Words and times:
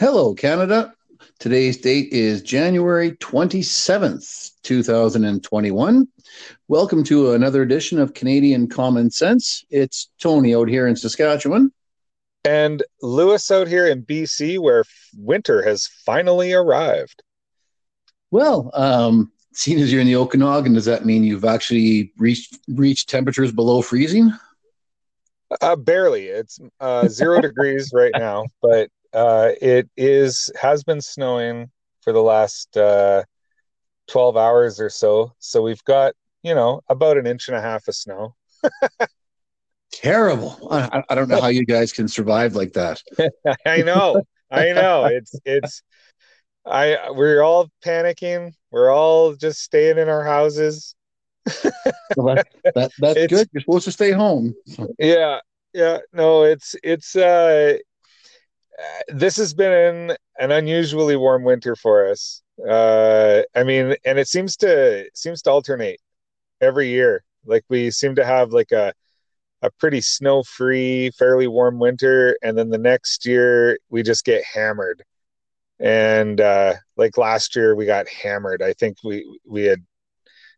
Hello, 0.00 0.32
Canada. 0.32 0.94
Today's 1.40 1.76
date 1.76 2.12
is 2.12 2.40
January 2.40 3.16
27th, 3.16 4.52
2021. 4.62 6.08
Welcome 6.68 7.02
to 7.02 7.32
another 7.32 7.62
edition 7.62 7.98
of 7.98 8.14
Canadian 8.14 8.68
Common 8.68 9.10
Sense. 9.10 9.64
It's 9.70 10.08
Tony 10.20 10.54
out 10.54 10.68
here 10.68 10.86
in 10.86 10.94
Saskatchewan. 10.94 11.72
And 12.44 12.80
Lewis 13.02 13.50
out 13.50 13.66
here 13.66 13.88
in 13.88 14.04
BC, 14.04 14.60
where 14.60 14.84
winter 15.16 15.62
has 15.62 15.88
finally 16.06 16.52
arrived. 16.52 17.20
Well, 18.30 18.70
um, 18.74 19.32
seeing 19.52 19.80
as 19.80 19.90
you're 19.90 20.02
in 20.02 20.06
the 20.06 20.14
Okanagan, 20.14 20.74
does 20.74 20.84
that 20.84 21.06
mean 21.06 21.24
you've 21.24 21.44
actually 21.44 22.12
reached 22.18 22.56
reached 22.68 23.08
temperatures 23.08 23.50
below 23.50 23.82
freezing? 23.82 24.32
Uh, 25.60 25.74
barely. 25.74 26.26
It's 26.26 26.60
uh, 26.78 27.08
zero 27.08 27.40
degrees 27.42 27.90
right 27.92 28.12
now, 28.14 28.44
but 28.62 28.90
uh, 29.12 29.50
it 29.60 29.88
is 29.96 30.50
has 30.60 30.84
been 30.84 31.00
snowing 31.00 31.70
for 32.02 32.12
the 32.12 32.22
last 32.22 32.76
uh, 32.76 33.24
12 34.08 34.36
hours 34.36 34.80
or 34.80 34.90
so. 34.90 35.32
So 35.38 35.62
we've 35.62 35.84
got 35.84 36.14
you 36.42 36.54
know 36.54 36.80
about 36.88 37.18
an 37.18 37.26
inch 37.26 37.48
and 37.48 37.56
a 37.56 37.60
half 37.60 37.88
of 37.88 37.94
snow. 37.94 38.34
Terrible. 39.92 40.68
I, 40.70 41.02
I 41.08 41.14
don't 41.14 41.28
know 41.28 41.40
how 41.40 41.48
you 41.48 41.64
guys 41.64 41.92
can 41.92 42.08
survive 42.08 42.54
like 42.54 42.74
that. 42.74 43.02
I 43.66 43.82
know. 43.82 44.22
I 44.50 44.72
know. 44.72 45.06
It's 45.06 45.34
it's 45.44 45.82
I 46.64 47.10
we're 47.10 47.42
all 47.42 47.68
panicking. 47.84 48.52
We're 48.70 48.92
all 48.92 49.34
just 49.34 49.60
staying 49.60 49.98
in 49.98 50.08
our 50.08 50.24
houses. 50.24 50.94
well, 52.16 52.36
that, 52.36 52.46
that, 52.74 52.92
that's 52.98 53.16
it's, 53.16 53.32
good. 53.32 53.48
You're 53.52 53.62
supposed 53.62 53.84
to 53.86 53.92
stay 53.92 54.12
home. 54.12 54.54
Yeah, 54.98 55.40
yeah. 55.72 55.98
No, 56.12 56.44
it's 56.44 56.74
it's 56.82 57.16
uh 57.16 57.78
this 59.08 59.36
has 59.36 59.54
been 59.54 60.16
an 60.38 60.52
unusually 60.52 61.16
warm 61.16 61.44
winter 61.44 61.76
for 61.76 62.08
us. 62.08 62.42
Uh 62.68 63.42
I 63.54 63.64
mean, 63.64 63.96
and 64.04 64.18
it 64.18 64.28
seems 64.28 64.56
to 64.58 65.08
seems 65.14 65.42
to 65.42 65.50
alternate 65.50 66.00
every 66.60 66.88
year. 66.88 67.24
Like 67.46 67.64
we 67.68 67.90
seem 67.90 68.14
to 68.16 68.24
have 68.24 68.52
like 68.52 68.72
a 68.72 68.92
a 69.62 69.70
pretty 69.80 70.00
snow 70.00 70.42
free, 70.42 71.10
fairly 71.18 71.48
warm 71.48 71.78
winter, 71.78 72.36
and 72.42 72.56
then 72.56 72.70
the 72.70 72.78
next 72.78 73.26
year 73.26 73.78
we 73.90 74.02
just 74.02 74.24
get 74.24 74.44
hammered. 74.44 75.02
And 75.80 76.40
uh, 76.40 76.74
like 76.96 77.16
last 77.18 77.54
year, 77.56 77.74
we 77.74 77.86
got 77.86 78.08
hammered. 78.08 78.62
I 78.62 78.72
think 78.72 78.98
we 79.04 79.24
we 79.46 79.64
had 79.64 79.84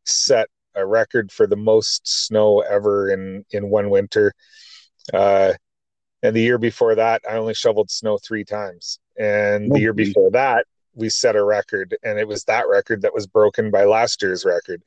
set 0.05 0.49
a 0.75 0.87
record 0.87 1.33
for 1.33 1.47
the 1.47 1.57
most 1.57 2.03
snow 2.07 2.61
ever 2.61 3.11
in 3.11 3.45
in 3.51 3.71
one 3.71 3.91
winter. 3.91 4.33
Uh, 5.13 5.55
and 6.23 6.35
the 6.37 6.43
year 6.43 6.59
before 6.59 6.95
that, 6.95 7.23
I 7.29 7.37
only 7.37 7.55
shoveled 7.55 7.91
snow 7.91 8.19
three 8.19 8.45
times. 8.45 8.99
And 9.19 9.71
the 9.71 9.81
year 9.81 9.93
before 9.93 10.31
that, 10.33 10.67
we 10.95 11.09
set 11.09 11.37
a 11.37 11.45
record, 11.45 11.97
and 12.03 12.19
it 12.19 12.27
was 12.27 12.45
that 12.45 12.69
record 12.69 13.03
that 13.03 13.15
was 13.15 13.27
broken 13.27 13.71
by 13.71 13.85
last 13.85 14.23
year's 14.23 14.45
record. 14.45 14.83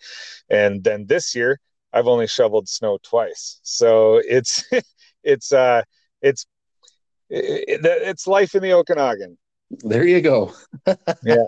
And 0.49 0.83
then 0.83 1.05
this 1.05 1.33
year, 1.35 1.59
I've 1.93 2.07
only 2.07 2.27
shoveled 2.27 2.67
snow 2.67 2.97
twice. 3.03 3.59
So 3.63 4.21
it's 4.27 4.63
it's 5.23 5.53
uh 5.53 5.83
it's 6.21 6.45
it, 7.29 7.81
it's 7.83 8.27
life 8.27 8.55
in 8.55 8.63
the 8.63 8.73
Okanagan. 8.73 9.37
There 9.81 10.05
you 10.05 10.21
go. 10.21 10.53
yeah. 11.23 11.45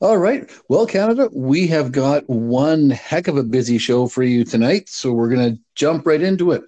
All 0.00 0.18
right. 0.18 0.50
Well, 0.68 0.86
Canada, 0.86 1.28
we 1.32 1.66
have 1.68 1.90
got 1.90 2.28
one 2.28 2.90
heck 2.90 3.26
of 3.26 3.36
a 3.36 3.42
busy 3.42 3.78
show 3.78 4.06
for 4.06 4.22
you 4.22 4.44
tonight. 4.44 4.88
So 4.88 5.12
we're 5.12 5.30
going 5.30 5.54
to 5.54 5.60
jump 5.74 6.06
right 6.06 6.22
into 6.22 6.52
it. 6.52 6.62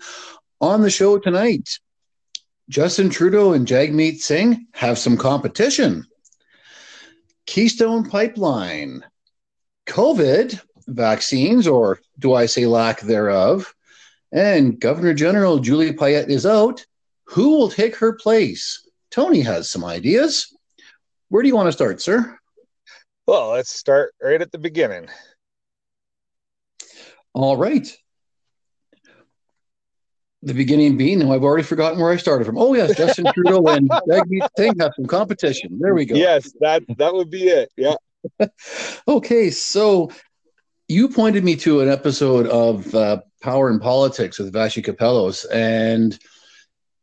On 0.60 0.80
the 0.80 0.90
show 0.90 1.18
tonight, 1.18 1.78
Justin 2.68 3.10
Trudeau 3.10 3.52
and 3.52 3.66
Jagmeet 3.66 4.18
Singh 4.18 4.66
have 4.72 4.98
some 4.98 5.16
competition. 5.16 6.04
Keystone 7.46 8.08
Pipeline, 8.08 9.04
COVID, 9.86 10.60
vaccines, 10.88 11.68
or 11.68 12.00
do 12.18 12.34
I 12.34 12.46
say 12.46 12.66
lack 12.66 13.00
thereof? 13.00 13.72
And 14.32 14.80
Governor 14.80 15.14
General 15.14 15.60
Julie 15.60 15.92
Payette 15.92 16.30
is 16.30 16.44
out. 16.44 16.84
Who 17.26 17.50
will 17.50 17.70
take 17.70 17.96
her 17.96 18.14
place? 18.14 18.88
Tony 19.10 19.40
has 19.40 19.70
some 19.70 19.84
ideas. 19.84 20.52
Where 21.28 21.42
do 21.42 21.48
you 21.48 21.56
want 21.56 21.68
to 21.68 21.72
start, 21.72 22.00
sir? 22.00 22.38
Well, 23.26 23.50
let's 23.50 23.70
start 23.70 24.14
right 24.22 24.40
at 24.40 24.52
the 24.52 24.58
beginning. 24.58 25.08
All 27.32 27.56
right. 27.56 27.86
The 30.42 30.54
beginning 30.54 30.96
being, 30.96 31.22
I've 31.22 31.42
already 31.42 31.64
forgotten 31.64 31.98
where 31.98 32.12
I 32.12 32.16
started 32.16 32.44
from. 32.44 32.58
Oh 32.58 32.74
yes, 32.74 32.96
Justin 32.96 33.26
Trudeau 33.32 33.66
and 33.68 33.88
Jagmeet 33.88 34.48
Singh 34.56 34.78
have 34.78 34.92
some 34.94 35.06
competition. 35.06 35.78
There 35.80 35.94
we 35.94 36.04
go. 36.04 36.14
Yes, 36.14 36.52
that 36.60 36.82
that 36.98 37.14
would 37.14 37.30
be 37.30 37.44
it. 37.44 37.72
Yeah. 37.76 37.94
okay, 39.08 39.50
so 39.50 40.10
you 40.88 41.08
pointed 41.08 41.42
me 41.42 41.56
to 41.56 41.80
an 41.80 41.88
episode 41.88 42.46
of 42.46 42.94
uh, 42.94 43.20
Power 43.40 43.70
and 43.70 43.80
Politics 43.80 44.38
with 44.38 44.52
Vassy 44.52 44.82
Kapelos, 44.82 45.46
and 45.52 46.18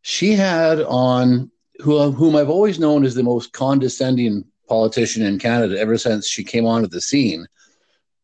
she 0.04 0.34
had 0.34 0.82
on 0.82 1.52
who, 1.80 2.12
whom 2.12 2.36
I've 2.36 2.50
always 2.50 2.80
known 2.80 3.04
as 3.04 3.16
the 3.16 3.24
most 3.24 3.52
condescending 3.52 4.46
politician 4.68 5.24
in 5.24 5.40
Canada 5.40 5.78
ever 5.80 5.98
since 5.98 6.28
she 6.28 6.44
came 6.44 6.66
onto 6.66 6.88
the 6.88 7.02
scene. 7.02 7.46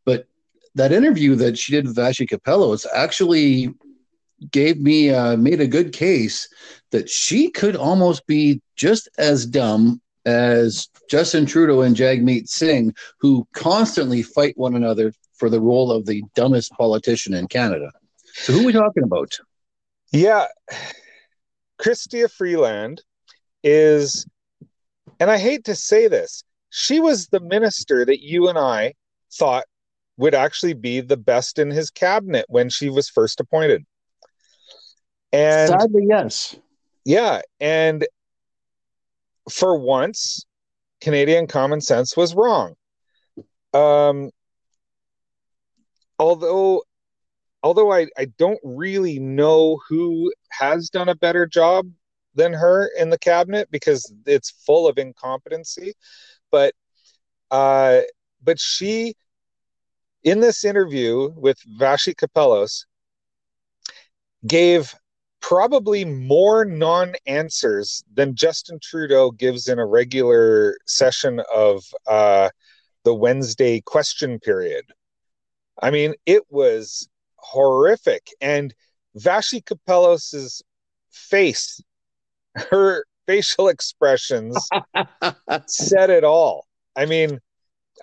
But 0.05 0.27
that 0.75 0.91
interview 0.91 1.35
that 1.35 1.57
she 1.57 1.73
did 1.73 1.87
with 1.87 1.95
Vassy 1.95 2.25
Kapelos 2.25 2.85
actually 2.93 3.73
gave 4.51 4.79
me 4.79 5.11
uh, 5.11 5.37
made 5.37 5.61
a 5.61 5.67
good 5.67 5.93
case 5.93 6.47
that 6.91 7.09
she 7.09 7.49
could 7.49 7.75
almost 7.75 8.25
be 8.27 8.61
just 8.75 9.09
as 9.17 9.45
dumb 9.45 10.01
as 10.25 10.87
Justin 11.09 11.45
Trudeau 11.45 11.81
and 11.81 11.95
Jagmeet 11.95 12.47
Singh, 12.47 12.93
who 13.19 13.47
constantly 13.53 14.21
fight 14.21 14.57
one 14.57 14.75
another 14.75 15.13
for 15.35 15.49
the 15.49 15.61
role 15.61 15.91
of 15.91 16.05
the 16.05 16.23
dumbest 16.35 16.71
politician 16.73 17.33
in 17.33 17.47
Canada. 17.47 17.91
So, 18.33 18.53
who 18.53 18.61
are 18.61 18.65
we 18.65 18.73
talking 18.73 19.03
about? 19.03 19.37
Yeah, 20.11 20.47
Chrystia 21.79 22.29
Freeland 22.31 23.01
is, 23.63 24.25
and 25.19 25.31
I 25.31 25.37
hate 25.37 25.65
to 25.65 25.75
say 25.75 26.07
this, 26.07 26.43
she 26.69 26.99
was 26.99 27.27
the 27.27 27.39
minister 27.39 28.05
that 28.05 28.21
you 28.21 28.47
and 28.49 28.57
I 28.57 28.93
thought 29.33 29.65
would 30.17 30.35
actually 30.35 30.73
be 30.73 31.01
the 31.01 31.17
best 31.17 31.57
in 31.59 31.71
his 31.71 31.89
cabinet 31.89 32.45
when 32.49 32.69
she 32.69 32.89
was 32.89 33.09
first 33.09 33.39
appointed. 33.39 33.85
And 35.31 35.69
sadly, 35.69 36.05
yes. 36.07 36.55
Yeah. 37.05 37.41
And 37.59 38.05
for 39.49 39.77
once, 39.79 40.45
Canadian 41.01 41.47
common 41.47 41.81
sense 41.81 42.17
was 42.17 42.35
wrong. 42.35 42.75
Um, 43.73 44.31
although 46.17 46.83
although 47.61 47.91
I, 47.91 48.07
I 48.17 48.25
don't 48.37 48.59
really 48.63 49.19
know 49.19 49.79
who 49.87 50.31
has 50.51 50.89
done 50.89 51.09
a 51.09 51.15
better 51.15 51.45
job 51.45 51.87
than 52.35 52.53
her 52.53 52.89
in 52.97 53.09
the 53.09 53.17
cabinet 53.19 53.69
because 53.71 54.11
it's 54.25 54.49
full 54.49 54.87
of 54.87 54.97
incompetency. 54.97 55.93
But 56.51 56.73
uh, 57.51 58.01
but 58.43 58.59
she 58.59 59.15
in 60.23 60.39
this 60.39 60.65
interview 60.65 61.31
with 61.35 61.57
Vassy 61.77 62.13
Kapelos 62.13 62.85
gave 64.45 64.93
probably 65.41 66.05
more 66.05 66.65
non-answers 66.65 68.03
than 68.13 68.35
Justin 68.35 68.79
Trudeau 68.81 69.31
gives 69.31 69.67
in 69.67 69.79
a 69.79 69.85
regular 69.85 70.77
session 70.85 71.41
of 71.53 71.83
uh, 72.07 72.49
the 73.03 73.13
Wednesday 73.13 73.81
question 73.81 74.39
period. 74.39 74.85
I 75.81 75.91
mean, 75.91 76.13
it 76.25 76.43
was 76.49 77.07
horrific. 77.37 78.27
And 78.41 78.73
Vassy 79.15 79.61
Kapelos's 79.61 80.61
face 81.11 81.81
her 82.71 83.05
facial 83.27 83.67
expressions 83.67 84.67
said 85.67 86.09
it 86.09 86.23
all. 86.23 86.65
I 86.95 87.05
mean, 87.05 87.39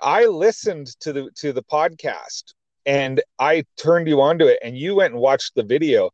I 0.02 0.26
listened 0.26 0.88
to 1.00 1.12
the 1.12 1.30
to 1.36 1.52
the 1.52 1.62
podcast 1.62 2.54
and 2.84 3.20
I 3.38 3.64
turned 3.76 4.08
you 4.08 4.20
onto 4.20 4.46
it 4.46 4.58
and 4.62 4.76
you 4.76 4.94
went 4.96 5.14
and 5.14 5.20
watched 5.20 5.54
the 5.54 5.64
video 5.64 6.10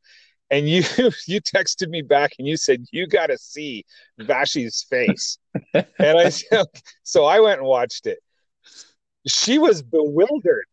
and 0.52 0.68
you 0.68 0.82
you 1.26 1.40
texted 1.40 1.88
me 1.88 2.02
back 2.02 2.34
and 2.38 2.46
you 2.46 2.56
said 2.56 2.84
you 2.92 3.08
got 3.08 3.28
to 3.28 3.38
see 3.38 3.84
Vassy's 4.18 4.86
face. 4.88 5.38
and 5.74 6.18
I 6.18 6.28
said 6.28 6.66
so 7.02 7.24
I 7.24 7.40
went 7.40 7.58
and 7.58 7.66
watched 7.66 8.06
it. 8.06 8.18
She 9.26 9.58
was 9.58 9.82
bewildered. 9.82 10.66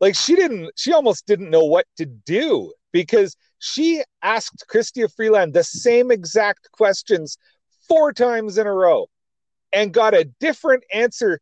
Like 0.00 0.14
she 0.14 0.36
didn't 0.36 0.70
she 0.76 0.92
almost 0.92 1.26
didn't 1.26 1.50
know 1.50 1.64
what 1.64 1.86
to 1.96 2.06
do 2.06 2.72
because 2.92 3.36
she 3.58 4.04
asked 4.22 4.64
Chrystia 4.72 5.12
Freeland 5.12 5.54
the 5.54 5.64
same 5.64 6.12
exact 6.12 6.70
questions 6.70 7.36
four 7.88 8.12
times 8.12 8.58
in 8.58 8.66
a 8.66 8.72
row 8.72 9.06
and 9.72 9.92
got 9.92 10.14
a 10.14 10.24
different 10.38 10.84
answer 10.92 11.40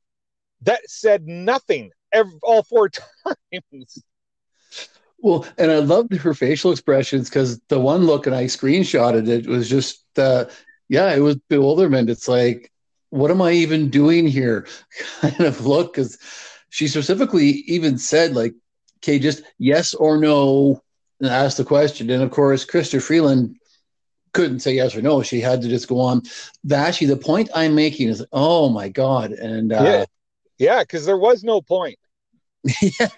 that 0.62 0.80
said 0.88 1.26
nothing 1.26 1.90
every, 2.12 2.38
all 2.42 2.62
four 2.62 2.88
times. 3.22 4.02
Well, 5.26 5.44
and 5.58 5.72
I 5.72 5.80
loved 5.80 6.14
her 6.14 6.34
facial 6.34 6.70
expressions 6.70 7.28
because 7.28 7.58
the 7.62 7.80
one 7.80 8.06
look, 8.06 8.28
and 8.28 8.36
I 8.36 8.44
screenshotted 8.44 9.26
it, 9.26 9.48
was 9.48 9.68
just, 9.68 10.04
uh, 10.16 10.44
yeah, 10.88 11.12
it 11.12 11.18
was 11.18 11.34
bewilderment. 11.48 12.10
It's 12.10 12.28
like, 12.28 12.70
what 13.10 13.32
am 13.32 13.42
I 13.42 13.50
even 13.50 13.90
doing 13.90 14.28
here? 14.28 14.68
kind 15.20 15.40
of 15.40 15.66
look, 15.66 15.94
because 15.94 16.16
she 16.68 16.86
specifically 16.86 17.64
even 17.66 17.98
said, 17.98 18.36
like, 18.36 18.54
okay, 18.98 19.18
just 19.18 19.42
yes 19.58 19.94
or 19.94 20.16
no, 20.16 20.80
and 21.18 21.28
asked 21.28 21.56
the 21.56 21.64
question. 21.64 22.08
And 22.08 22.22
of 22.22 22.30
course, 22.30 22.64
Chrystia 22.64 23.02
Freeland 23.02 23.56
couldn't 24.32 24.60
say 24.60 24.74
yes 24.74 24.94
or 24.94 25.02
no. 25.02 25.24
She 25.24 25.40
had 25.40 25.60
to 25.62 25.68
just 25.68 25.88
go 25.88 25.98
on. 25.98 26.22
Actually, 26.72 27.08
the 27.08 27.16
point 27.16 27.50
I'm 27.52 27.74
making 27.74 28.10
is, 28.10 28.24
oh 28.30 28.68
my 28.68 28.90
God. 28.90 29.32
And 29.32 29.72
uh, 29.72 29.82
yeah, 29.82 30.04
yeah, 30.58 30.82
because 30.84 31.04
there 31.04 31.18
was 31.18 31.42
no 31.42 31.60
point. 31.62 31.98
yeah, 32.80 33.08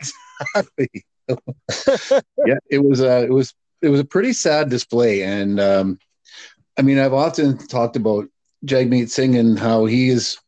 exactly. 0.55 1.05
yeah, 2.47 2.59
it 2.71 2.85
was 2.85 3.01
a 3.01 3.25
it 3.25 3.31
was 3.31 3.55
it 3.83 3.89
was 3.89 4.01
a 4.01 4.05
pretty 4.05 4.33
sad 4.33 4.69
display, 4.71 5.23
and 5.23 5.61
um, 5.61 5.99
I 6.77 6.83
mean, 6.83 6.99
I've 6.99 7.15
often 7.15 7.59
talked 7.59 7.97
about 7.97 8.29
Jagmeet 8.65 9.11
Singh 9.11 9.37
and 9.37 9.59
how 9.59 9.85
he 9.85 10.09
is 10.09 10.39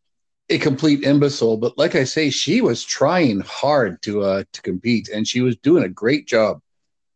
a 0.49 0.59
complete 0.59 1.05
imbecile, 1.05 1.57
but 1.57 1.79
like 1.79 1.95
I 1.95 2.05
say, 2.05 2.29
she 2.31 2.61
was 2.61 2.85
trying 2.85 3.41
hard 3.41 4.03
to 4.03 4.23
uh, 4.23 4.45
to 4.53 4.63
compete, 4.63 5.09
and 5.09 5.27
she 5.27 5.41
was 5.41 5.57
doing 5.57 5.85
a 5.85 5.89
great 5.89 6.27
job. 6.27 6.61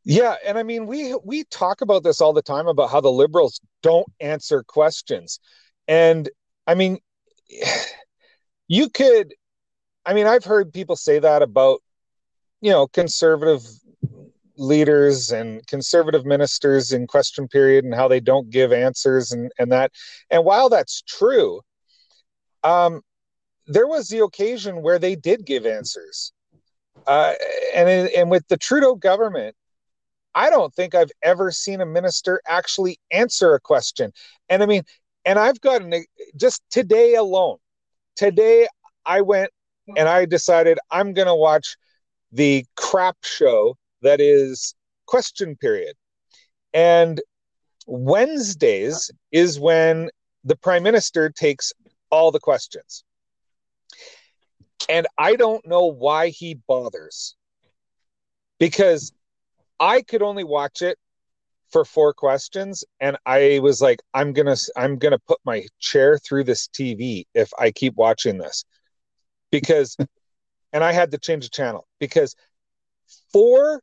Yeah, 0.04 0.36
and 0.46 0.58
I 0.58 0.62
mean, 0.62 0.86
we 0.86 1.14
we 1.24 1.44
talk 1.44 1.80
about 1.80 2.04
this 2.04 2.20
all 2.20 2.32
the 2.32 2.42
time 2.42 2.68
about 2.68 2.90
how 2.90 3.00
the 3.00 3.10
liberals 3.10 3.60
don't 3.82 4.06
answer 4.20 4.62
questions, 4.62 5.40
and 5.88 6.28
I 6.66 6.74
mean, 6.74 6.98
you 8.68 8.88
could, 8.88 9.34
I 10.06 10.14
mean, 10.14 10.26
I've 10.26 10.44
heard 10.44 10.72
people 10.72 10.96
say 10.96 11.18
that 11.18 11.42
about 11.42 11.82
you 12.64 12.70
know 12.70 12.86
conservative 12.86 13.60
leaders 14.56 15.30
and 15.30 15.66
conservative 15.66 16.24
ministers 16.24 16.92
in 16.92 17.06
question 17.06 17.46
period 17.46 17.84
and 17.84 17.94
how 17.94 18.08
they 18.08 18.20
don't 18.20 18.48
give 18.48 18.72
answers 18.72 19.32
and 19.32 19.52
and 19.58 19.70
that. 19.70 19.92
And 20.30 20.46
while 20.46 20.70
that's 20.70 21.02
true 21.02 21.60
um 22.62 23.02
there 23.66 23.86
was 23.86 24.08
the 24.08 24.24
occasion 24.24 24.80
where 24.82 24.98
they 24.98 25.14
did 25.14 25.44
give 25.44 25.66
answers. 25.66 26.32
Uh 27.06 27.34
and 27.74 27.86
and 27.88 28.30
with 28.30 28.48
the 28.48 28.56
Trudeau 28.56 28.94
government 28.94 29.54
I 30.34 30.48
don't 30.48 30.74
think 30.74 30.94
I've 30.94 31.12
ever 31.22 31.50
seen 31.50 31.82
a 31.82 31.86
minister 31.86 32.40
actually 32.48 32.98
answer 33.10 33.54
a 33.54 33.60
question. 33.60 34.10
And 34.48 34.62
I 34.62 34.66
mean 34.66 34.84
and 35.26 35.38
I've 35.38 35.60
gotten 35.60 35.92
just 36.34 36.62
today 36.70 37.14
alone 37.14 37.58
today 38.16 38.68
I 39.04 39.20
went 39.20 39.50
and 39.98 40.08
I 40.08 40.24
decided 40.24 40.78
I'm 40.90 41.12
going 41.12 41.28
to 41.28 41.34
watch 41.34 41.76
the 42.34 42.66
crap 42.76 43.16
show 43.22 43.76
that 44.02 44.20
is 44.20 44.74
question 45.06 45.56
period. 45.56 45.94
And 46.72 47.20
Wednesdays 47.86 49.10
is 49.30 49.60
when 49.60 50.10
the 50.42 50.56
prime 50.56 50.82
minister 50.82 51.30
takes 51.30 51.72
all 52.10 52.32
the 52.32 52.40
questions. 52.40 53.04
And 54.88 55.06
I 55.16 55.36
don't 55.36 55.66
know 55.66 55.86
why 55.86 56.28
he 56.28 56.54
bothers. 56.54 57.36
Because 58.58 59.12
I 59.78 60.02
could 60.02 60.22
only 60.22 60.44
watch 60.44 60.82
it 60.82 60.98
for 61.70 61.84
four 61.84 62.14
questions 62.14 62.84
and 63.00 63.16
I 63.26 63.58
was 63.60 63.80
like 63.80 64.00
I'm 64.12 64.32
going 64.32 64.46
to 64.46 64.72
I'm 64.76 64.96
going 64.96 65.12
to 65.12 65.18
put 65.18 65.40
my 65.44 65.66
chair 65.80 66.18
through 66.18 66.44
this 66.44 66.68
TV 66.68 67.24
if 67.34 67.50
I 67.58 67.70
keep 67.70 67.94
watching 67.96 68.38
this. 68.38 68.64
Because 69.50 69.96
and 70.74 70.82
I 70.82 70.92
had 70.92 71.12
to 71.12 71.18
change 71.18 71.44
the 71.44 71.50
channel 71.50 71.86
because 72.00 72.34
four 73.32 73.80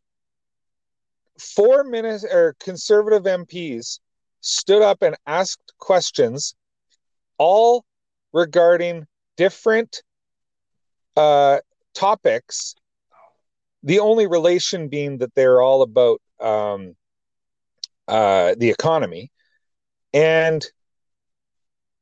four 1.40 1.84
minutes 1.86 2.24
or 2.24 2.56
conservative 2.60 3.24
MPs 3.24 4.00
stood 4.42 4.84
up 4.84 5.02
and 5.02 5.16
asked 5.26 5.74
questions, 5.80 6.54
all 7.38 7.86
regarding 8.34 9.08
different 9.38 10.04
uh, 11.16 11.60
topics. 11.96 12.76
The 13.84 14.00
only 14.00 14.28
relation 14.28 14.90
being 14.90 15.20
that 15.20 15.34
they're 15.34 15.62
all 15.62 15.82
about 15.82 16.22
um, 16.40 16.96
uh, 18.08 18.54
the 18.58 18.70
economy, 18.70 19.32
and 20.14 20.64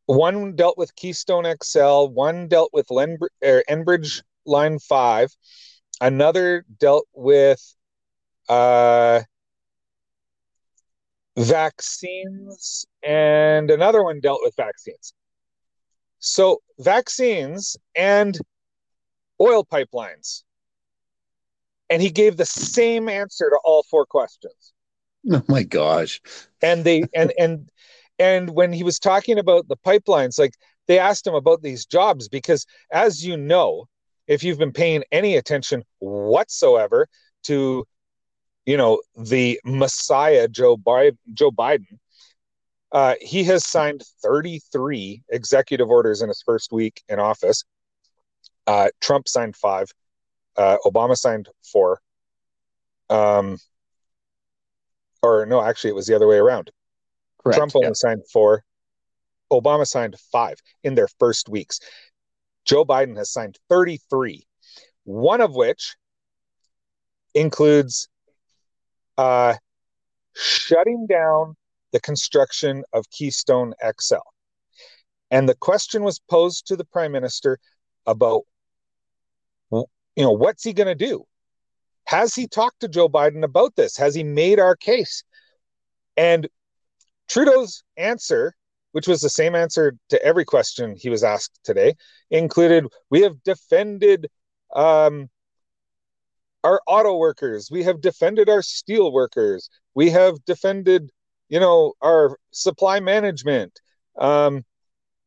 one 0.08 0.56
dealt 0.56 0.78
with 0.78 0.96
Keystone 0.96 1.46
XL, 1.64 2.08
one 2.08 2.48
dealt 2.48 2.72
with 2.74 2.88
Lenbr- 2.88 3.28
Enbridge 3.44 4.24
Line 4.46 4.80
Five, 4.80 5.36
another 6.02 6.66
dealt 6.80 7.08
with 7.14 7.62
uh, 8.48 9.22
vaccines, 11.38 12.86
and 13.04 13.72
another 13.72 14.04
one 14.04 14.20
dealt 14.20 14.42
with 14.44 14.56
vaccines. 14.56 15.14
So, 16.20 16.62
vaccines 16.80 17.78
and 17.96 18.38
oil 19.42 19.64
pipelines. 19.64 20.44
And 21.90 22.02
he 22.02 22.12
gave 22.12 22.38
the 22.38 22.46
same 22.46 23.10
answer 23.10 23.50
to 23.50 23.60
all 23.64 23.84
four 23.90 24.06
questions. 24.06 24.74
Oh 25.32 25.44
my 25.50 25.64
gosh. 25.64 26.22
And 26.62 26.86
they 26.86 27.04
and 27.14 27.34
and 27.38 27.70
and 28.20 28.52
when 28.52 28.72
he 28.72 28.84
was 28.84 29.00
talking 29.00 29.38
about 29.38 29.68
the 29.68 29.76
pipelines, 29.76 30.40
like 30.40 30.54
they 30.88 30.98
asked 30.98 31.28
him 31.28 31.34
about 31.36 31.62
these 31.62 31.86
jobs 31.86 32.30
because 32.30 32.66
as 32.94 33.26
you 33.26 33.36
know, 33.36 33.90
if 34.30 34.44
you've 34.44 34.60
been 34.60 34.72
paying 34.72 35.04
any 35.12 35.36
attention 35.36 35.84
whatsoever 35.98 37.08
to 37.44 37.86
you 38.66 38.78
know 38.78 39.02
the 39.18 39.60
messiah 39.66 40.48
joe 40.48 40.78
biden 40.78 41.18
joe 41.34 41.52
biden 41.52 41.98
uh, 42.92 43.14
he 43.22 43.44
has 43.44 43.68
signed 43.68 44.02
33 44.24 45.22
executive 45.30 45.90
orders 45.92 46.24
in 46.24 46.28
his 46.28 46.42
first 46.42 46.72
week 46.72 47.04
in 47.08 47.20
office. 47.20 47.64
Uh, 48.66 48.88
trump 49.00 49.28
signed 49.28 49.56
five. 49.56 49.92
Uh, 50.58 50.78
obama 50.84 51.16
signed 51.16 51.50
four. 51.72 52.02
Um, 53.12 53.60
or 55.22 55.46
no 55.46 55.62
actually 55.62 55.92
it 55.92 55.96
was 55.96 56.08
the 56.08 56.16
other 56.16 56.28
way 56.28 56.38
around. 56.38 56.72
Correct, 57.44 57.58
trump 57.58 57.76
only 57.76 57.90
yeah. 57.90 57.94
signed 57.94 58.24
four. 58.34 58.64
Obama 59.52 59.86
signed 59.86 60.16
five 60.32 60.58
in 60.84 60.96
their 60.96 61.08
first 61.20 61.48
weeks 61.48 61.80
Joe 62.70 62.86
Biden 62.86 63.18
has 63.18 63.32
signed 63.32 63.58
33, 63.70 64.46
one 65.04 65.42
of 65.42 65.56
which 65.56 65.96
includes 67.34 68.10
uh, 69.18 69.56
shutting 70.36 71.08
down 71.08 71.56
the 71.94 72.00
construction 72.00 72.84
of 72.94 73.10
Keystone 73.10 73.74
XL. 74.00 74.18
And 75.32 75.50
the 75.50 75.56
question 75.56 76.04
was 76.04 76.22
posed 76.30 76.68
to 76.68 76.76
the 76.76 76.86
prime 76.86 77.12
minister 77.12 77.58
about, 78.06 78.44
you 79.72 79.88
know, 80.16 80.34
what's 80.34 80.64
he 80.64 80.74
going 80.74 80.96
to 80.96 81.08
do? 81.08 81.24
Has 82.06 82.36
he 82.36 82.48
talked 82.48 82.82
to 82.82 82.88
Joe 82.88 83.10
Biden 83.10 83.44
about 83.44 83.76
this? 83.78 83.98
Has 83.98 84.14
he 84.14 84.24
made 84.24 84.60
our 84.60 84.76
case? 84.76 85.24
And 86.16 86.48
Trudeau's 87.28 87.84
answer 87.98 88.54
which 88.92 89.08
was 89.08 89.22
the 89.22 89.30
same 89.30 89.56
answer 89.56 89.96
to 90.10 90.24
every 90.24 90.46
question 90.46 90.96
he 90.98 91.10
was 91.10 91.24
asked 91.24 91.60
today, 91.64 91.96
included 92.30 92.86
We 93.10 93.22
have 93.22 93.44
defended 93.44 94.30
um, 94.76 95.30
our 96.64 96.82
auto 96.88 97.18
workers, 97.18 97.70
we 97.72 97.84
have 97.84 98.02
defended 98.02 98.50
our 98.50 98.62
steel 98.62 99.12
workers, 99.12 99.70
we 99.94 100.10
have 100.10 100.44
defended, 100.46 101.10
you 101.48 101.60
know, 101.60 101.94
our 102.02 102.38
supply 102.52 103.00
management. 103.00 103.80
Um, 104.18 104.66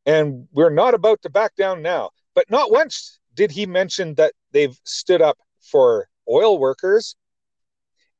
and 0.04 0.48
we're 0.52 0.70
not 0.70 0.94
about 0.94 1.22
to 1.22 1.30
back 1.30 1.54
down 1.56 1.82
now. 1.82 2.10
But 2.34 2.50
not 2.50 2.70
once 2.70 3.20
did 3.34 3.50
he 3.50 3.66
mention 3.66 4.14
that 4.14 4.32
they've 4.52 4.76
stood 4.84 5.22
up 5.22 5.38
for 5.60 6.08
oil 6.28 6.58
workers. 6.58 7.16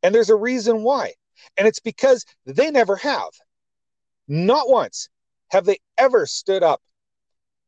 And 0.03 0.15
there's 0.15 0.31
a 0.31 0.37
reason 0.37 0.83
why. 0.83 1.13
And 1.57 1.67
it's 1.67 1.81
because 1.81 2.25
they 2.47 2.71
never 2.71 2.97
have. 2.97 3.31
Not 4.29 4.69
once 4.69 5.09
have 5.53 5.67
they 5.67 5.79
ever 5.99 6.27
stood 6.27 6.63
up 6.63 6.81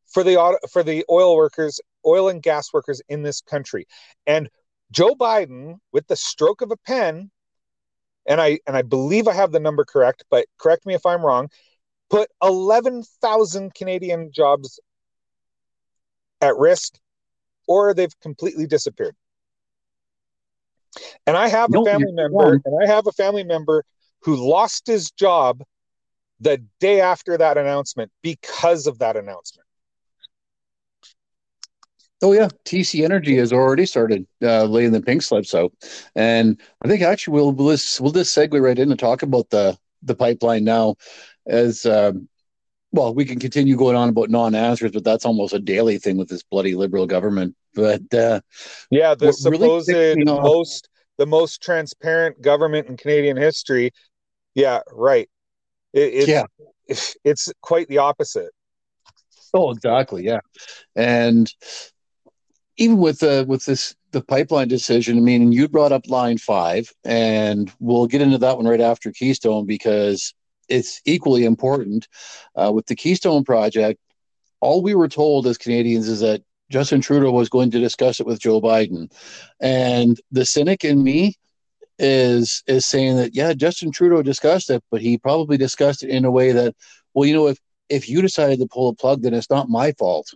for 0.06 0.24
the 0.24 0.58
for 0.72 0.82
the 0.82 1.04
oil 1.10 1.36
workers, 1.36 1.80
oil 2.06 2.28
and 2.30 2.42
gas 2.42 2.72
workers 2.72 3.00
in 3.08 3.22
this 3.22 3.42
country? 3.42 3.86
And 4.26 4.48
Joe 4.90 5.14
Biden, 5.14 5.76
with 5.92 6.06
the 6.06 6.16
stroke 6.16 6.62
of 6.62 6.70
a 6.70 6.78
pen, 6.78 7.30
and 8.26 8.40
I 8.40 8.58
and 8.66 8.74
I 8.74 8.82
believe 8.82 9.28
I 9.28 9.34
have 9.34 9.52
the 9.52 9.60
number 9.60 9.84
correct, 9.84 10.24
but 10.30 10.46
correct 10.58 10.86
me 10.86 10.94
if 10.94 11.04
I'm 11.04 11.24
wrong, 11.24 11.50
put 12.08 12.30
11,000 12.42 13.74
Canadian 13.74 14.32
jobs 14.32 14.80
at 16.40 16.56
risk 16.56 16.94
or 17.68 17.92
they've 17.92 18.18
completely 18.20 18.66
disappeared. 18.66 19.14
And 21.26 21.36
I 21.36 21.48
have 21.48 21.70
a 21.74 21.84
family 21.84 22.12
member, 22.12 22.60
and 22.64 22.82
I 22.82 22.86
have 22.86 23.06
a 23.06 23.12
family 23.12 23.44
member 23.44 23.84
who 24.20 24.36
lost 24.36 24.86
his 24.86 25.10
job 25.10 25.62
the 26.40 26.64
day 26.80 27.00
after 27.00 27.36
that 27.38 27.58
announcement 27.58 28.10
because 28.22 28.86
of 28.86 28.98
that 28.98 29.16
announcement. 29.16 29.66
Oh 32.22 32.32
yeah, 32.32 32.48
TC 32.64 33.04
Energy 33.04 33.36
has 33.36 33.52
already 33.52 33.84
started 33.84 34.26
uh, 34.42 34.64
laying 34.64 34.92
the 34.92 35.02
pink 35.02 35.20
slips 35.20 35.54
out, 35.54 35.72
and 36.14 36.58
I 36.82 36.88
think 36.88 37.02
actually 37.02 37.34
we'll 37.34 37.52
we'll 37.52 37.72
just, 37.72 38.00
we'll 38.00 38.12
just 38.12 38.34
segue 38.34 38.60
right 38.62 38.78
in 38.78 38.90
and 38.90 38.98
talk 38.98 39.22
about 39.22 39.50
the 39.50 39.76
the 40.02 40.14
pipeline 40.14 40.64
now, 40.64 40.96
as 41.46 41.84
um, 41.84 42.28
well. 42.92 43.14
We 43.14 43.26
can 43.26 43.38
continue 43.38 43.76
going 43.76 43.96
on 43.96 44.08
about 44.08 44.30
non-answers, 44.30 44.92
but 44.92 45.04
that's 45.04 45.26
almost 45.26 45.52
a 45.52 45.58
daily 45.58 45.98
thing 45.98 46.16
with 46.16 46.28
this 46.28 46.42
bloody 46.42 46.74
liberal 46.74 47.06
government. 47.06 47.56
But 47.74 48.14
uh, 48.14 48.40
yeah, 48.90 49.14
the 49.14 49.32
supposed 49.32 49.88
really 49.88 50.24
most 50.24 50.88
the 51.18 51.26
most 51.26 51.62
transparent 51.62 52.40
government 52.40 52.88
in 52.88 52.96
Canadian 52.96 53.36
history. 53.36 53.90
Yeah, 54.54 54.80
right. 54.92 55.28
It, 55.94 56.14
it's, 56.14 56.28
yeah, 56.28 56.44
it's 57.24 57.52
quite 57.62 57.88
the 57.88 57.98
opposite. 57.98 58.50
Oh, 59.54 59.70
exactly. 59.70 60.24
Yeah, 60.24 60.40
and 60.96 61.50
even 62.76 62.98
with 62.98 63.22
uh, 63.22 63.44
with 63.46 63.64
this 63.64 63.94
the 64.10 64.20
pipeline 64.20 64.68
decision, 64.68 65.16
I 65.16 65.20
mean, 65.20 65.52
you 65.52 65.68
brought 65.68 65.92
up 65.92 66.08
Line 66.08 66.38
Five, 66.38 66.92
and 67.04 67.72
we'll 67.78 68.06
get 68.06 68.20
into 68.20 68.38
that 68.38 68.56
one 68.56 68.66
right 68.66 68.80
after 68.80 69.12
Keystone 69.12 69.66
because 69.66 70.34
it's 70.68 71.00
equally 71.04 71.44
important. 71.44 72.08
Uh, 72.56 72.72
with 72.74 72.86
the 72.86 72.96
Keystone 72.96 73.44
project, 73.44 74.00
all 74.60 74.82
we 74.82 74.96
were 74.96 75.08
told 75.08 75.46
as 75.46 75.58
Canadians 75.58 76.08
is 76.08 76.20
that 76.20 76.42
Justin 76.70 77.00
Trudeau 77.00 77.30
was 77.30 77.48
going 77.48 77.70
to 77.70 77.78
discuss 77.78 78.18
it 78.18 78.26
with 78.26 78.40
Joe 78.40 78.60
Biden, 78.60 79.12
and 79.60 80.20
the 80.32 80.44
cynic 80.44 80.84
in 80.84 81.04
me 81.04 81.36
is 81.98 82.62
is 82.66 82.86
saying 82.86 83.16
that 83.16 83.34
yeah, 83.34 83.52
Justin 83.52 83.90
Trudeau 83.90 84.22
discussed 84.22 84.70
it, 84.70 84.82
but 84.90 85.00
he 85.00 85.18
probably 85.18 85.56
discussed 85.56 86.02
it 86.02 86.10
in 86.10 86.24
a 86.24 86.30
way 86.30 86.52
that, 86.52 86.74
well, 87.14 87.26
you 87.26 87.34
know, 87.34 87.48
if 87.48 87.58
if 87.88 88.08
you 88.08 88.22
decided 88.22 88.58
to 88.58 88.66
pull 88.66 88.88
a 88.88 88.94
plug, 88.94 89.22
then 89.22 89.34
it's 89.34 89.50
not 89.50 89.68
my 89.68 89.92
fault. 89.92 90.32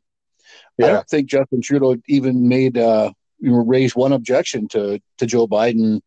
Yeah. 0.76 0.86
I 0.86 0.88
don't 0.90 1.08
think 1.08 1.28
Justin 1.28 1.60
Trudeau 1.60 1.96
even 2.06 2.48
made 2.48 2.78
uh, 2.78 3.12
you 3.38 3.50
know, 3.50 3.64
raised 3.64 3.96
one 3.96 4.12
objection 4.12 4.68
to 4.68 5.00
to 5.18 5.26
Joe 5.26 5.46
Biden 5.46 6.00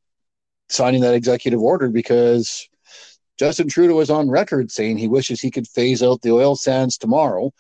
signing 0.70 1.02
that 1.02 1.14
executive 1.14 1.60
order 1.60 1.90
because 1.90 2.68
Justin 3.38 3.68
Trudeau 3.68 3.96
was 3.96 4.10
on 4.10 4.30
record 4.30 4.72
saying 4.72 4.98
he 4.98 5.08
wishes 5.08 5.42
he 5.42 5.52
could 5.52 5.68
phase 5.68 6.02
out 6.04 6.22
the 6.22 6.32
oil 6.32 6.56
sands 6.56 6.98
tomorrow. 6.98 7.52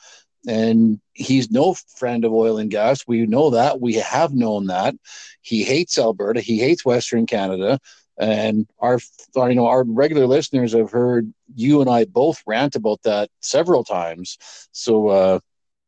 And 0.47 0.99
he's 1.13 1.51
no 1.51 1.75
friend 1.95 2.25
of 2.25 2.33
oil 2.33 2.57
and 2.57 2.71
gas. 2.71 3.05
We 3.07 3.25
know 3.27 3.51
that. 3.51 3.79
We 3.79 3.95
have 3.95 4.33
known 4.33 4.67
that. 4.67 4.95
He 5.41 5.63
hates 5.63 5.97
Alberta. 5.97 6.41
He 6.41 6.59
hates 6.59 6.83
Western 6.83 7.25
Canada. 7.25 7.79
And 8.17 8.67
our, 8.79 8.99
our, 9.35 9.49
you 9.49 9.55
know, 9.55 9.67
our 9.67 9.83
regular 9.83 10.27
listeners 10.27 10.73
have 10.73 10.91
heard 10.91 11.33
you 11.55 11.81
and 11.81 11.89
I 11.89 12.05
both 12.05 12.41
rant 12.45 12.75
about 12.75 13.01
that 13.03 13.29
several 13.39 13.83
times. 13.83 14.37
So 14.71 15.07
uh, 15.07 15.39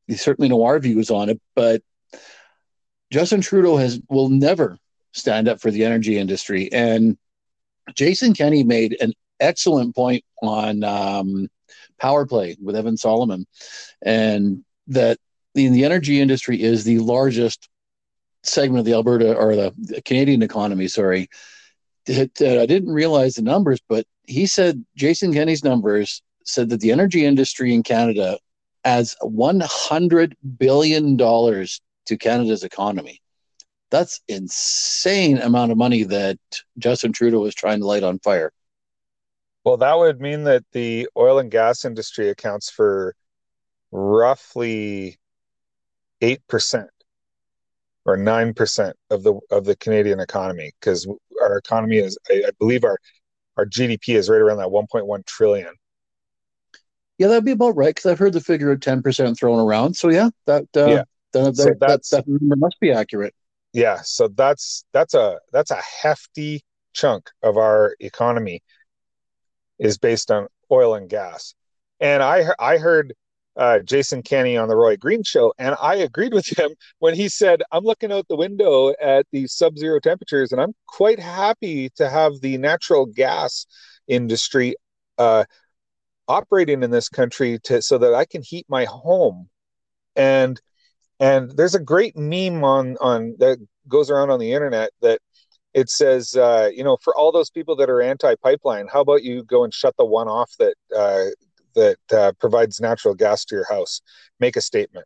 you 0.07 0.15
certainly 0.15 0.49
know 0.49 0.63
our 0.63 0.79
views 0.79 1.09
on 1.09 1.29
it, 1.29 1.39
but 1.55 1.81
Justin 3.11 3.41
Trudeau 3.41 3.77
has 3.77 4.01
will 4.09 4.29
never 4.29 4.77
stand 5.11 5.47
up 5.47 5.61
for 5.61 5.69
the 5.69 5.85
energy 5.85 6.17
industry. 6.17 6.71
And 6.71 7.17
Jason 7.93 8.33
Kenney 8.33 8.63
made 8.63 8.97
an 8.99 9.13
excellent 9.39 9.95
point 9.95 10.23
on 10.41 10.83
um, 10.83 11.47
Power 12.03 12.25
Play 12.25 12.57
with 12.61 12.75
Evan 12.75 12.97
Solomon, 12.97 13.47
and 14.01 14.65
that 14.87 15.17
the, 15.55 15.69
the 15.69 15.85
energy 15.85 16.19
industry 16.19 16.61
is 16.61 16.83
the 16.83 16.99
largest 16.99 17.69
segment 18.43 18.79
of 18.79 18.85
the 18.85 18.93
Alberta 18.93 19.33
or 19.33 19.55
the, 19.55 20.01
Canadian 20.03 20.43
economy. 20.43 20.89
Sorry, 20.89 21.29
uh, 22.09 22.25
I 22.41 22.65
didn't 22.65 22.91
realize 22.91 23.35
the 23.35 23.41
numbers, 23.41 23.79
but 23.87 24.05
he 24.23 24.45
said 24.45 24.83
Jason 24.97 25.33
Kenney's 25.33 25.63
numbers 25.63 26.21
said 26.43 26.67
that 26.69 26.81
the 26.81 26.91
energy 26.91 27.25
industry 27.25 27.73
in 27.73 27.83
Canada 27.83 28.37
adds 28.83 29.15
$100 29.21 30.33
billion 30.57 31.17
to 31.17 32.17
Canada's 32.19 32.65
economy. 32.65 33.21
That's 33.91 34.19
insane 34.27 35.37
amount 35.37 35.71
of 35.71 35.77
money 35.77 36.03
that 36.03 36.37
Justin 36.77 37.13
Trudeau 37.13 37.45
is 37.45 37.55
trying 37.55 37.79
to 37.79 37.85
light 37.85 38.03
on 38.03 38.19
fire. 38.19 38.51
Well, 39.63 39.77
that 39.77 39.97
would 39.97 40.19
mean 40.19 40.43
that 40.43 40.63
the 40.73 41.07
oil 41.15 41.39
and 41.39 41.49
gas 41.49 41.85
industry 41.85 42.29
accounts 42.29 42.69
for 42.69 43.15
roughly 43.91 45.17
8% 46.21 46.87
or 48.05 48.17
9% 48.17 48.93
of 49.09 49.23
the 49.23 49.39
of 49.49 49.65
the 49.65 49.75
Canadian 49.75 50.19
economy 50.19 50.71
because 50.79 51.07
our 51.41 51.57
economy 51.57 51.97
is 51.97 52.17
I, 52.29 52.43
I 52.47 52.51
believe 52.59 52.83
our 52.83 52.97
our 53.55 53.65
GDP 53.65 54.15
is 54.15 54.29
right 54.29 54.41
around 54.41 54.57
that 54.57 54.67
1.1 54.67 55.25
trillion. 55.25 55.73
Yeah, 57.17 57.27
that'd 57.27 57.45
be 57.45 57.51
about 57.51 57.75
right 57.75 57.95
because 57.95 58.11
I've 58.11 58.19
heard 58.19 58.33
the 58.33 58.41
figure 58.41 58.71
of 58.71 58.81
ten 58.81 59.01
percent 59.01 59.37
thrown 59.37 59.59
around. 59.59 59.95
So 59.95 60.09
yeah, 60.09 60.29
that 60.45 60.65
uh, 60.75 60.87
yeah, 60.87 61.03
that, 61.33 61.55
so 61.55 61.73
that, 61.79 62.01
that 62.11 62.27
number 62.27 62.55
must 62.55 62.79
be 62.79 62.91
accurate. 62.91 63.35
Yeah, 63.71 63.99
so 64.03 64.27
that's 64.27 64.83
that's 64.93 65.13
a 65.13 65.39
that's 65.51 65.71
a 65.71 65.81
hefty 66.01 66.63
chunk 66.93 67.29
of 67.41 67.57
our 67.57 67.95
economy 67.99 68.61
is 69.79 69.97
based 69.97 70.31
on 70.31 70.47
oil 70.71 70.95
and 70.95 71.09
gas. 71.09 71.55
And 71.99 72.23
I 72.23 72.45
I 72.59 72.77
heard 72.77 73.13
uh, 73.55 73.79
Jason 73.79 74.23
Kenney 74.23 74.57
on 74.57 74.67
the 74.67 74.75
Roy 74.75 74.97
Green 74.97 75.23
show, 75.23 75.53
and 75.59 75.75
I 75.81 75.95
agreed 75.95 76.33
with 76.33 76.47
him 76.57 76.71
when 76.99 77.13
he 77.13 77.29
said, 77.29 77.61
"I'm 77.71 77.83
looking 77.83 78.11
out 78.11 78.27
the 78.27 78.35
window 78.35 78.93
at 79.01 79.27
the 79.31 79.47
sub-zero 79.47 79.99
temperatures, 79.99 80.51
and 80.51 80.59
I'm 80.59 80.73
quite 80.87 81.19
happy 81.19 81.89
to 81.97 82.09
have 82.09 82.41
the 82.41 82.57
natural 82.57 83.05
gas 83.05 83.65
industry 84.07 84.75
uh, 85.17 85.45
operating 86.27 86.83
in 86.83 86.91
this 86.91 87.09
country 87.09 87.59
to 87.63 87.81
so 87.81 87.97
that 87.97 88.13
I 88.13 88.25
can 88.25 88.41
heat 88.41 88.65
my 88.69 88.85
home. 88.85 89.49
And 90.15 90.59
and 91.19 91.51
there's 91.51 91.75
a 91.75 91.79
great 91.79 92.17
meme 92.17 92.63
on 92.63 92.97
on 92.99 93.35
that 93.39 93.57
goes 93.87 94.09
around 94.09 94.29
on 94.31 94.39
the 94.39 94.53
internet 94.53 94.91
that 95.01 95.19
it 95.73 95.89
says, 95.89 96.35
uh, 96.35 96.69
you 96.73 96.83
know, 96.83 96.97
for 97.01 97.15
all 97.15 97.31
those 97.31 97.49
people 97.49 97.75
that 97.77 97.89
are 97.89 98.01
anti-pipeline, 98.01 98.87
how 98.91 99.01
about 99.01 99.23
you 99.23 99.43
go 99.43 99.63
and 99.63 99.73
shut 99.73 99.95
the 99.97 100.05
one 100.05 100.27
off 100.27 100.51
that 100.59 100.75
uh, 100.95 101.25
that 101.75 101.97
uh, 102.11 102.31
provides 102.39 102.79
natural 102.79 103.15
gas 103.15 103.45
to 103.45 103.55
your 103.55 103.65
house? 103.69 104.01
Make 104.39 104.55
a 104.55 104.61
statement. 104.61 105.05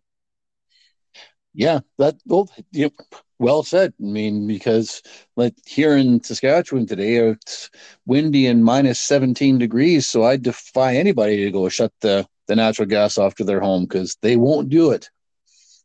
Yeah, 1.54 1.80
that 1.98 2.16
well, 2.26 2.50
you 2.72 2.86
know, 2.86 3.20
well 3.40 3.64
said. 3.64 3.94
I 4.00 4.06
mean, 4.06 4.46
because 4.48 5.02
like 5.36 5.56
here 5.66 5.96
in 5.98 6.24
Saskatchewan 6.24 6.86
today, 6.86 7.16
it's 7.18 7.70
windy 8.06 8.48
and 8.48 8.64
minus 8.64 9.00
17 9.02 9.58
degrees. 9.58 10.08
So 10.08 10.24
I 10.24 10.38
defy 10.38 10.96
anybody 10.96 11.38
to 11.44 11.52
go 11.52 11.70
shut 11.70 11.94
the, 12.02 12.28
the 12.48 12.56
natural 12.56 12.88
gas 12.88 13.18
off 13.18 13.36
to 13.36 13.44
their 13.44 13.60
home 13.60 13.84
because 13.84 14.18
they 14.22 14.38
won't 14.38 14.70
do 14.70 14.92
it. 14.92 15.10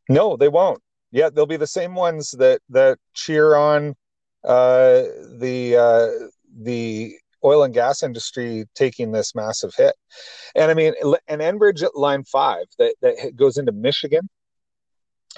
No, 0.08 0.36
they 0.36 0.48
won't. 0.48 0.80
Yeah, 1.10 1.30
they'll 1.30 1.46
be 1.46 1.56
the 1.56 1.66
same 1.66 1.94
ones 1.94 2.32
that 2.32 2.60
that 2.70 2.98
cheer 3.14 3.54
on 3.54 3.94
uh, 4.44 5.02
the 5.38 5.76
uh, 5.76 6.28
the 6.60 7.14
oil 7.44 7.64
and 7.64 7.74
gas 7.74 8.02
industry 8.02 8.66
taking 8.74 9.12
this 9.12 9.34
massive 9.34 9.74
hit. 9.76 9.94
And 10.54 10.70
I 10.70 10.74
mean, 10.74 10.94
an 11.28 11.40
Enbridge 11.40 11.84
Line 11.94 12.24
Five 12.24 12.66
that 12.78 12.94
that 13.02 13.36
goes 13.36 13.56
into 13.56 13.72
Michigan. 13.72 14.28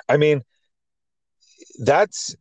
I 0.09 0.17
mean, 0.17 0.43
that's 1.79 2.35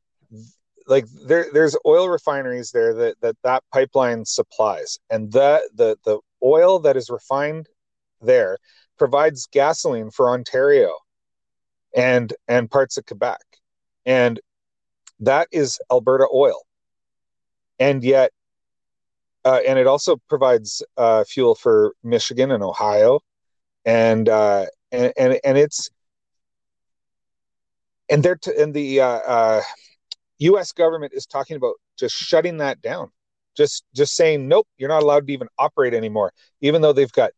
like 0.87 1.05
there 1.27 1.47
there's 1.53 1.77
oil 1.85 2.09
refineries 2.09 2.71
there 2.71 2.93
that 2.93 3.21
that 3.21 3.37
that 3.43 3.63
pipeline 3.71 4.25
supplies 4.25 4.99
and 5.09 5.31
that 5.31 5.63
the 5.73 5.97
the 6.05 6.19
oil 6.43 6.79
that 6.79 6.97
is 6.97 7.09
refined 7.09 7.67
there 8.21 8.57
provides 8.97 9.47
gasoline 9.51 10.11
for 10.11 10.29
Ontario 10.29 10.97
and 11.95 12.33
and 12.47 12.69
parts 12.69 12.97
of 12.97 13.05
Quebec 13.05 13.39
and 14.05 14.39
that 15.25 15.47
is 15.51 15.79
Alberta 15.91 16.27
oil. 16.33 16.61
And 17.79 18.03
yet 18.03 18.31
uh, 19.45 19.59
and 19.67 19.77
it 19.77 19.87
also 19.87 20.17
provides 20.29 20.83
uh, 20.97 21.23
fuel 21.25 21.55
for 21.55 21.93
Michigan 22.03 22.51
and 22.51 22.63
Ohio. 22.63 23.19
And 23.85 24.29
uh, 24.29 24.65
and, 24.91 25.11
and 25.17 25.39
and 25.43 25.57
it's 25.57 25.89
and 28.09 28.23
they're 28.23 28.37
t- 28.37 28.53
and 28.57 28.73
the 28.73 29.01
uh, 29.01 29.05
uh, 29.05 29.61
U.S. 30.39 30.71
government 30.71 31.13
is 31.13 31.25
talking 31.25 31.57
about 31.57 31.75
just 31.97 32.15
shutting 32.15 32.57
that 32.57 32.81
down, 32.81 33.09
just 33.57 33.83
just 33.93 34.15
saying 34.15 34.47
nope, 34.47 34.67
you're 34.77 34.89
not 34.89 35.03
allowed 35.03 35.27
to 35.27 35.33
even 35.33 35.49
operate 35.57 35.93
anymore, 35.93 36.31
even 36.61 36.81
though 36.81 36.93
they've 36.93 37.11
got, 37.11 37.31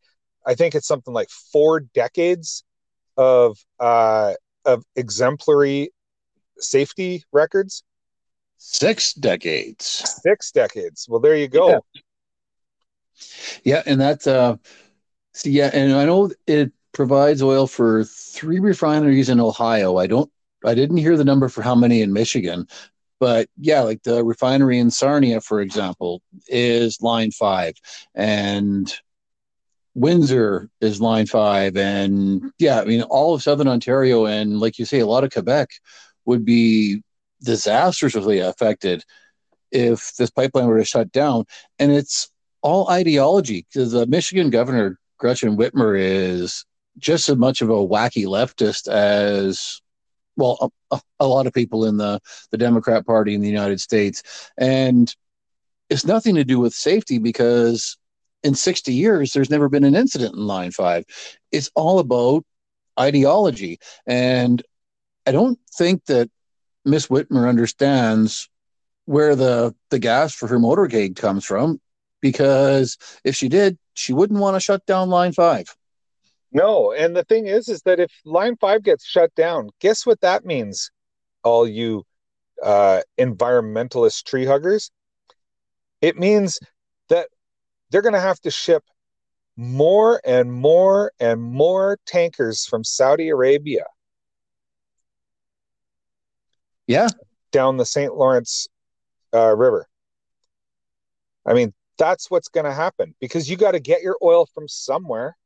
I 0.46 0.54
think 0.54 0.76
it's 0.76 0.86
something 0.86 1.12
like 1.12 1.30
four 1.30 1.80
decades 1.80 2.62
of 3.16 3.58
uh, 3.80 4.34
of 4.64 4.84
exemplary 4.94 5.90
safety 6.58 7.24
records. 7.32 7.82
Six 8.58 9.12
decades. 9.12 9.84
Six 10.22 10.50
decades. 10.50 11.06
Well, 11.08 11.20
there 11.20 11.36
you 11.36 11.48
go. 11.48 11.68
Yeah, 11.70 11.78
yeah 13.64 13.82
and 13.86 14.00
that's 14.00 14.26
uh, 14.26 14.56
see, 15.34 15.50
yeah, 15.50 15.70
and 15.72 15.92
I 15.92 16.04
know 16.04 16.30
it 16.46 16.72
provides 16.92 17.42
oil 17.42 17.66
for 17.66 18.04
three 18.04 18.58
refineries 18.58 19.28
in 19.28 19.40
Ohio. 19.40 19.98
I 19.98 20.06
don't 20.06 20.30
I 20.64 20.74
didn't 20.74 20.96
hear 20.96 21.16
the 21.16 21.24
number 21.24 21.48
for 21.48 21.62
how 21.62 21.74
many 21.74 22.00
in 22.00 22.12
Michigan, 22.12 22.66
but 23.20 23.48
yeah, 23.58 23.80
like 23.82 24.02
the 24.02 24.24
refinery 24.24 24.78
in 24.78 24.90
Sarnia, 24.90 25.40
for 25.40 25.60
example, 25.60 26.22
is 26.48 27.00
line 27.02 27.30
five, 27.30 27.74
and 28.14 28.92
Windsor 29.94 30.68
is 30.80 31.00
line 31.00 31.26
five, 31.26 31.76
and 31.76 32.52
yeah, 32.58 32.80
I 32.80 32.84
mean 32.84 33.02
all 33.02 33.34
of 33.34 33.42
Southern 33.42 33.68
Ontario 33.68 34.26
and 34.26 34.60
like 34.60 34.78
you 34.78 34.84
say, 34.84 35.00
a 35.00 35.06
lot 35.06 35.24
of 35.24 35.32
Quebec 35.32 35.70
would 36.26 36.44
be 36.44 37.02
disastrously 37.42 38.40
affected 38.40 39.04
if 39.70 40.14
this 40.16 40.30
pipeline 40.30 40.66
were 40.66 40.78
to 40.78 40.84
shut 40.84 41.12
down. 41.12 41.44
And 41.78 41.92
it's 41.92 42.30
all 42.62 42.88
ideology 42.90 43.66
because 43.72 43.92
the 43.92 44.06
Michigan 44.06 44.50
governor, 44.50 44.98
Gretchen 45.18 45.56
Whitmer, 45.56 45.98
is 45.98 46.64
just 46.98 47.28
as 47.28 47.36
much 47.36 47.62
of 47.62 47.70
a 47.70 47.74
wacky 47.74 48.26
leftist 48.26 48.88
as 48.88 49.80
well 50.36 50.72
a, 50.90 51.00
a, 51.20 51.26
lot 51.26 51.46
of 51.46 51.52
people 51.52 51.84
in 51.84 51.96
the 51.96 52.20
the 52.50 52.58
Democrat 52.58 53.06
Party 53.06 53.34
in 53.34 53.40
the 53.40 53.48
United 53.48 53.80
States, 53.80 54.22
and 54.56 55.14
it's 55.88 56.04
nothing 56.04 56.34
to 56.34 56.44
do 56.44 56.58
with 56.58 56.74
safety 56.74 57.18
because 57.18 57.96
in 58.42 58.54
60 58.54 58.92
years 58.92 59.32
there's 59.32 59.50
never 59.50 59.68
been 59.68 59.84
an 59.84 59.96
incident 59.96 60.34
in 60.34 60.46
Line 60.46 60.70
Five. 60.70 61.04
It's 61.52 61.70
all 61.74 61.98
about 61.98 62.44
ideology, 62.98 63.78
and 64.06 64.62
I 65.26 65.32
don't 65.32 65.58
think 65.76 66.04
that 66.06 66.30
Miss 66.84 67.08
Whitmer 67.08 67.48
understands 67.48 68.48
where 69.06 69.34
the 69.34 69.74
the 69.90 69.98
gas 69.98 70.34
for 70.34 70.46
her 70.46 70.58
motorcade 70.58 71.16
comes 71.16 71.44
from 71.44 71.80
because 72.20 72.96
if 73.24 73.34
she 73.34 73.48
did, 73.48 73.78
she 73.94 74.12
wouldn't 74.12 74.40
want 74.40 74.54
to 74.54 74.60
shut 74.60 74.84
down 74.86 75.10
Line 75.10 75.32
Five. 75.32 75.66
No, 76.52 76.92
and 76.92 77.16
the 77.16 77.24
thing 77.24 77.46
is, 77.46 77.68
is 77.68 77.82
that 77.82 78.00
if 78.00 78.12
Line 78.24 78.56
Five 78.56 78.82
gets 78.82 79.04
shut 79.04 79.34
down, 79.34 79.70
guess 79.80 80.06
what 80.06 80.20
that 80.20 80.44
means? 80.44 80.90
All 81.42 81.66
you 81.66 82.04
uh, 82.62 83.02
environmentalist 83.18 84.24
tree 84.24 84.46
huggers, 84.46 84.90
it 86.00 86.18
means 86.18 86.58
that 87.08 87.28
they're 87.90 88.02
going 88.02 88.14
to 88.14 88.20
have 88.20 88.40
to 88.40 88.50
ship 88.50 88.84
more 89.56 90.20
and 90.24 90.52
more 90.52 91.12
and 91.18 91.42
more 91.42 91.98
tankers 92.06 92.66
from 92.66 92.84
Saudi 92.84 93.28
Arabia. 93.28 93.84
Yeah, 96.86 97.08
down 97.52 97.76
the 97.76 97.86
St. 97.86 98.14
Lawrence 98.14 98.68
uh, 99.34 99.54
River. 99.56 99.86
I 101.44 101.54
mean, 101.54 101.72
that's 101.98 102.30
what's 102.30 102.48
going 102.48 102.66
to 102.66 102.72
happen 102.72 103.14
because 103.20 103.48
you 103.48 103.56
got 103.56 103.72
to 103.72 103.80
get 103.80 104.02
your 104.02 104.16
oil 104.22 104.46
from 104.46 104.68
somewhere 104.68 105.36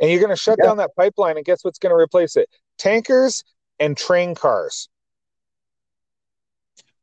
and 0.00 0.10
you're 0.10 0.20
going 0.20 0.30
to 0.30 0.36
shut 0.36 0.58
yeah. 0.58 0.66
down 0.66 0.76
that 0.78 0.94
pipeline 0.96 1.36
and 1.36 1.44
guess 1.44 1.64
what's 1.64 1.78
going 1.78 1.90
to 1.90 1.96
replace 1.96 2.36
it 2.36 2.48
tankers 2.78 3.44
and 3.78 3.96
train 3.96 4.34
cars 4.34 4.88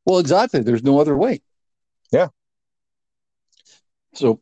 well 0.06 0.20
exactly 0.20 0.62
there's 0.62 0.84
no 0.84 1.00
other 1.00 1.16
way 1.16 1.42
yeah 2.12 2.28
so 4.14 4.40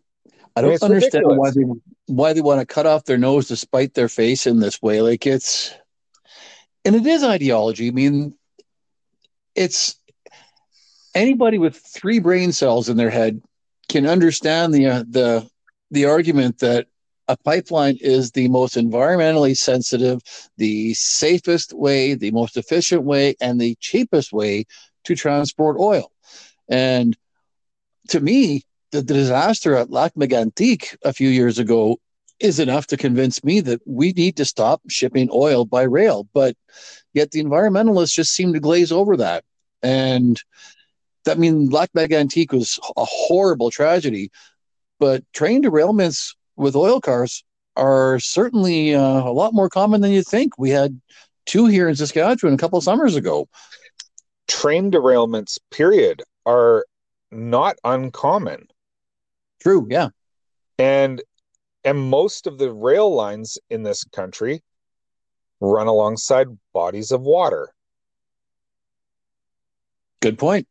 i 0.56 0.62
don't 0.62 0.72
I 0.72 0.74
mean, 0.74 0.80
understand 0.84 1.26
ridiculous. 1.26 1.38
why 1.38 1.52
they 1.52 1.80
why 2.08 2.34
they 2.34 2.42
want 2.42 2.60
to 2.60 2.66
cut 2.66 2.86
off 2.86 3.06
their 3.06 3.18
nose 3.18 3.48
to 3.48 3.56
spite 3.56 3.94
their 3.94 4.10
face 4.10 4.46
in 4.46 4.60
this 4.60 4.82
way 4.82 5.02
like 5.02 5.26
it's 5.26 5.74
and 6.86 6.96
it 6.96 7.06
is 7.06 7.24
ideology 7.24 7.88
i 7.88 7.92
mean 7.92 8.36
it's 9.56 9.96
anybody 11.16 11.58
with 11.58 11.78
three 11.78 12.20
brain 12.20 12.52
cells 12.52 12.90
in 12.90 12.98
their 12.98 13.10
head 13.10 13.42
can 13.90 14.08
understand 14.08 14.74
the 14.74 14.88
uh, 14.88 15.04
the 15.08 15.48
the 15.92 16.06
argument 16.06 16.60
that 16.60 16.88
a 17.28 17.38
pipeline 17.38 17.98
is 18.02 18.32
the 18.32 18.50
most 18.50 18.76
environmentally 18.76 19.56
sensitive, 19.56 20.20
the 20.58 20.94
safest 20.94 21.72
way, 21.74 22.16
the 22.16 22.32
most 22.32 22.58
efficient 22.58 23.04
way, 23.04 23.36
and 23.40 23.60
the 23.62 23.76
cheapest 23.80 24.34
way 24.34 24.66
to 25.06 25.16
transport 25.16 25.78
oil. 25.80 26.12
And 26.68 27.16
to 28.10 28.20
me, 28.20 28.64
the, 28.92 29.02
the 29.02 29.14
disaster 29.14 29.76
at 29.76 29.90
Lac 29.90 30.16
Mégantic 30.16 30.98
a 31.04 31.14
few 31.14 31.30
years 31.30 31.60
ago 31.60 31.98
is 32.40 32.60
enough 32.60 32.88
to 32.88 32.98
convince 32.98 33.44
me 33.44 33.62
that 33.62 33.82
we 33.86 34.12
need 34.14 34.38
to 34.38 34.46
stop 34.46 34.82
shipping 34.90 35.30
oil 35.32 35.66
by 35.66 35.84
rail. 35.84 36.28
But 36.34 36.56
yet 37.14 37.32
the 37.32 37.44
environmentalists 37.44 38.14
just 38.14 38.34
seem 38.34 38.54
to 38.54 38.60
glaze 38.60 38.92
over 38.92 39.18
that. 39.18 39.44
And 39.82 40.42
that 41.26 41.38
I 41.38 41.40
mean, 41.40 41.70
Lac 41.70 41.92
Mégantic 41.94 42.52
was 42.52 42.80
a 42.98 43.06
horrible 43.06 43.72
tragedy, 43.72 44.32
but 45.00 45.24
train 45.34 45.64
derailments 45.64 46.36
with 46.56 46.76
oil 46.76 47.00
cars 47.02 47.44
are 47.76 48.20
certainly 48.20 48.94
uh, 48.94 49.24
a 49.24 49.32
lot 49.32 49.54
more 49.54 49.70
common 49.70 50.02
than 50.02 50.12
you 50.12 50.22
think. 50.24 50.58
We 50.58 50.70
had 50.70 51.00
two 51.46 51.66
here 51.66 51.90
in 51.90 51.96
Saskatchewan 51.96 52.54
a 52.54 52.58
couple 52.58 52.80
summers 52.82 53.16
ago. 53.16 53.48
Train 54.48 54.92
derailments, 54.92 55.58
period, 55.72 56.22
are 56.46 56.86
not 57.32 57.78
uncommon. 57.84 58.68
True, 59.62 59.88
yeah. 59.90 60.10
And 60.78 61.22
and 61.84 62.10
most 62.10 62.48
of 62.48 62.58
the 62.58 62.72
rail 62.72 63.14
lines 63.14 63.58
in 63.70 63.84
this 63.84 64.04
country 64.06 64.64
run 65.60 65.88
alongside 65.88 66.48
bodies 66.74 67.12
of 67.12 67.22
water. 67.22 67.74
Good 70.22 70.38
point. 70.38 70.68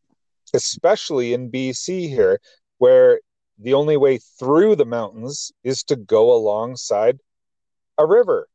Especially 0.54 1.32
in 1.32 1.50
BC 1.50 2.08
here, 2.08 2.40
where 2.78 3.20
the 3.58 3.74
only 3.74 3.96
way 3.96 4.18
through 4.18 4.76
the 4.76 4.84
mountains 4.84 5.52
is 5.62 5.82
to 5.84 5.96
go 5.96 6.32
alongside 6.32 7.18
a 7.98 8.06
river. 8.06 8.48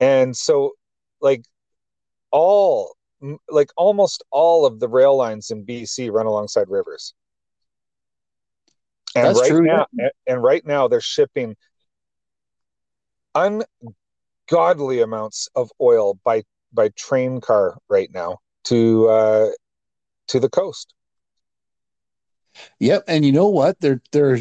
And 0.00 0.36
so, 0.36 0.72
like, 1.20 1.44
all, 2.30 2.96
like, 3.48 3.70
almost 3.76 4.24
all 4.30 4.66
of 4.66 4.80
the 4.80 4.88
rail 4.88 5.16
lines 5.16 5.50
in 5.50 5.64
BC 5.64 6.10
run 6.10 6.26
alongside 6.26 6.68
rivers. 6.68 7.14
And 9.14 9.26
That's 9.26 9.40
right 9.40 9.50
true, 9.50 9.62
now, 9.62 9.86
and 10.26 10.42
right 10.42 10.64
now 10.64 10.88
they're 10.88 11.00
shipping 11.00 11.56
ungodly 13.34 15.00
amounts 15.00 15.48
of 15.54 15.70
oil 15.80 16.18
by 16.24 16.44
by 16.72 16.88
train 16.96 17.40
car 17.40 17.78
right 17.88 18.10
now 18.12 18.38
to 18.64 19.08
uh, 19.08 19.50
to 20.28 20.40
the 20.40 20.48
coast. 20.48 20.94
Yep, 22.80 23.04
and 23.06 23.24
you 23.24 23.32
know 23.32 23.48
what? 23.48 23.78
They're 23.80 24.00
they're 24.12 24.38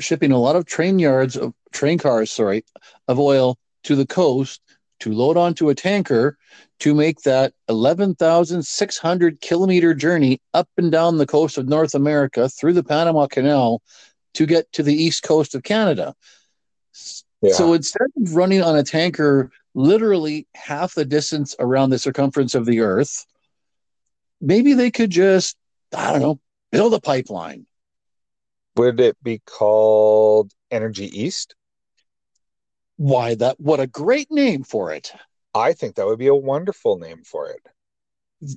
shipping 0.00 0.32
a 0.32 0.38
lot 0.38 0.56
of 0.56 0.66
train 0.66 0.98
yards 0.98 1.36
of 1.36 1.54
train 1.72 1.98
cars, 1.98 2.30
sorry, 2.30 2.64
of 3.08 3.18
oil 3.18 3.58
to 3.84 3.96
the 3.96 4.06
coast 4.06 4.60
to 5.00 5.12
load 5.12 5.36
onto 5.36 5.70
a 5.70 5.74
tanker 5.74 6.36
to 6.78 6.94
make 6.94 7.22
that 7.22 7.52
11,600 7.68 9.40
kilometer 9.40 9.94
journey 9.94 10.40
up 10.52 10.68
and 10.76 10.92
down 10.92 11.18
the 11.18 11.26
coast 11.26 11.58
of 11.58 11.68
North 11.68 11.94
America 11.94 12.48
through 12.48 12.74
the 12.74 12.84
Panama 12.84 13.26
Canal 13.26 13.82
to 14.34 14.46
get 14.46 14.72
to 14.72 14.82
the 14.82 14.94
east 14.94 15.22
coast 15.22 15.54
of 15.54 15.62
Canada. 15.62 16.14
Yeah. 17.42 17.52
So 17.52 17.72
instead 17.72 18.08
of 18.16 18.34
running 18.34 18.62
on 18.62 18.76
a 18.76 18.82
tanker 18.82 19.50
literally 19.74 20.46
half 20.54 20.94
the 20.94 21.04
distance 21.04 21.54
around 21.58 21.90
the 21.90 21.98
circumference 21.98 22.54
of 22.54 22.66
the 22.66 22.80
earth, 22.80 23.26
maybe 24.40 24.74
they 24.74 24.90
could 24.90 25.10
just, 25.10 25.56
I 25.94 26.12
don't 26.12 26.22
know, 26.22 26.40
build 26.72 26.94
a 26.94 27.00
pipeline. 27.00 27.66
Would 28.76 29.00
it 29.00 29.16
be 29.22 29.40
called 29.44 30.52
Energy 30.70 31.06
East? 31.06 31.54
Why 32.96 33.34
that 33.36 33.58
what 33.58 33.80
a 33.80 33.86
great 33.86 34.30
name 34.30 34.62
for 34.62 34.92
it. 34.92 35.12
I 35.54 35.72
think 35.72 35.96
that 35.96 36.06
would 36.06 36.18
be 36.18 36.28
a 36.28 36.34
wonderful 36.34 36.98
name 36.98 37.22
for 37.24 37.48
it. 37.48 37.60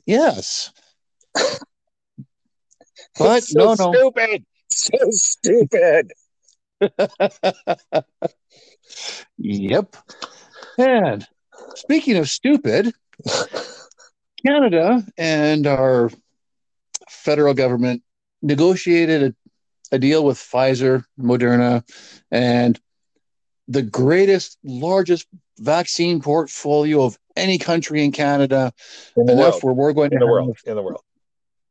Yes. 0.06 0.72
but 1.34 1.60
so 3.44 3.60
no 3.60 3.76
no 3.76 3.94
stupid. 3.94 4.46
So 4.74 4.98
stupid. 5.12 6.12
yep. 9.38 9.96
And 10.78 11.26
speaking 11.76 12.18
of 12.18 12.28
stupid, 12.30 12.94
Canada 14.46 15.06
and 15.18 15.68
our 15.68 16.10
federal 17.10 17.54
government 17.54 18.04
negotiated 18.42 19.36
a, 19.92 19.96
a 19.96 20.00
deal 20.00 20.26
with 20.26 20.38
Pfizer, 20.38 21.06
Moderna, 21.20 21.84
and 22.32 22.80
the 23.68 23.84
greatest, 23.84 24.58
largest 24.64 25.28
vaccine 25.60 26.22
portfolio 26.22 27.04
of 27.04 27.18
any 27.36 27.58
country 27.58 28.04
in 28.04 28.12
Canada. 28.12 28.74
In 29.16 29.30
enough 29.30 29.64
world. 29.64 29.78
where 29.78 29.88
we're 29.88 29.94
going 29.94 30.12
in 30.12 30.20
to 30.20 30.26
the 30.26 30.32
world. 30.32 30.58
In 30.66 30.76
the 30.76 30.82
world. 30.82 31.02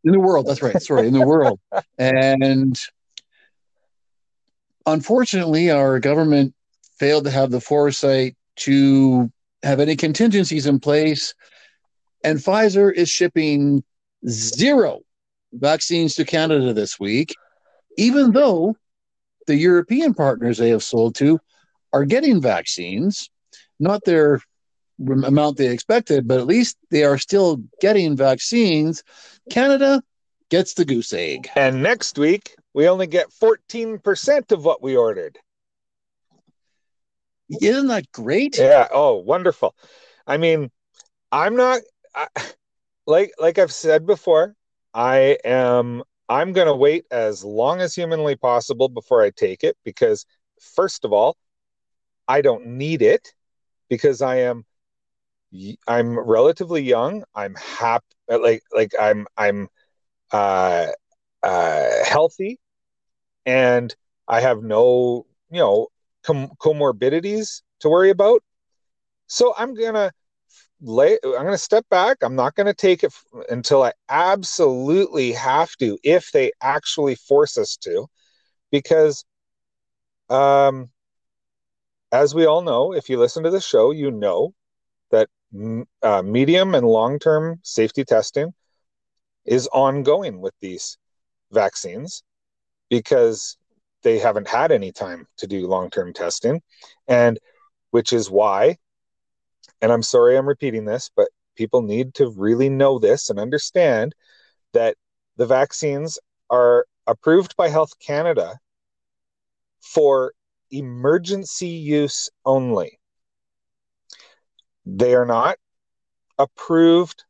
In 0.05 0.13
the 0.13 0.21
world. 0.21 0.47
That's 0.47 0.63
right. 0.63 0.81
Sorry, 0.83 1.07
in 1.07 1.15
the 1.15 1.27
world. 1.27 1.61
And 1.99 2.79
unfortunately, 4.87 5.71
our 5.71 6.01
government 6.01 6.55
failed 6.99 7.25
to 7.25 7.31
have 7.31 7.51
the 7.51 7.61
foresight 7.61 8.37
to 8.57 9.31
have 9.63 9.81
any 9.81 9.97
contingencies 9.97 10.67
in 10.67 10.81
place. 10.81 11.35
And 12.25 12.39
Pfizer 12.39 12.93
is 12.93 13.09
shipping 13.09 13.85
zero 14.29 15.01
vaccines 15.53 16.15
to 16.17 16.25
Canada 16.25 16.73
this 16.73 16.99
week, 16.99 17.35
even 17.97 18.33
though 18.33 18.77
the 19.47 19.57
European 19.57 20.15
partners 20.15 20.59
they 20.59 20.71
have 20.71 20.83
sold 20.83 21.15
to 21.17 21.41
are 21.93 22.05
getting 22.05 22.41
vaccines, 22.41 23.31
not 23.79 24.05
their 24.05 24.41
amount 25.09 25.57
they 25.57 25.69
expected, 25.69 26.29
but 26.29 26.39
at 26.39 26.47
least 26.47 26.77
they 26.91 27.05
are 27.05 27.19
still 27.19 27.63
getting 27.81 28.17
vaccines. 28.17 29.03
Canada 29.51 30.03
gets 30.51 30.75
the 30.75 30.85
goose 30.85 31.13
egg. 31.13 31.49
And 31.57 31.83
next 31.83 32.19
week, 32.19 32.55
we 32.75 32.89
only 32.89 33.07
get 33.07 33.31
14% 33.31 34.53
of 34.53 34.65
what 34.65 34.83
we 34.83 34.97
ordered. 34.97 35.39
Isn't 37.61 37.89
that 37.89 38.11
great? 38.13 38.59
Yeah. 38.59 38.89
Oh, 38.93 39.17
wonderful. 39.17 39.75
I 40.27 40.37
mean, 40.37 40.71
I'm 41.31 41.57
not 41.57 41.81
I, 42.15 42.27
like 43.07 43.33
like 43.39 43.59
I've 43.59 43.73
said 43.73 44.07
before, 44.07 44.55
I 44.95 45.39
am 45.45 46.03
I'm 46.29 46.53
going 46.53 46.67
to 46.67 46.75
wait 46.75 47.05
as 47.11 47.45
long 47.45 47.81
as 47.81 47.95
humanly 47.95 48.37
possible 48.37 48.89
before 48.89 49.23
I 49.23 49.31
take 49.31 49.65
it 49.65 49.77
because 49.85 50.25
first 50.61 51.05
of 51.05 51.13
all, 51.13 51.37
I 52.29 52.41
don't 52.41 52.67
need 52.67 53.03
it 53.03 53.35
because 53.91 54.23
I 54.23 54.37
am 54.37 54.65
I'm 55.87 56.19
relatively 56.19 56.83
young. 56.83 57.25
I'm 57.35 57.55
happy 57.57 58.05
like 58.29 58.63
like 58.75 58.93
I'm 59.01 59.27
I'm 59.37 59.69
uh 60.33 60.89
uh 61.43 62.05
healthy 62.05 62.59
and 63.47 63.95
I 64.29 64.41
have 64.41 64.63
no, 64.63 65.27
you 65.51 65.61
know, 65.61 65.89
com- 66.25 66.53
comorbidities 66.61 67.63
to 67.81 67.89
worry 67.89 68.11
about. 68.11 68.43
So 69.29 69.55
I'm 69.59 69.75
to 69.95 70.13
lay 70.83 71.19
i'm 71.25 71.45
to 71.53 71.59
step 71.59 71.85
back 71.91 72.19
i'm 72.23 72.35
not 72.37 72.55
to 72.67 72.75
take 72.75 73.03
it 73.03 73.07
f- 73.13 73.25
until 73.51 73.83
i 73.83 73.93
absolutely 74.09 75.33
have 75.33 75.71
to 75.77 75.99
if 76.03 76.31
they 76.33 76.53
actually 76.63 77.15
force 77.15 77.57
us 77.57 77.77
to 77.77 78.07
because 78.71 79.25
um 80.29 80.91
as 82.13 82.35
we 82.35 82.47
all 82.47 82.63
know 82.63 82.93
if 82.93 83.09
you 83.09 83.19
listen 83.19 83.43
to 83.43 83.51
the 83.51 83.61
show 83.61 83.91
you 83.91 84.11
know 84.11 84.55
uh, 86.03 86.23
medium 86.23 86.75
and 86.75 86.87
long 86.87 87.19
term 87.19 87.61
safety 87.63 88.05
testing 88.05 88.53
is 89.45 89.69
ongoing 89.69 90.41
with 90.41 90.55
these 90.61 90.99
vaccines 91.51 92.23
because 92.89 93.57
they 94.03 94.19
haven't 94.19 94.49
had 94.49 94.73
any 94.73 94.93
time 94.93 95.27
to 95.39 95.47
do 95.47 95.67
long 95.67 95.91
term 95.91 96.13
testing 96.13 96.61
and 97.09 97.39
which 97.91 98.13
is 98.13 98.31
why 98.31 98.77
and 99.83 99.93
I'm 99.93 100.03
sorry 100.03 100.37
I'm 100.37 100.49
repeating 100.49 100.85
this, 100.85 101.11
but 101.15 101.29
people 101.57 101.83
need 101.83 102.15
to 102.15 102.31
really 102.31 102.69
know 102.69 102.99
this 102.99 103.29
and 103.29 103.39
understand 103.39 104.15
that 104.73 104.97
the 105.37 105.47
vaccines 105.47 106.19
are 106.51 106.87
approved 107.07 107.57
by 107.57 107.69
Health 107.69 107.93
Canada 107.99 108.59
for 109.81 110.33
emergency 110.71 111.69
use 111.69 112.31
only. 112.45 112.99
They 114.85 115.15
are 115.15 115.27
not 115.27 115.59
approved 116.39 117.25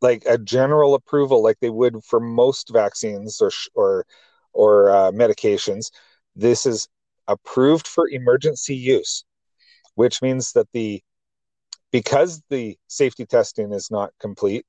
like 0.00 0.24
a 0.26 0.38
general 0.38 0.94
approval 0.94 1.42
like 1.42 1.58
they 1.60 1.70
would 1.70 2.04
for 2.04 2.20
most 2.20 2.70
vaccines 2.72 3.40
or 3.40 3.50
or 3.74 4.06
or 4.52 4.90
uh, 4.90 5.10
medications. 5.12 5.90
This 6.36 6.66
is 6.66 6.88
approved 7.26 7.86
for 7.86 8.08
emergency 8.08 8.76
use, 8.76 9.24
which 9.94 10.22
means 10.22 10.52
that 10.52 10.70
the 10.72 11.02
because 11.90 12.42
the 12.50 12.76
safety 12.88 13.24
testing 13.24 13.72
is 13.72 13.90
not 13.90 14.10
complete, 14.20 14.66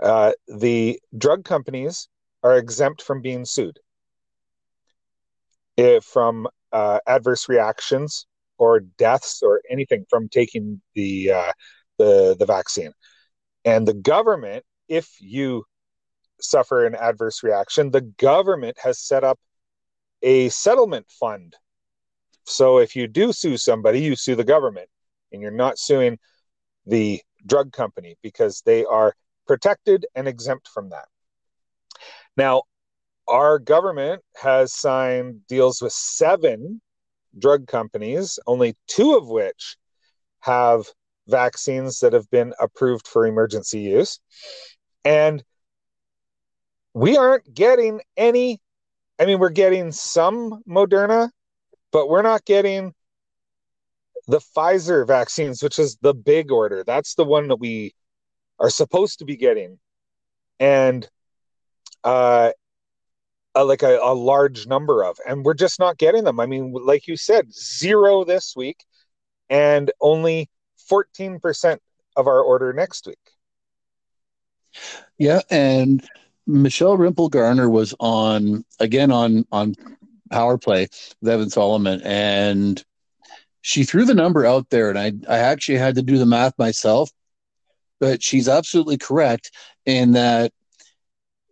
uh, 0.00 0.32
the 0.48 1.00
drug 1.16 1.44
companies 1.44 2.08
are 2.42 2.56
exempt 2.56 3.02
from 3.02 3.20
being 3.22 3.44
sued 3.44 3.78
if 5.76 6.04
from 6.04 6.48
uh, 6.72 6.98
adverse 7.06 7.48
reactions 7.48 8.26
or 8.62 8.78
deaths 8.78 9.42
or 9.42 9.60
anything 9.68 10.06
from 10.08 10.28
taking 10.28 10.80
the 10.94 11.32
uh, 11.32 11.52
the 11.98 12.36
the 12.38 12.46
vaccine. 12.46 12.92
And 13.64 13.88
the 13.88 13.94
government, 13.94 14.64
if 14.88 15.08
you 15.20 15.64
suffer 16.40 16.86
an 16.86 16.94
adverse 16.94 17.42
reaction, 17.42 17.90
the 17.90 18.02
government 18.02 18.76
has 18.80 19.00
set 19.00 19.24
up 19.24 19.40
a 20.22 20.48
settlement 20.50 21.06
fund. 21.10 21.56
So 22.44 22.78
if 22.78 22.94
you 22.94 23.08
do 23.08 23.32
sue 23.32 23.56
somebody, 23.56 24.00
you 24.00 24.14
sue 24.14 24.36
the 24.36 24.44
government 24.44 24.88
and 25.32 25.42
you're 25.42 25.50
not 25.50 25.76
suing 25.76 26.18
the 26.86 27.20
drug 27.44 27.72
company 27.72 28.16
because 28.22 28.62
they 28.64 28.84
are 28.84 29.12
protected 29.48 30.06
and 30.14 30.28
exempt 30.28 30.68
from 30.68 30.90
that. 30.90 31.06
Now, 32.36 32.62
our 33.26 33.58
government 33.58 34.22
has 34.40 34.72
signed 34.72 35.46
deals 35.48 35.82
with 35.82 35.92
seven 35.92 36.80
drug 37.38 37.66
companies, 37.66 38.38
only 38.46 38.76
two 38.86 39.16
of 39.16 39.28
which 39.28 39.76
have 40.40 40.86
vaccines 41.28 42.00
that 42.00 42.12
have 42.12 42.28
been 42.30 42.52
approved 42.60 43.06
for 43.06 43.26
emergency 43.26 43.80
use. 43.80 44.20
And 45.04 45.42
we 46.94 47.16
aren't 47.16 47.52
getting 47.52 48.00
any, 48.16 48.60
I 49.18 49.26
mean, 49.26 49.38
we're 49.38 49.50
getting 49.50 49.92
some 49.92 50.62
Moderna, 50.68 51.30
but 51.90 52.08
we're 52.08 52.22
not 52.22 52.44
getting 52.44 52.92
the 54.26 54.40
Pfizer 54.40 55.06
vaccines, 55.06 55.62
which 55.62 55.78
is 55.78 55.96
the 56.00 56.14
big 56.14 56.50
order. 56.50 56.84
That's 56.84 57.14
the 57.14 57.24
one 57.24 57.48
that 57.48 57.56
we 57.56 57.94
are 58.58 58.70
supposed 58.70 59.18
to 59.18 59.24
be 59.24 59.36
getting. 59.36 59.78
And 60.60 61.08
uh, 62.04 62.52
uh, 63.54 63.64
like 63.64 63.82
a, 63.82 63.98
a, 64.02 64.14
large 64.14 64.66
number 64.66 65.04
of, 65.04 65.16
and 65.26 65.44
we're 65.44 65.54
just 65.54 65.78
not 65.78 65.98
getting 65.98 66.24
them. 66.24 66.40
I 66.40 66.46
mean, 66.46 66.72
like 66.72 67.06
you 67.06 67.16
said, 67.16 67.52
zero 67.52 68.24
this 68.24 68.54
week, 68.56 68.84
and 69.50 69.90
only 70.00 70.48
fourteen 70.88 71.38
percent 71.38 71.82
of 72.16 72.26
our 72.26 72.40
order 72.40 72.72
next 72.72 73.06
week. 73.06 73.18
Yeah, 75.18 75.40
and 75.50 76.06
Michelle 76.46 76.96
Rempel 76.96 77.30
Garner 77.30 77.68
was 77.68 77.94
on 78.00 78.64
again 78.80 79.12
on 79.12 79.46
on 79.52 79.74
Power 80.30 80.58
Play 80.58 80.88
with 81.20 81.30
Evan 81.30 81.50
Solomon, 81.50 82.00
and 82.02 82.82
she 83.60 83.84
threw 83.84 84.04
the 84.04 84.14
number 84.14 84.46
out 84.46 84.70
there, 84.70 84.90
and 84.90 84.98
I 84.98 85.12
I 85.28 85.38
actually 85.38 85.78
had 85.78 85.96
to 85.96 86.02
do 86.02 86.18
the 86.18 86.26
math 86.26 86.58
myself, 86.58 87.10
but 88.00 88.22
she's 88.22 88.48
absolutely 88.48 88.98
correct 88.98 89.50
in 89.84 90.12
that 90.12 90.52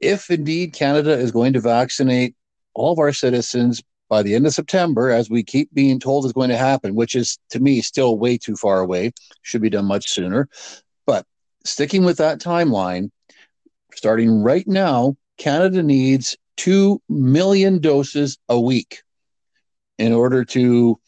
if 0.00 0.30
indeed 0.30 0.72
Canada 0.72 1.12
is 1.12 1.30
going 1.30 1.52
to 1.52 1.60
vaccinate 1.60 2.34
all 2.74 2.92
of 2.92 2.98
our 2.98 3.12
citizens 3.12 3.82
by 4.08 4.22
the 4.22 4.34
end 4.34 4.46
of 4.46 4.54
September, 4.54 5.10
as 5.10 5.30
we 5.30 5.42
keep 5.42 5.72
being 5.72 6.00
told 6.00 6.24
is 6.24 6.32
going 6.32 6.48
to 6.48 6.56
happen, 6.56 6.94
which 6.94 7.14
is 7.14 7.38
to 7.50 7.60
me 7.60 7.80
still 7.80 8.18
way 8.18 8.36
too 8.36 8.56
far 8.56 8.80
away, 8.80 9.12
should 9.42 9.62
be 9.62 9.70
done 9.70 9.84
much 9.84 10.08
sooner. 10.10 10.48
But 11.06 11.26
sticking 11.64 12.04
with 12.04 12.18
that 12.18 12.40
timeline, 12.40 13.10
starting 13.94 14.42
right 14.42 14.66
now, 14.66 15.16
Canada 15.38 15.82
needs 15.82 16.36
2 16.56 17.00
million 17.08 17.80
doses 17.80 18.36
a 18.48 18.60
week 18.60 19.02
in 19.98 20.12
order 20.12 20.44
to 20.44 20.98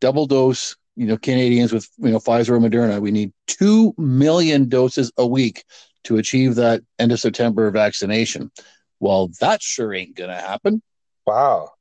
double 0.00 0.26
dose 0.26 0.76
you 0.96 1.06
know 1.06 1.16
Canadians 1.16 1.72
with 1.72 1.88
you 1.98 2.10
know 2.10 2.18
Pfizer 2.18 2.50
or 2.50 2.58
Moderna. 2.58 3.00
We 3.00 3.12
need 3.12 3.32
2 3.46 3.94
million 3.96 4.68
doses 4.68 5.12
a 5.16 5.26
week 5.26 5.64
to 6.08 6.16
achieve 6.16 6.54
that 6.54 6.80
end 6.98 7.12
of 7.12 7.20
September 7.20 7.70
vaccination. 7.70 8.50
Well, 8.98 9.30
that 9.40 9.62
sure 9.62 9.92
ain't 9.92 10.16
going 10.16 10.30
to 10.30 10.36
happen. 10.36 10.82
Wow. 11.26 11.72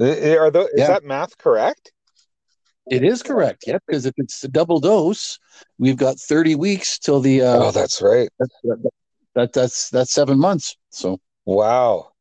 Are 0.00 0.50
the, 0.50 0.70
is 0.72 0.86
that 0.88 1.04
math 1.04 1.36
correct? 1.36 1.92
It 2.90 3.04
is 3.04 3.22
correct. 3.22 3.64
Yeah, 3.66 3.76
because 3.86 4.06
if 4.06 4.14
it's 4.16 4.42
a 4.42 4.48
double 4.48 4.80
dose, 4.80 5.38
we've 5.78 5.98
got 5.98 6.18
30 6.18 6.54
weeks 6.54 6.98
till 6.98 7.20
the. 7.20 7.42
Uh, 7.42 7.64
oh, 7.64 7.70
that's 7.70 8.00
right. 8.00 8.30
That, 8.38 8.48
that, 8.64 8.90
that, 9.34 9.52
that's 9.52 9.90
that's 9.90 10.12
seven 10.12 10.38
months. 10.38 10.76
So. 10.88 11.20
Wow. 11.44 12.12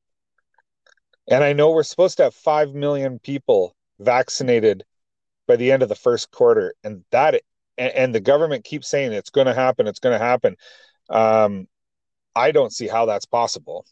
And 1.29 1.43
I 1.43 1.53
know 1.53 1.71
we're 1.71 1.83
supposed 1.83 2.17
to 2.17 2.23
have 2.23 2.35
five 2.35 2.73
million 2.73 3.19
people 3.19 3.75
vaccinated 3.99 4.83
by 5.47 5.55
the 5.55 5.71
end 5.71 5.81
of 5.81 5.89
the 5.89 5.95
first 5.95 6.29
quarter, 6.29 6.73
and 6.83 7.03
that 7.11 7.41
and, 7.79 7.93
and 7.93 8.15
the 8.15 8.19
government 8.19 8.65
keeps 8.65 8.87
saying 8.87 9.13
it's 9.13 9.31
going 9.31 9.47
to 9.47 9.53
happen, 9.53 9.87
it's 9.87 9.99
going 9.99 10.17
to 10.17 10.23
happen. 10.23 10.55
Um, 11.09 11.67
I 12.35 12.51
don't 12.51 12.73
see 12.73 12.87
how 12.87 13.05
that's 13.05 13.25
possible. 13.25 13.85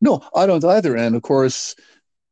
No, 0.00 0.22
I 0.34 0.46
don't 0.46 0.64
either. 0.64 0.96
And 0.96 1.14
of 1.14 1.22
course, 1.22 1.74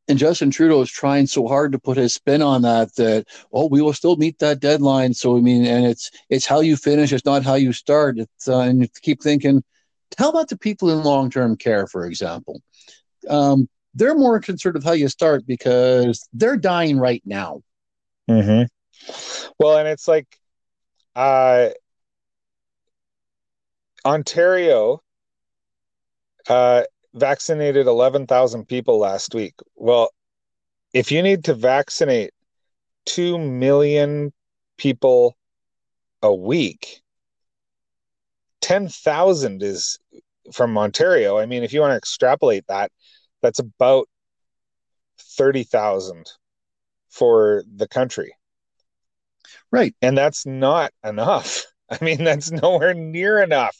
and 0.07 0.17
Justin 0.17 0.49
Trudeau 0.49 0.81
is 0.81 0.89
trying 0.89 1.27
so 1.27 1.47
hard 1.47 1.71
to 1.71 1.79
put 1.79 1.97
his 1.97 2.15
spin 2.15 2.41
on 2.41 2.63
that 2.63 2.95
that 2.95 3.27
oh 3.53 3.67
we 3.67 3.81
will 3.81 3.93
still 3.93 4.15
meet 4.15 4.39
that 4.39 4.59
deadline. 4.59 5.13
So 5.13 5.37
I 5.37 5.39
mean, 5.39 5.65
and 5.65 5.85
it's 5.85 6.09
it's 6.29 6.45
how 6.45 6.61
you 6.61 6.77
finish, 6.77 7.13
it's 7.13 7.25
not 7.25 7.43
how 7.43 7.55
you 7.55 7.73
start. 7.73 8.17
It's 8.17 8.47
uh, 8.47 8.59
and 8.59 8.81
you 8.81 8.87
keep 9.01 9.21
thinking, 9.21 9.63
how 10.17 10.29
about 10.29 10.49
the 10.49 10.57
people 10.57 10.89
in 10.89 11.03
long 11.03 11.29
term 11.29 11.55
care, 11.55 11.85
for 11.85 12.05
example? 12.05 12.61
Um, 13.29 13.69
they're 13.93 14.15
more 14.15 14.39
concerned 14.39 14.75
with 14.75 14.83
how 14.83 14.93
you 14.93 15.09
start 15.09 15.45
because 15.45 16.27
they're 16.33 16.57
dying 16.57 16.97
right 16.97 17.21
now. 17.25 17.61
Mm-hmm. 18.29 18.63
Well, 19.59 19.77
and 19.77 19.87
it's 19.87 20.07
like 20.07 20.27
uh, 21.15 21.69
Ontario 24.05 25.01
uh, 26.47 26.83
vaccinated 27.13 27.87
11,000 27.87 28.65
people 28.67 28.99
last 28.99 29.33
week. 29.33 29.55
Well, 29.75 30.09
if 30.93 31.11
you 31.11 31.21
need 31.21 31.45
to 31.45 31.53
vaccinate 31.53 32.31
2 33.05 33.37
million 33.37 34.33
people 34.77 35.35
a 36.21 36.33
week, 36.33 37.01
10,000 38.61 39.63
is 39.63 39.99
from 40.53 40.77
Ontario. 40.77 41.37
I 41.37 41.45
mean, 41.45 41.63
if 41.63 41.73
you 41.73 41.81
want 41.81 41.91
to 41.91 41.97
extrapolate 41.97 42.65
that, 42.67 42.91
that's 43.41 43.59
about 43.59 44.07
30,000 45.19 46.25
for 47.09 47.63
the 47.75 47.87
country. 47.87 48.33
Right. 49.71 49.95
And 50.01 50.17
that's 50.17 50.45
not 50.45 50.91
enough. 51.03 51.65
I 51.89 52.03
mean, 52.03 52.23
that's 52.23 52.51
nowhere 52.51 52.93
near 52.93 53.41
enough. 53.41 53.75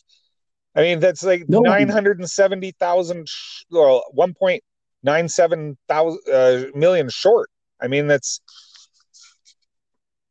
I 0.75 0.81
mean, 0.81 0.99
that's 0.99 1.23
like 1.23 1.45
no. 1.47 1.59
970,000 1.61 3.27
or 3.71 4.03
1.97 4.15 5.77
thousand 5.87 6.19
uh, 6.31 6.65
million 6.75 7.09
short. 7.09 7.49
I 7.81 7.87
mean, 7.87 8.07
that's 8.07 8.41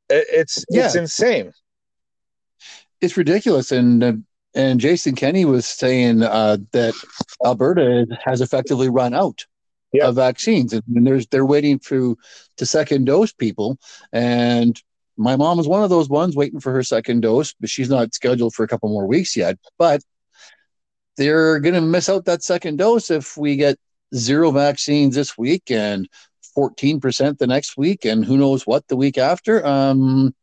it's 0.08 0.64
yeah. 0.70 0.86
it's 0.86 0.94
insane. 0.94 1.52
It's 3.00 3.16
ridiculous, 3.16 3.72
and 3.72 4.02
uh, 4.02 4.12
and 4.54 4.80
Jason 4.80 5.14
Kenney 5.14 5.44
was 5.44 5.66
saying 5.66 6.22
uh, 6.22 6.58
that 6.72 6.94
Alberta 7.44 8.06
has 8.24 8.40
effectively 8.40 8.88
run 8.88 9.14
out 9.14 9.44
yeah. 9.92 10.08
of 10.08 10.16
vaccines, 10.16 10.72
and 10.72 10.82
there's 11.06 11.26
they're 11.28 11.46
waiting 11.46 11.78
to 11.80 12.16
to 12.56 12.66
second 12.66 13.04
dose 13.04 13.32
people. 13.32 13.78
And 14.12 14.80
my 15.18 15.36
mom 15.36 15.58
is 15.58 15.66
one 15.66 15.82
of 15.82 15.90
those 15.90 16.08
ones 16.08 16.36
waiting 16.36 16.60
for 16.60 16.72
her 16.72 16.82
second 16.82 17.20
dose, 17.20 17.52
but 17.60 17.68
she's 17.68 17.90
not 17.90 18.14
scheduled 18.14 18.54
for 18.54 18.62
a 18.62 18.68
couple 18.68 18.88
more 18.88 19.06
weeks 19.06 19.36
yet. 19.36 19.58
But 19.76 20.02
they're 21.16 21.58
going 21.58 21.74
to 21.74 21.80
miss 21.80 22.08
out 22.08 22.26
that 22.26 22.44
second 22.44 22.76
dose 22.76 23.10
if 23.10 23.36
we 23.36 23.56
get 23.56 23.76
zero 24.14 24.52
vaccines 24.52 25.16
this 25.16 25.36
week 25.36 25.70
and 25.70 26.08
14% 26.56 27.38
the 27.38 27.46
next 27.46 27.76
week 27.76 28.04
and 28.04 28.24
who 28.24 28.36
knows 28.36 28.66
what 28.66 28.86
the 28.86 28.96
week 28.96 29.18
after. 29.18 29.66
Um, 29.66 30.34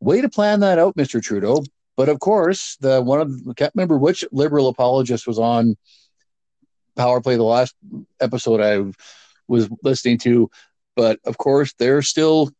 way 0.00 0.20
to 0.20 0.28
plan 0.28 0.60
that 0.60 0.78
out, 0.78 0.96
Mr. 0.96 1.22
Trudeau. 1.22 1.64
But 1.96 2.08
of 2.10 2.20
course, 2.20 2.76
the 2.80 3.00
one 3.00 3.20
of 3.20 3.32
I 3.48 3.54
can't 3.54 3.72
remember 3.74 3.98
which 3.98 4.24
liberal 4.32 4.68
apologist 4.68 5.26
was 5.26 5.38
on 5.38 5.76
Power 6.96 7.20
Play 7.20 7.36
the 7.36 7.42
last 7.42 7.74
episode 8.20 8.60
I 8.60 8.92
was 9.48 9.68
listening 9.82 10.18
to, 10.18 10.50
but 10.96 11.20
of 11.24 11.36
course 11.38 11.74
they're 11.78 12.02
still 12.02 12.50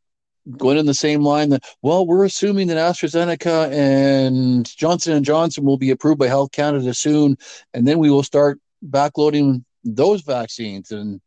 going 0.57 0.76
in 0.76 0.87
the 0.87 0.94
same 0.94 1.22
line 1.22 1.50
that 1.50 1.64
well 1.83 2.07
we're 2.07 2.24
assuming 2.24 2.66
that 2.66 2.76
AstraZeneca 2.76 3.70
and 3.70 4.66
Johnson 4.76 5.14
and 5.14 5.24
Johnson 5.24 5.64
will 5.64 5.78
be 5.78 5.90
approved 5.90 6.18
by 6.18 6.26
Health 6.26 6.52
Canada 6.52 6.92
soon 6.94 7.37
and 7.72 7.87
then 7.87 7.98
we 7.98 8.11
will 8.11 8.24
start 8.24 8.61
backloading 8.85 9.64
those 9.85 10.22
vaccines. 10.22 10.90
And 10.90 11.20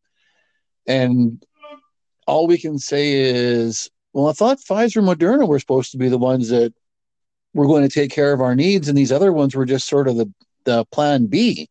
and 0.87 1.43
all 2.27 2.47
we 2.47 2.57
can 2.57 2.77
say 2.77 3.13
is 3.13 3.89
well 4.13 4.27
I 4.27 4.33
thought 4.33 4.59
Pfizer 4.59 4.97
and 4.97 5.07
Moderna 5.07 5.47
were 5.47 5.59
supposed 5.59 5.91
to 5.91 5.97
be 5.97 6.09
the 6.09 6.17
ones 6.17 6.49
that 6.49 6.73
were 7.53 7.67
going 7.67 7.83
to 7.83 7.93
take 7.93 8.11
care 8.11 8.33
of 8.33 8.41
our 8.41 8.55
needs 8.55 8.89
and 8.89 8.97
these 8.97 9.11
other 9.11 9.31
ones 9.31 9.55
were 9.55 9.65
just 9.65 9.87
sort 9.87 10.07
of 10.07 10.17
the 10.17 10.31
the 10.65 10.83
plan 10.85 11.27
B. 11.27 11.69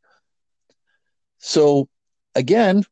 So 1.39 1.89
again 2.35 2.85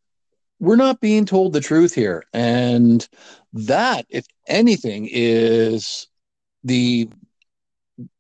we're 0.62 0.76
not 0.76 1.00
being 1.00 1.26
told 1.26 1.52
the 1.52 1.60
truth 1.60 1.92
here. 1.92 2.22
And 2.32 3.06
that 3.52 4.06
if 4.08 4.24
anything 4.46 5.08
is 5.10 6.06
the 6.62 7.08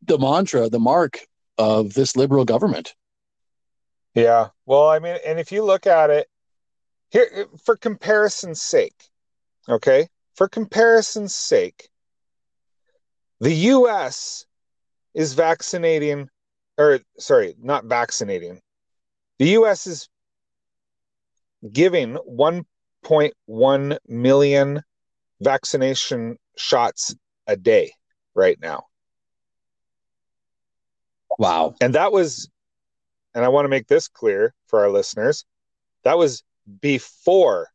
the 0.04 0.18
mantra 0.18 0.68
the 0.68 0.80
mark 0.80 1.20
of 1.56 1.94
this 1.94 2.16
liberal 2.16 2.44
government. 2.44 2.94
Yeah. 4.14 4.48
Well 4.66 4.88
i 4.88 4.98
mean 4.98 5.16
and 5.24 5.38
if 5.38 5.52
you 5.52 5.62
look 5.64 5.86
at 5.86 6.10
it 6.10 6.28
here 7.10 7.46
for 7.64 7.76
comparison's 7.76 8.60
sake 8.60 9.08
okay? 9.68 10.08
For 10.34 10.48
comparison's 10.48 11.34
sake 11.34 11.88
the 13.40 13.54
us 13.54 14.46
is 15.14 15.34
vaccinating 15.34 16.28
or 16.76 17.00
sorry 17.18 17.54
not 17.62 17.84
vaccinating. 17.84 18.60
The 19.38 19.46
us 19.46 19.86
is 19.86 20.08
giving 21.70 22.16
1.1 22.28 23.98
million 24.08 24.82
vaccination 25.40 26.38
shots 26.56 27.14
a 27.46 27.56
day 27.56 27.92
right 28.34 28.58
now. 28.60 28.84
Wow. 31.38 31.74
And 31.80 31.94
that 31.94 32.12
was, 32.12 32.48
and 33.34 33.44
I 33.44 33.48
want 33.48 33.64
to 33.64 33.70
make 33.70 33.86
this 33.86 34.08
clear 34.08 34.54
for 34.66 34.80
our 34.80 34.90
listeners 34.90 35.44
that 36.04 36.18
was 36.18 36.42
before 36.80 37.68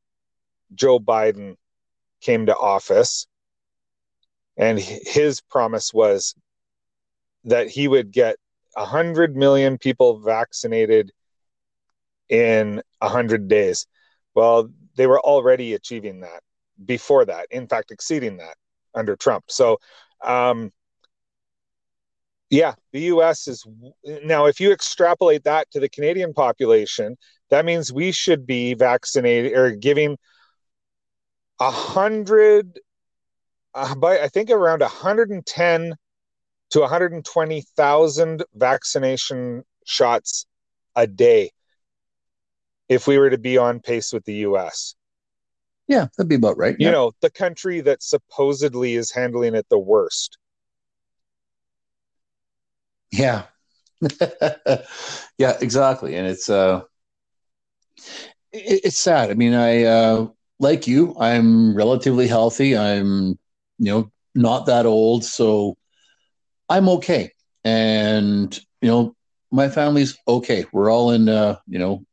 Joe 0.73 1.00
Biden 1.00 1.56
came 2.21 2.45
to 2.47 2.56
office. 2.56 3.28
And 4.58 4.80
his 4.80 5.39
promise 5.41 5.93
was 5.93 6.34
that 7.43 7.69
he 7.69 7.88
would 7.88 8.12
get 8.12 8.38
100 8.73 9.36
million 9.36 9.78
people 9.78 10.19
vaccinated 10.19 11.12
in 12.29 12.81
100 12.99 13.47
days. 13.47 13.87
Well, 14.35 14.69
they 14.95 15.07
were 15.07 15.19
already 15.19 15.73
achieving 15.73 16.21
that 16.21 16.41
before 16.83 17.25
that, 17.25 17.47
in 17.51 17.67
fact, 17.67 17.91
exceeding 17.91 18.37
that 18.37 18.55
under 18.93 19.15
Trump. 19.15 19.45
So, 19.47 19.79
um, 20.23 20.71
yeah, 22.49 22.75
the 22.93 23.01
US 23.01 23.47
is 23.47 23.65
now, 24.23 24.45
if 24.45 24.59
you 24.59 24.71
extrapolate 24.71 25.43
that 25.43 25.69
to 25.71 25.79
the 25.79 25.89
Canadian 25.89 26.33
population, 26.33 27.17
that 27.49 27.65
means 27.65 27.91
we 27.91 28.11
should 28.11 28.45
be 28.45 28.73
vaccinated 28.73 29.53
or 29.53 29.71
giving 29.71 30.17
a 31.59 31.71
hundred, 31.71 32.79
uh, 33.73 33.95
by 33.95 34.19
I 34.19 34.27
think 34.27 34.49
around 34.49 34.81
110 34.81 35.95
to 36.69 36.79
120,000 36.79 38.43
vaccination 38.55 39.63
shots 39.85 40.45
a 40.95 41.07
day 41.07 41.51
if 42.89 43.08
we 43.08 43.17
were 43.17 43.30
to 43.30 43.38
be 43.38 43.58
on 43.58 43.80
pace 43.80 44.13
with 44.13 44.26
the 44.26 44.36
US. 44.36 44.95
Yeah, 45.88 46.08
that'd 46.17 46.30
be 46.30 46.36
about 46.36 46.58
right. 46.58 46.76
You 46.80 46.88
yeah. 46.88 46.91
know, 46.91 47.12
the 47.21 47.30
country 47.30 47.82
that 47.82 48.04
supposedly 48.04 48.95
is 48.95 49.12
handling 49.12 49.56
it 49.56 49.67
the 49.69 49.80
worst. 49.80 50.38
Yeah. 53.12 53.43
yeah, 55.38 55.58
exactly. 55.62 56.15
And 56.15 56.28
it's 56.28 56.50
uh 56.50 56.82
it, 58.52 58.82
it's 58.86 59.00
sad. 59.00 59.32
I 59.32 59.34
mean, 59.34 59.54
I 59.54 59.84
uh 59.84 60.28
like 60.60 60.88
you, 60.88 61.15
I'm 61.19 61.76
relatively 61.76 62.28
healthy. 62.28 62.78
I'm 62.78 63.39
you 63.80 63.91
know, 63.91 64.12
not 64.36 64.65
that 64.65 64.86
old, 64.86 65.23
so 65.23 65.78
I'm 66.69 66.89
okay. 66.89 67.32
And 67.63 68.58
you 68.82 68.89
know, 68.89 69.15
my 69.52 69.69
family's 69.69 70.17
okay. 70.28 70.65
We're 70.71 70.91
all 70.91 71.12
in 71.12 71.30
uh, 71.30 71.58
you 71.67 71.80
know, 71.80 72.06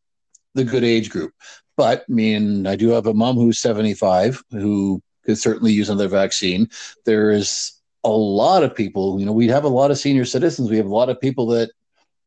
the 0.55 0.65
good 0.65 0.85
age 0.85 1.11
group. 1.11 1.33
But 1.77 2.05
I 2.09 2.13
mean, 2.13 2.67
I 2.67 2.77
do 2.77 2.91
have 2.91 3.07
a 3.07 3.15
mom 3.15 3.37
who's 3.37 3.59
75 3.59 4.43
who 4.51 5.03
could 5.25 5.39
certainly 5.39 5.73
use 5.73 5.89
another 5.89 6.09
vaccine. 6.09 6.69
There 7.05 7.31
is 7.31 7.73
a 8.05 8.11
lot 8.11 8.63
of 8.63 8.75
people, 8.75 9.19
you 9.19 9.27
know, 9.27 9.33
we 9.33 9.49
have 9.49 9.65
a 9.65 9.69
lot 9.69 9.91
of 9.91 9.99
senior 9.99 10.25
citizens. 10.25 10.71
We 10.71 10.77
have 10.77 10.87
a 10.87 10.95
lot 10.95 11.09
of 11.09 11.21
people 11.21 11.47
that 11.49 11.71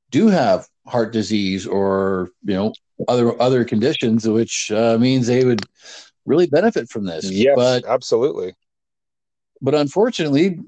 do 0.09 0.27
have 0.27 0.67
heart 0.85 1.13
disease 1.13 1.67
or, 1.67 2.29
you 2.43 2.55
know, 2.55 2.73
other 3.07 3.39
other 3.41 3.63
conditions, 3.63 4.27
which 4.27 4.71
uh, 4.71 4.97
means 4.97 5.27
they 5.27 5.45
would 5.45 5.61
really 6.25 6.47
benefit 6.47 6.89
from 6.89 7.05
this. 7.05 7.29
Yes, 7.29 7.53
but, 7.55 7.85
absolutely. 7.85 8.53
But 9.61 9.75
unfortunately, 9.75 10.59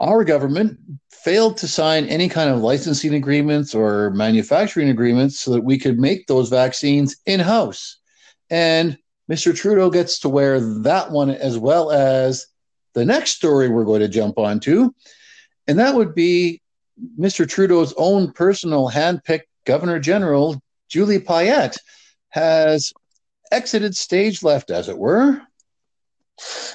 our 0.00 0.24
government 0.24 0.78
failed 1.10 1.56
to 1.58 1.68
sign 1.68 2.06
any 2.06 2.28
kind 2.28 2.50
of 2.50 2.60
licensing 2.60 3.14
agreements 3.14 3.74
or 3.74 4.10
manufacturing 4.10 4.88
agreements 4.88 5.40
so 5.40 5.52
that 5.52 5.64
we 5.64 5.78
could 5.78 5.98
make 5.98 6.26
those 6.26 6.48
vaccines 6.48 7.16
in 7.26 7.40
house. 7.40 7.98
And 8.50 8.98
Mr. 9.30 9.56
Trudeau 9.56 9.90
gets 9.90 10.18
to 10.20 10.28
wear 10.28 10.60
that 10.82 11.10
one 11.10 11.30
as 11.30 11.56
well 11.56 11.90
as 11.90 12.46
the 12.92 13.04
next 13.04 13.32
story 13.32 13.68
we're 13.68 13.84
going 13.84 14.00
to 14.00 14.08
jump 14.08 14.38
onto. 14.38 14.92
And 15.66 15.78
that 15.78 15.94
would 15.94 16.14
be 16.14 16.60
Mr. 17.18 17.48
Trudeau's 17.48 17.94
own 17.96 18.32
personal 18.32 18.90
handpicked 18.90 19.48
Governor 19.64 19.98
General, 19.98 20.60
Julie 20.88 21.18
Payette, 21.18 21.76
has 22.28 22.92
exited 23.50 23.96
stage 23.96 24.42
left, 24.42 24.70
as 24.70 24.88
it 24.88 24.98
were. 24.98 25.40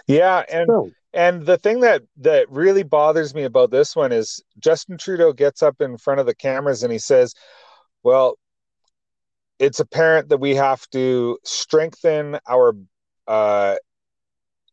Yeah, 0.08 0.44
and 0.52 0.68
so, 0.68 0.92
and 1.14 1.46
the 1.46 1.58
thing 1.58 1.80
that 1.82 2.04
that 2.18 2.50
really 2.50 2.84
bothers 2.84 3.34
me 3.34 3.44
about 3.44 3.72
this 3.72 3.96
one 3.96 4.12
is 4.12 4.44
Justin 4.60 4.98
Trudeau 4.98 5.34
gets 5.34 5.64
up 5.64 5.82
in 5.82 5.98
front 5.98 6.20
of 6.20 6.26
the 6.26 6.36
cameras 6.36 6.84
and 6.84 6.92
he 6.92 7.00
says, 7.00 7.34
"Well, 8.04 8.38
it's 9.58 9.80
apparent 9.80 10.30
that 10.30 10.38
we 10.38 10.56
have 10.56 10.88
to 10.92 11.40
strengthen 11.44 12.40
our 12.48 12.76
uh, 13.28 13.76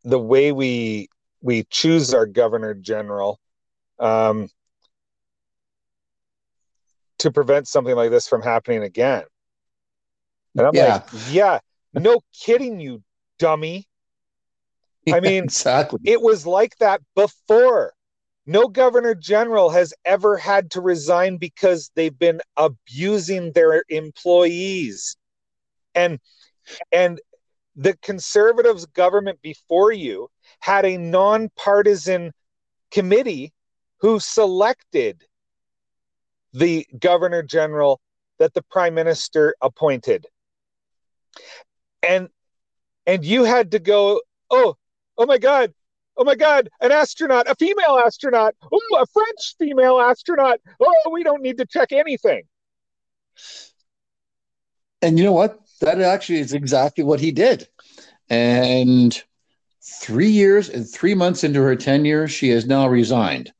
the 0.04 0.18
way 0.18 0.52
we 0.52 1.08
we 1.40 1.64
choose 1.70 2.12
our 2.12 2.26
governor 2.26 2.74
general 2.74 3.40
um, 3.98 4.48
to 7.18 7.30
prevent 7.30 7.66
something 7.66 7.96
like 7.96 8.10
this 8.10 8.28
from 8.28 8.42
happening 8.42 8.82
again." 8.82 9.24
And 10.54 10.66
I'm 10.66 10.74
yeah. 10.74 10.94
like, 10.94 11.06
"Yeah, 11.30 11.60
no 11.94 12.20
kidding, 12.38 12.78
you 12.78 13.02
dummy." 13.38 13.88
I 15.12 15.20
mean, 15.20 15.44
exactly. 15.44 16.00
It 16.04 16.20
was 16.20 16.46
like 16.46 16.76
that 16.78 17.00
before. 17.14 17.92
No 18.46 18.68
governor 18.68 19.14
general 19.14 19.70
has 19.70 19.92
ever 20.04 20.36
had 20.36 20.70
to 20.72 20.80
resign 20.80 21.36
because 21.36 21.90
they've 21.94 22.16
been 22.16 22.40
abusing 22.56 23.52
their 23.52 23.82
employees. 23.88 25.16
And 25.94 26.20
and 26.92 27.20
the 27.74 27.96
conservatives 28.02 28.86
government 28.86 29.40
before 29.42 29.92
you 29.92 30.28
had 30.60 30.84
a 30.84 30.96
nonpartisan 30.96 32.32
committee 32.90 33.52
who 33.98 34.18
selected 34.20 35.24
the 36.52 36.86
governor 36.98 37.42
general 37.42 38.00
that 38.38 38.54
the 38.54 38.62
prime 38.62 38.94
minister 38.94 39.54
appointed. 39.60 40.26
And 42.02 42.28
and 43.06 43.24
you 43.24 43.44
had 43.44 43.72
to 43.72 43.78
go, 43.78 44.20
oh, 44.50 44.76
oh 45.18 45.26
my 45.26 45.38
God, 45.38 45.72
oh 46.16 46.24
my 46.24 46.34
God, 46.34 46.68
an 46.80 46.92
astronaut, 46.92 47.48
a 47.48 47.54
female 47.54 48.00
astronaut, 48.04 48.54
oh, 48.72 48.98
a 49.00 49.06
French 49.06 49.54
female 49.58 50.00
astronaut. 50.00 50.60
Oh, 50.80 51.10
we 51.12 51.22
don't 51.22 51.42
need 51.42 51.58
to 51.58 51.66
check 51.66 51.92
anything. 51.92 52.42
And 55.02 55.18
you 55.18 55.24
know 55.24 55.32
what? 55.32 55.60
That 55.80 56.00
actually 56.00 56.40
is 56.40 56.54
exactly 56.54 57.04
what 57.04 57.20
he 57.20 57.30
did. 57.30 57.68
And 58.28 59.22
three 59.82 60.30
years 60.30 60.68
and 60.68 60.88
three 60.88 61.14
months 61.14 61.44
into 61.44 61.62
her 61.62 61.76
tenure, 61.76 62.28
she 62.28 62.48
has 62.50 62.66
now 62.66 62.88
resigned. 62.88 63.52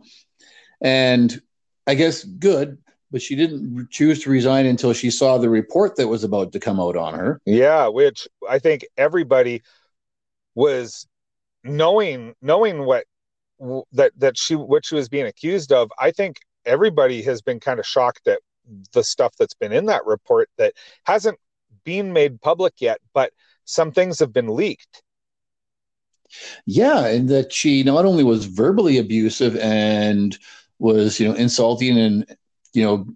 And 0.81 1.41
I 1.87 1.95
guess 1.95 2.25
good, 2.25 2.79
but 3.11 3.23
she 3.23 3.37
didn't 3.37 3.91
choose 3.91 4.23
to 4.23 4.31
resign 4.31 4.67
until 4.67 4.93
she 4.93 5.11
saw 5.11 5.39
the 5.39 5.51
report 5.51 5.97
that 5.97 6.09
was 6.09 6.25
about 6.25 6.53
to 6.53 6.61
come 6.61 6.81
out 6.81 6.97
on 6.97 7.15
her. 7.15 7.41
Yeah, 7.45 7.89
which 7.89 8.27
I 8.49 8.59
think 8.59 8.85
everybody 8.97 9.63
was 10.55 11.07
knowing 11.67 12.35
knowing 12.43 12.85
what 12.85 13.05
that 13.93 14.13
that 14.17 14.37
she 14.37 14.55
what 14.55 14.85
she 14.85 14.95
was 14.95 15.09
being 15.09 15.27
accused 15.27 15.73
of. 15.73 15.91
I 15.99 16.11
think 16.11 16.39
everybody 16.65 17.23
has 17.23 17.43
been 17.43 17.61
kind 17.61 17.79
of 17.79 17.87
shocked 17.87 18.27
at 18.29 18.41
the 18.93 19.05
stuff 19.05 19.35
that's 19.39 19.55
been 19.55 19.73
in 19.73 19.87
that 19.87 20.05
report 20.07 20.51
that 20.59 20.75
hasn't 21.05 21.39
been 21.85 22.13
made 22.13 22.41
public 22.41 22.75
yet, 22.81 22.99
but 23.15 23.33
some 23.65 23.93
things 23.93 24.19
have 24.19 24.33
been 24.33 24.49
leaked. 24.49 25.03
Yeah, 26.67 27.07
and 27.07 27.29
that 27.29 27.53
she 27.53 27.83
not 27.83 28.05
only 28.05 28.25
was 28.25 28.47
verbally 28.47 28.99
abusive 28.99 29.57
and 29.57 30.37
was, 30.79 31.21
you 31.21 31.29
know, 31.29 31.35
insulting 31.35 31.97
and, 31.97 32.37
you 32.73 32.85
know, 32.85 33.07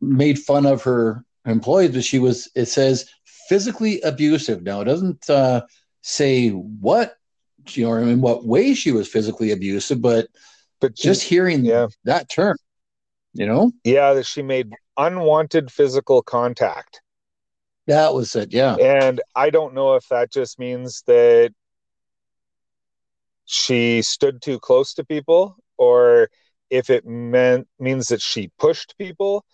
made 0.00 0.38
fun 0.38 0.66
of 0.66 0.82
her 0.82 1.24
employees, 1.44 1.92
but 1.92 2.04
she 2.04 2.18
was, 2.18 2.50
it 2.54 2.66
says, 2.66 3.08
physically 3.24 4.00
abusive. 4.00 4.62
Now, 4.62 4.80
it 4.80 4.86
doesn't 4.86 5.28
uh, 5.28 5.66
say 6.02 6.48
what, 6.48 7.16
you 7.76 7.86
know, 7.86 7.94
in 7.96 8.20
what 8.20 8.44
way 8.44 8.74
she 8.74 8.92
was 8.92 9.08
physically 9.08 9.50
abusive, 9.50 10.00
but 10.00 10.28
but 10.80 10.94
just 10.94 11.22
hearing 11.22 11.64
yeah. 11.64 11.88
that 12.04 12.30
term, 12.30 12.56
you 13.34 13.46
know? 13.46 13.72
Yeah, 13.84 14.14
that 14.14 14.26
she 14.26 14.42
made 14.42 14.72
unwanted 14.96 15.70
physical 15.70 16.22
contact. 16.22 17.02
That 17.86 18.14
was 18.14 18.34
it, 18.34 18.52
yeah. 18.52 18.76
And 18.76 19.20
I 19.34 19.50
don't 19.50 19.74
know 19.74 19.96
if 19.96 20.08
that 20.08 20.32
just 20.32 20.58
means 20.58 21.02
that 21.06 21.52
she 23.44 24.00
stood 24.02 24.40
too 24.40 24.58
close 24.60 24.94
to 24.94 25.04
people 25.04 25.56
or 25.76 26.30
if 26.70 26.88
it 26.88 27.04
meant 27.04 27.66
means 27.80 28.08
that 28.08 28.22
she 28.22 28.50
pushed 28.58 28.96
people 28.96 29.44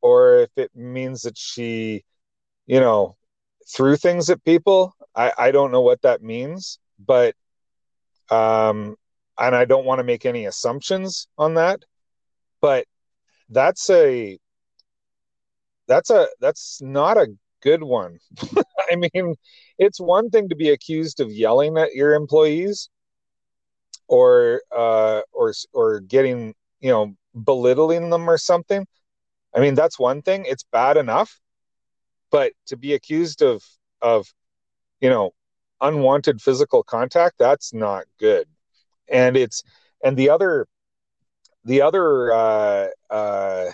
or 0.00 0.38
if 0.38 0.50
it 0.56 0.70
means 0.74 1.22
that 1.22 1.38
she 1.38 2.02
you 2.66 2.80
know 2.80 3.16
threw 3.72 3.96
things 3.96 4.28
at 4.30 4.42
people 4.44 4.94
i 5.14 5.32
i 5.38 5.50
don't 5.52 5.70
know 5.70 5.80
what 5.80 6.02
that 6.02 6.22
means 6.22 6.80
but 6.98 7.36
um 8.30 8.96
and 9.38 9.54
i 9.54 9.64
don't 9.64 9.84
want 9.84 9.98
to 9.98 10.04
make 10.04 10.26
any 10.26 10.46
assumptions 10.46 11.28
on 11.38 11.54
that 11.54 11.80
but 12.60 12.86
that's 13.50 13.88
a 13.90 14.38
that's 15.86 16.10
a 16.10 16.26
that's 16.40 16.80
not 16.82 17.16
a 17.16 17.28
good 17.62 17.82
one 17.82 18.18
i 18.90 18.96
mean 18.96 19.34
it's 19.78 20.00
one 20.00 20.30
thing 20.30 20.48
to 20.48 20.56
be 20.56 20.70
accused 20.70 21.20
of 21.20 21.30
yelling 21.30 21.76
at 21.78 21.94
your 21.94 22.14
employees 22.14 22.88
or 24.08 24.62
uh, 24.74 25.20
or 25.32 25.52
or 25.72 26.00
getting 26.00 26.54
you 26.80 26.90
know 26.90 27.14
belittling 27.34 28.10
them 28.10 28.28
or 28.28 28.38
something. 28.38 28.86
I 29.54 29.60
mean 29.60 29.74
that's 29.74 29.98
one 29.98 30.22
thing. 30.22 30.44
It's 30.46 30.64
bad 30.64 30.96
enough, 30.96 31.38
but 32.30 32.52
to 32.66 32.76
be 32.76 32.94
accused 32.94 33.42
of 33.42 33.62
of 34.00 34.26
you 35.00 35.10
know 35.10 35.32
unwanted 35.80 36.40
physical 36.40 36.82
contact 36.82 37.36
that's 37.38 37.72
not 37.72 38.04
good. 38.18 38.46
And 39.08 39.36
it's 39.36 39.62
and 40.02 40.16
the 40.16 40.30
other 40.30 40.66
the 41.64 41.82
other 41.82 42.32
uh, 42.32 42.86
uh, 43.10 43.66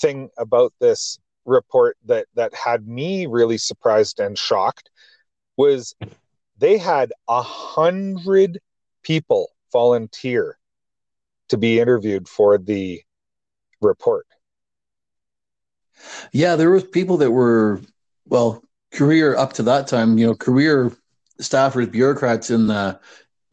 thing 0.00 0.30
about 0.38 0.72
this 0.80 1.18
report 1.44 1.96
that 2.06 2.26
that 2.34 2.54
had 2.54 2.88
me 2.88 3.26
really 3.26 3.58
surprised 3.58 4.18
and 4.20 4.38
shocked 4.38 4.90
was 5.56 5.94
they 6.58 6.78
had 6.78 7.12
a 7.28 7.42
hundred 7.42 8.58
people 9.02 9.50
volunteer 9.72 10.58
to 11.48 11.58
be 11.58 11.78
interviewed 11.78 12.28
for 12.28 12.56
the 12.58 13.02
report. 13.80 14.26
Yeah, 16.32 16.56
there 16.56 16.70
was 16.70 16.84
people 16.84 17.18
that 17.18 17.30
were 17.30 17.80
well, 18.26 18.62
career 18.92 19.36
up 19.36 19.52
to 19.54 19.62
that 19.64 19.86
time, 19.86 20.16
you 20.18 20.26
know, 20.26 20.34
career 20.34 20.92
staffers, 21.40 21.90
bureaucrats 21.90 22.50
in 22.50 22.66
the 22.66 22.98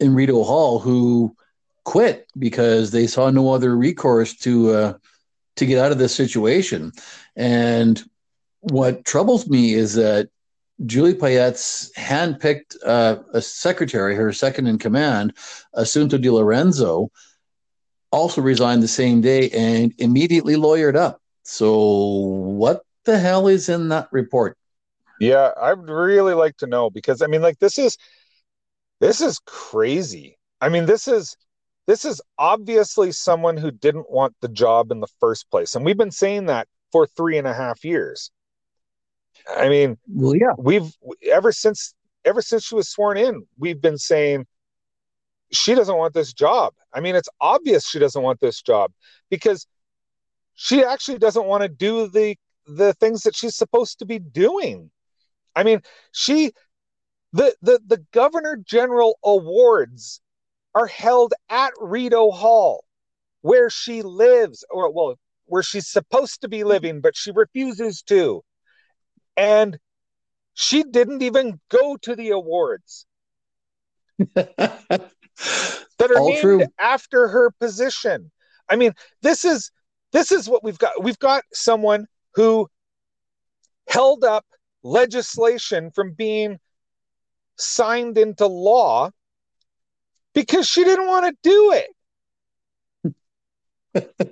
in 0.00 0.14
Rideau 0.14 0.42
Hall 0.42 0.78
who 0.78 1.36
quit 1.84 2.26
because 2.38 2.90
they 2.90 3.06
saw 3.06 3.30
no 3.30 3.52
other 3.52 3.76
recourse 3.76 4.34
to 4.38 4.70
uh, 4.70 4.94
to 5.56 5.66
get 5.66 5.78
out 5.78 5.92
of 5.92 5.98
this 5.98 6.14
situation. 6.14 6.92
And 7.36 8.02
what 8.60 9.04
troubles 9.04 9.48
me 9.48 9.74
is 9.74 9.94
that 9.94 10.28
Julie 10.86 11.14
Payette's 11.14 11.92
handpicked 11.96 12.76
uh, 12.84 13.16
a 13.32 13.42
secretary, 13.42 14.14
her 14.16 14.32
second 14.32 14.66
in 14.66 14.78
command, 14.78 15.34
Assunta 15.74 16.20
Di 16.20 16.30
Lorenzo, 16.30 17.10
also 18.10 18.40
resigned 18.40 18.82
the 18.82 18.88
same 18.88 19.20
day 19.20 19.50
and 19.50 19.94
immediately 19.98 20.54
lawyered 20.54 20.96
up. 20.96 21.20
So, 21.44 21.76
what 21.76 22.82
the 23.04 23.18
hell 23.18 23.48
is 23.48 23.68
in 23.68 23.88
that 23.88 24.08
report? 24.12 24.56
Yeah, 25.22 25.52
I'd 25.56 25.88
really 25.88 26.34
like 26.34 26.56
to 26.56 26.66
know 26.66 26.90
because 26.90 27.22
I 27.22 27.28
mean, 27.28 27.42
like, 27.42 27.60
this 27.60 27.78
is 27.78 27.96
this 28.98 29.20
is 29.20 29.38
crazy. 29.46 30.36
I 30.60 30.68
mean, 30.68 30.86
this 30.86 31.06
is 31.06 31.36
this 31.86 32.04
is 32.04 32.20
obviously 32.38 33.12
someone 33.12 33.56
who 33.56 33.70
didn't 33.70 34.10
want 34.10 34.34
the 34.40 34.48
job 34.48 34.90
in 34.90 34.98
the 34.98 35.06
first 35.20 35.48
place, 35.48 35.76
and 35.76 35.84
we've 35.84 35.96
been 35.96 36.10
saying 36.10 36.46
that 36.46 36.66
for 36.90 37.06
three 37.06 37.38
and 37.38 37.46
a 37.46 37.54
half 37.54 37.84
years. 37.84 38.32
I 39.48 39.68
mean, 39.68 39.96
well, 40.08 40.34
yeah, 40.34 40.54
we've 40.58 40.92
ever 41.30 41.52
since 41.52 41.94
ever 42.24 42.42
since 42.42 42.64
she 42.64 42.74
was 42.74 42.88
sworn 42.88 43.16
in, 43.16 43.46
we've 43.56 43.80
been 43.80 43.98
saying 43.98 44.46
she 45.52 45.76
doesn't 45.76 45.96
want 45.96 46.14
this 46.14 46.32
job. 46.32 46.74
I 46.92 46.98
mean, 46.98 47.14
it's 47.14 47.28
obvious 47.40 47.88
she 47.88 48.00
doesn't 48.00 48.22
want 48.22 48.40
this 48.40 48.60
job 48.60 48.90
because 49.30 49.68
she 50.54 50.82
actually 50.82 51.18
doesn't 51.18 51.46
want 51.46 51.62
to 51.62 51.68
do 51.68 52.08
the 52.08 52.36
the 52.66 52.92
things 52.94 53.22
that 53.22 53.36
she's 53.36 53.54
supposed 53.54 54.00
to 54.00 54.04
be 54.04 54.18
doing. 54.18 54.90
I 55.54 55.62
mean, 55.64 55.82
she 56.12 56.52
the 57.32 57.54
the 57.62 57.80
the 57.86 58.04
governor 58.12 58.56
general 58.56 59.18
awards 59.24 60.20
are 60.74 60.86
held 60.86 61.34
at 61.48 61.72
Rideau 61.80 62.30
Hall 62.30 62.84
where 63.42 63.70
she 63.70 64.02
lives 64.02 64.64
or 64.70 64.90
well 64.92 65.16
where 65.46 65.62
she's 65.62 65.88
supposed 65.88 66.40
to 66.42 66.48
be 66.48 66.64
living 66.64 67.00
but 67.00 67.16
she 67.16 67.30
refuses 67.30 68.02
to 68.02 68.42
and 69.36 69.78
she 70.54 70.82
didn't 70.84 71.22
even 71.22 71.60
go 71.70 71.96
to 71.96 72.14
the 72.14 72.30
awards 72.30 73.06
that 74.34 75.10
are 76.00 76.18
All 76.18 76.28
named 76.28 76.42
true. 76.42 76.66
after 76.78 77.28
her 77.28 77.50
position. 77.50 78.30
I 78.68 78.76
mean, 78.76 78.92
this 79.22 79.44
is 79.44 79.70
this 80.12 80.30
is 80.30 80.48
what 80.48 80.62
we've 80.62 80.78
got. 80.78 81.02
We've 81.02 81.18
got 81.18 81.44
someone 81.52 82.06
who 82.34 82.68
held 83.88 84.24
up 84.24 84.44
legislation 84.82 85.90
from 85.90 86.12
being 86.12 86.58
signed 87.56 88.18
into 88.18 88.46
law 88.46 89.10
because 90.34 90.68
she 90.68 90.84
didn't 90.84 91.06
want 91.06 91.26
to 91.26 91.34
do 91.42 91.72
it. 91.72 91.88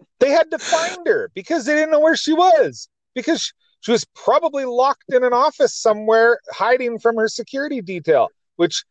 they 0.18 0.30
had 0.30 0.50
to 0.50 0.58
find 0.58 1.06
her 1.06 1.30
because 1.34 1.64
they 1.66 1.74
didn't 1.74 1.90
know 1.90 2.00
where 2.00 2.16
she 2.16 2.32
was 2.32 2.88
because 3.14 3.52
she 3.80 3.92
was 3.92 4.04
probably 4.14 4.64
locked 4.64 5.12
in 5.12 5.24
an 5.24 5.32
office 5.32 5.74
somewhere, 5.74 6.38
hiding 6.52 6.98
from 6.98 7.16
her 7.16 7.28
security 7.28 7.80
detail, 7.80 8.28
which 8.56 8.84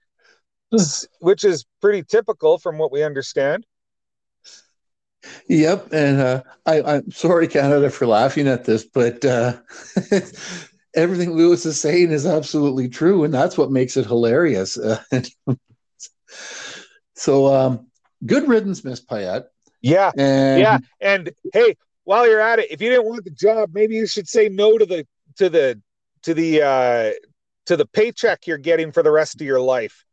which 1.19 1.43
is 1.43 1.65
pretty 1.81 2.03
typical 2.03 2.59
from 2.59 2.77
what 2.77 2.91
we 2.91 3.03
understand. 3.03 3.65
Yep, 5.47 5.91
and 5.91 6.21
uh, 6.21 6.43
I, 6.65 6.81
I'm 6.81 7.11
sorry, 7.11 7.47
Canada, 7.47 7.89
for 7.89 8.05
laughing 8.05 8.47
at 8.47 8.65
this, 8.65 8.83
but 8.83 9.25
uh, 9.25 9.57
everything 10.95 11.33
Lewis 11.33 11.65
is 11.65 11.79
saying 11.79 12.11
is 12.11 12.25
absolutely 12.25 12.89
true, 12.89 13.23
and 13.23 13.33
that's 13.33 13.57
what 13.57 13.71
makes 13.71 13.97
it 13.97 14.05
hilarious. 14.05 14.77
So, 17.19 17.53
um, 17.53 17.87
good 18.25 18.47
riddance, 18.47 18.85
Miss 18.85 19.01
Payette. 19.01 19.49
Yeah, 19.81 20.11
and, 20.17 20.61
yeah, 20.61 20.77
and 21.01 21.31
hey, 21.51 21.75
while 22.05 22.25
you're 22.25 22.39
at 22.39 22.59
it, 22.59 22.71
if 22.71 22.81
you 22.81 22.89
didn't 22.89 23.07
want 23.07 23.25
the 23.25 23.31
job, 23.31 23.71
maybe 23.73 23.95
you 23.95 24.07
should 24.07 24.27
say 24.27 24.47
no 24.47 24.77
to 24.77 24.85
the 24.85 25.05
to 25.35 25.49
the 25.49 25.81
to 26.23 26.33
the 26.33 26.61
uh, 26.61 27.11
to 27.65 27.75
the 27.75 27.85
paycheck 27.85 28.47
you're 28.47 28.57
getting 28.57 28.93
for 28.93 29.03
the 29.03 29.11
rest 29.11 29.35
of 29.35 29.41
your 29.45 29.59
life. 29.59 30.05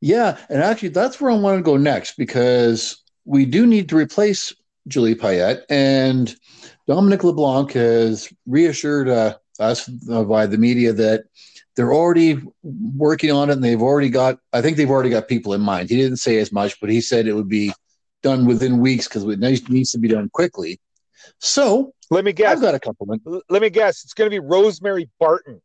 Yeah, 0.00 0.38
and 0.48 0.62
actually, 0.62 0.88
that's 0.88 1.20
where 1.20 1.30
I 1.30 1.34
want 1.34 1.58
to 1.58 1.62
go 1.62 1.76
next 1.76 2.16
because 2.16 3.02
we 3.26 3.44
do 3.44 3.66
need 3.66 3.90
to 3.90 3.96
replace 3.96 4.54
Julie 4.90 5.14
Payette, 5.14 5.64
and 5.70 6.34
Dominic 6.86 7.24
LeBlanc 7.24 7.72
has 7.72 8.30
reassured 8.46 9.08
uh, 9.08 9.36
us 9.58 9.88
uh, 10.10 10.24
by 10.24 10.46
the 10.46 10.58
media 10.58 10.92
that 10.92 11.24
they're 11.76 11.94
already 11.94 12.42
working 12.62 13.30
on 13.30 13.48
it, 13.48 13.54
and 13.54 13.64
they've 13.64 13.80
already 13.80 14.10
got. 14.10 14.38
I 14.52 14.60
think 14.60 14.76
they've 14.76 14.90
already 14.90 15.10
got 15.10 15.28
people 15.28 15.54
in 15.54 15.60
mind. 15.60 15.88
He 15.88 15.96
didn't 15.96 16.18
say 16.18 16.38
as 16.38 16.52
much, 16.52 16.78
but 16.80 16.90
he 16.90 17.00
said 17.00 17.26
it 17.26 17.34
would 17.34 17.48
be 17.48 17.72
done 18.22 18.44
within 18.44 18.80
weeks 18.80 19.08
because 19.08 19.24
it 19.24 19.38
needs 19.38 19.92
to 19.92 19.98
be 19.98 20.08
done 20.08 20.28
quickly. 20.30 20.78
So 21.38 21.94
let 22.10 22.24
me 22.24 22.32
guess. 22.32 22.52
I've 22.52 22.60
got 22.60 22.74
a 22.74 22.80
compliment. 22.80 23.22
Let 23.48 23.62
me 23.62 23.70
guess. 23.70 24.04
It's 24.04 24.14
going 24.14 24.30
to 24.30 24.34
be 24.34 24.40
Rosemary 24.40 25.08
Barton. 25.18 25.62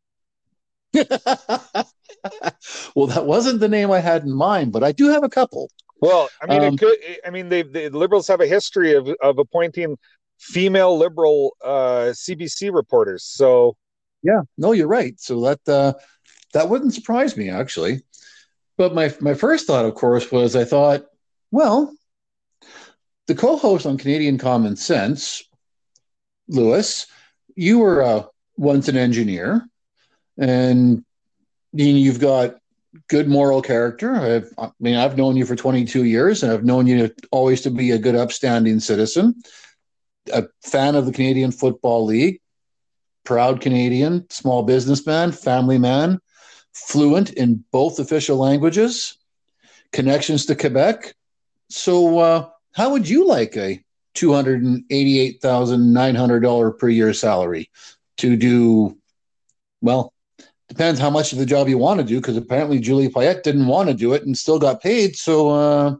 well, 2.94 3.06
that 3.08 3.26
wasn't 3.26 3.60
the 3.60 3.68
name 3.68 3.90
I 3.90 4.00
had 4.00 4.22
in 4.22 4.32
mind, 4.32 4.72
but 4.72 4.84
I 4.84 4.92
do 4.92 5.08
have 5.08 5.24
a 5.24 5.28
couple. 5.28 5.70
Well, 6.00 6.28
I 6.42 6.46
mean, 6.46 6.62
um, 6.62 6.74
it 6.74 6.80
could. 6.80 6.98
I 7.26 7.30
mean, 7.30 7.48
they, 7.48 7.62
the 7.62 7.88
liberals 7.90 8.28
have 8.28 8.40
a 8.40 8.46
history 8.46 8.94
of 8.94 9.08
of 9.22 9.38
appointing 9.38 9.96
female 10.38 10.96
liberal 10.96 11.56
uh, 11.64 12.12
CBC 12.12 12.72
reporters. 12.72 13.24
So, 13.24 13.76
yeah, 14.22 14.42
no, 14.58 14.72
you're 14.72 14.88
right. 14.88 15.18
So 15.18 15.40
that 15.42 15.68
uh, 15.68 15.94
that 16.52 16.68
wouldn't 16.68 16.94
surprise 16.94 17.36
me 17.36 17.48
actually. 17.48 18.02
But 18.76 18.94
my 18.94 19.14
my 19.20 19.34
first 19.34 19.66
thought, 19.66 19.86
of 19.86 19.94
course, 19.94 20.30
was 20.30 20.54
I 20.54 20.64
thought, 20.64 21.06
well, 21.50 21.94
the 23.26 23.34
co-host 23.34 23.86
on 23.86 23.96
Canadian 23.96 24.38
Common 24.38 24.76
Sense, 24.76 25.42
Lewis, 26.48 27.06
you 27.54 27.78
were 27.78 28.02
uh, 28.02 28.22
once 28.56 28.88
an 28.88 28.96
engineer 28.96 29.66
and 30.38 31.04
you've 31.72 32.20
got 32.20 32.56
good 33.08 33.28
moral 33.28 33.62
character. 33.62 34.14
I've, 34.14 34.52
I 34.58 34.70
mean, 34.80 34.96
I've 34.96 35.16
known 35.16 35.36
you 35.36 35.46
for 35.46 35.54
22 35.56 36.04
years, 36.04 36.42
and 36.42 36.52
I've 36.52 36.64
known 36.64 36.86
you 36.86 37.10
always 37.30 37.62
to 37.62 37.70
be 37.70 37.90
a 37.90 37.98
good, 37.98 38.14
upstanding 38.14 38.80
citizen, 38.80 39.34
a 40.32 40.44
fan 40.62 40.94
of 40.94 41.04
the 41.06 41.12
Canadian 41.12 41.52
Football 41.52 42.04
League, 42.06 42.40
proud 43.24 43.60
Canadian, 43.60 44.28
small 44.30 44.62
businessman, 44.62 45.32
family 45.32 45.78
man, 45.78 46.20
fluent 46.72 47.30
in 47.30 47.64
both 47.72 47.98
official 47.98 48.36
languages, 48.36 49.18
connections 49.92 50.46
to 50.46 50.54
Quebec. 50.54 51.14
So, 51.68 52.18
uh, 52.18 52.48
how 52.72 52.90
would 52.90 53.08
you 53.08 53.26
like 53.26 53.56
a 53.56 53.82
$288,900 54.14 56.78
per 56.78 56.88
year 56.88 57.12
salary 57.12 57.70
to 58.18 58.36
do, 58.36 58.96
well, 59.80 60.12
depends 60.68 61.00
how 61.00 61.10
much 61.10 61.32
of 61.32 61.38
the 61.38 61.46
job 61.46 61.68
you 61.68 61.78
want 61.78 62.00
to 62.00 62.06
do 62.06 62.20
because 62.20 62.36
apparently 62.36 62.78
Julie 62.78 63.08
Payette 63.08 63.44
didn't 63.44 63.66
want 63.66 63.88
to 63.88 63.94
do 63.94 64.12
it 64.12 64.24
and 64.24 64.36
still 64.36 64.58
got 64.58 64.82
paid. 64.82 65.16
So 65.16 65.50
uh, 65.50 65.96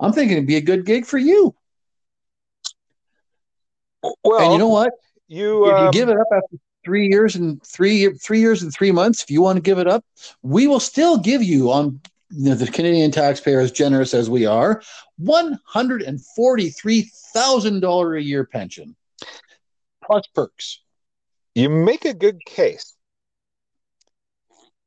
I'm 0.00 0.12
thinking 0.12 0.36
it'd 0.36 0.46
be 0.46 0.56
a 0.56 0.62
good 0.62 0.86
gig 0.86 1.06
for 1.06 1.18
you. 1.18 1.54
Well, 4.22 4.40
and 4.40 4.52
you 4.52 4.58
know 4.58 4.68
what? 4.68 4.92
You, 5.28 5.66
um, 5.66 5.86
you 5.86 5.92
give 5.92 6.08
it 6.08 6.18
up 6.18 6.26
after 6.30 6.56
three 6.84 7.08
years 7.08 7.36
and 7.36 7.62
three 7.64 8.12
three 8.14 8.40
years 8.40 8.62
and 8.62 8.72
three 8.72 8.92
months. 8.92 9.22
If 9.22 9.30
you 9.30 9.40
want 9.40 9.56
to 9.56 9.62
give 9.62 9.78
it 9.78 9.86
up, 9.86 10.04
we 10.42 10.66
will 10.66 10.80
still 10.80 11.18
give 11.18 11.42
you 11.42 11.70
on 11.70 12.00
you 12.30 12.50
know, 12.50 12.54
the 12.54 12.66
Canadian 12.66 13.10
taxpayers, 13.10 13.72
generous 13.72 14.12
as 14.12 14.28
we 14.28 14.44
are, 14.44 14.82
one 15.16 15.58
hundred 15.64 16.02
and 16.02 16.22
forty 16.36 16.68
three 16.68 17.10
thousand 17.32 17.80
dollar 17.80 18.16
a 18.16 18.22
year 18.22 18.44
pension 18.44 18.94
plus 20.04 20.26
perks. 20.34 20.80
You 21.54 21.68
make 21.68 22.04
a 22.04 22.14
good 22.14 22.44
case. 22.44 22.94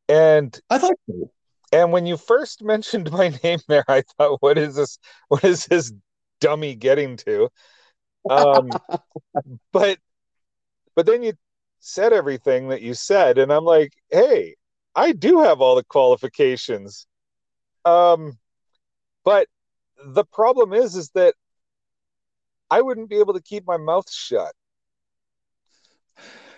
And 0.10 0.60
I 0.70 0.78
thought 0.78 0.96
so. 1.10 1.32
And 1.72 1.92
when 1.92 2.06
you 2.06 2.18
first 2.18 2.64
mentioned 2.64 3.12
my 3.12 3.30
name 3.44 3.60
there, 3.68 3.86
I 3.88 4.04
thought, 4.18 4.42
what 4.42 4.58
is 4.58 4.76
this? 4.76 5.00
What 5.28 5.44
is 5.44 5.66
this 5.66 5.92
dummy 6.40 6.76
getting 6.76 7.18
to? 7.18 7.50
Um, 8.30 8.70
but 9.72 10.00
but 10.96 11.06
then 11.06 11.24
you 11.24 11.34
said 11.80 12.14
everything 12.14 12.70
that 12.70 12.82
you 12.82 12.94
said, 12.94 13.38
and 13.38 13.52
I'm 13.52 13.66
like, 13.66 13.94
hey, 14.10 14.56
I 14.96 15.12
do 15.12 15.42
have 15.42 15.62
all 15.62 15.76
the 15.76 15.84
qualifications. 15.84 17.06
Um, 17.86 18.38
but 19.24 19.48
the 20.04 20.26
problem 20.26 20.74
is, 20.74 20.96
is 20.96 21.10
that 21.12 21.36
I 22.70 22.82
wouldn't 22.82 23.10
be 23.10 23.20
able 23.20 23.34
to 23.34 23.42
keep 23.42 23.66
my 23.68 23.78
mouth 23.78 24.12
shut. 24.12 24.54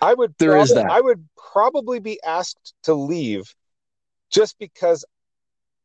I 0.00 0.14
would 0.14 0.34
there 0.38 0.52
prob- 0.52 0.62
is 0.62 0.74
that. 0.74 0.90
I 0.90 1.00
would 1.00 1.28
probably 1.52 2.00
be 2.00 2.20
asked 2.24 2.74
to 2.84 2.94
leave 2.94 3.54
just 4.30 4.58
because 4.58 5.04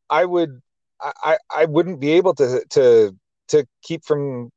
I 0.10 0.26
would 0.26 0.62
I, 1.02 1.38
I 1.54 1.66
wouldn't 1.66 2.00
be 2.00 2.12
able 2.12 2.34
to 2.36 2.64
to 2.72 3.16
to 3.50 3.68
keep 3.84 4.06
from 4.06 4.52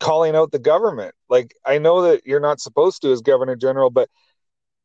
calling 0.00 0.34
out 0.34 0.50
the 0.50 0.58
government. 0.58 1.14
Like 1.28 1.54
I 1.64 1.78
know 1.78 2.02
that 2.02 2.26
you're 2.26 2.40
not 2.40 2.60
supposed 2.60 3.02
to 3.02 3.12
as 3.12 3.20
governor 3.20 3.56
general, 3.56 3.90
but 3.90 4.08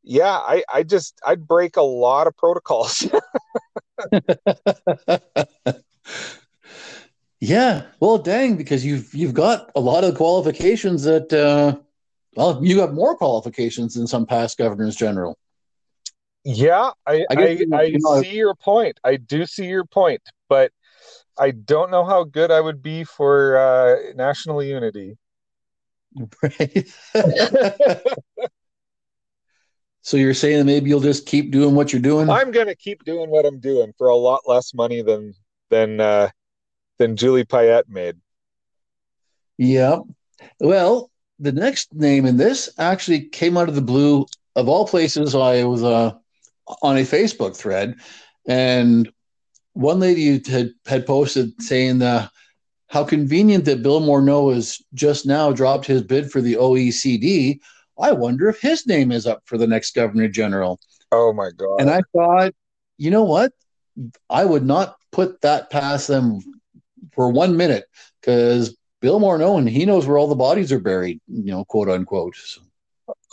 yeah, 0.03 0.37
I, 0.37 0.63
I 0.71 0.83
just 0.83 1.19
I'd 1.25 1.47
break 1.47 1.75
a 1.75 1.81
lot 1.81 2.27
of 2.27 2.37
protocols. 2.37 3.07
yeah, 7.39 7.83
well, 7.99 8.17
dang, 8.19 8.55
because 8.57 8.85
you've 8.85 9.13
you've 9.13 9.33
got 9.33 9.71
a 9.75 9.79
lot 9.79 10.03
of 10.03 10.15
qualifications 10.15 11.03
that 11.03 11.33
uh, 11.33 11.77
well, 12.37 12.63
you 12.63 12.79
have 12.81 12.93
more 12.93 13.17
qualifications 13.17 13.95
than 13.95 14.05
some 14.05 14.27
past 14.27 14.59
governors 14.59 14.95
general. 14.95 15.39
Yeah, 16.43 16.91
I 17.07 17.25
I, 17.31 17.35
I, 17.35 17.65
I 17.73 17.81
you 17.83 17.97
know, 17.99 18.21
see 18.21 18.35
your 18.35 18.53
point. 18.53 18.99
I 19.03 19.15
do 19.15 19.47
see 19.47 19.65
your 19.65 19.85
point, 19.85 20.21
but 20.47 20.71
I 21.35 21.49
don't 21.49 21.89
know 21.89 22.05
how 22.05 22.23
good 22.25 22.51
I 22.51 22.61
would 22.61 22.83
be 22.83 23.03
for 23.03 23.57
uh, 23.57 24.13
national 24.13 24.61
unity. 24.61 25.17
Right. 26.43 26.87
so 30.01 30.15
you're 30.15 30.35
saying 30.35 30.67
maybe 30.67 30.91
you'll 30.91 30.99
just 30.99 31.25
keep 31.25 31.51
doing 31.51 31.73
what 31.73 31.91
you're 31.91 32.01
doing? 32.03 32.29
I'm 32.29 32.51
going 32.51 32.67
to 32.67 32.75
keep 32.75 33.03
doing 33.03 33.31
what 33.31 33.47
I'm 33.47 33.59
doing 33.59 33.93
for 33.97 34.09
a 34.09 34.15
lot 34.15 34.41
less 34.45 34.75
money 34.75 35.01
than 35.01 35.33
than 35.71 35.99
uh, 35.99 36.29
than 36.99 37.17
Julie 37.17 37.45
Payette 37.45 37.89
made. 37.89 38.15
Yeah. 39.57 40.01
Well, 40.59 41.09
the 41.39 41.51
next 41.51 41.93
name 41.93 42.25
in 42.25 42.37
this 42.37 42.69
actually 42.77 43.21
came 43.21 43.57
out 43.57 43.69
of 43.69 43.75
the 43.75 43.81
blue. 43.81 44.25
Of 44.55 44.67
all 44.67 44.87
places, 44.87 45.35
I 45.35 45.63
was 45.65 45.83
uh, 45.83 46.13
on 46.81 46.97
a 46.97 47.01
Facebook 47.01 47.55
thread, 47.55 47.95
and 48.47 49.11
one 49.73 49.99
lady 49.99 50.41
had 50.49 50.71
had 50.85 51.05
posted 51.05 51.61
saying 51.61 52.01
uh, 52.01 52.27
how 52.87 53.03
convenient 53.03 53.65
that 53.65 53.83
Bill 53.83 54.01
Morneau 54.01 54.53
has 54.53 54.81
just 54.95 55.25
now 55.27 55.51
dropped 55.51 55.85
his 55.85 56.01
bid 56.01 56.31
for 56.31 56.41
the 56.41 56.55
OECD. 56.55 57.59
I 57.99 58.11
wonder 58.13 58.49
if 58.49 58.59
his 58.59 58.87
name 58.87 59.11
is 59.11 59.27
up 59.27 59.43
for 59.45 59.57
the 59.57 59.67
next 59.67 59.93
governor 59.93 60.27
general. 60.27 60.79
Oh 61.11 61.33
my 61.33 61.51
god! 61.55 61.81
And 61.81 61.89
I 61.89 62.01
thought, 62.13 62.53
you 62.97 63.11
know 63.11 63.23
what? 63.23 63.53
I 64.29 64.43
would 64.43 64.65
not 64.65 64.95
put 65.11 65.41
that 65.41 65.69
past 65.69 66.07
them 66.07 66.39
for 67.13 67.29
one 67.31 67.57
minute 67.57 67.85
because 68.21 68.75
Bill 68.99 69.19
Morneau, 69.19 69.67
he 69.67 69.85
knows 69.85 70.07
where 70.07 70.17
all 70.17 70.27
the 70.27 70.35
bodies 70.35 70.71
are 70.71 70.79
buried, 70.79 71.19
you 71.27 71.51
know, 71.51 71.65
quote 71.65 71.89
unquote. 71.89 72.35
So. 72.35 72.61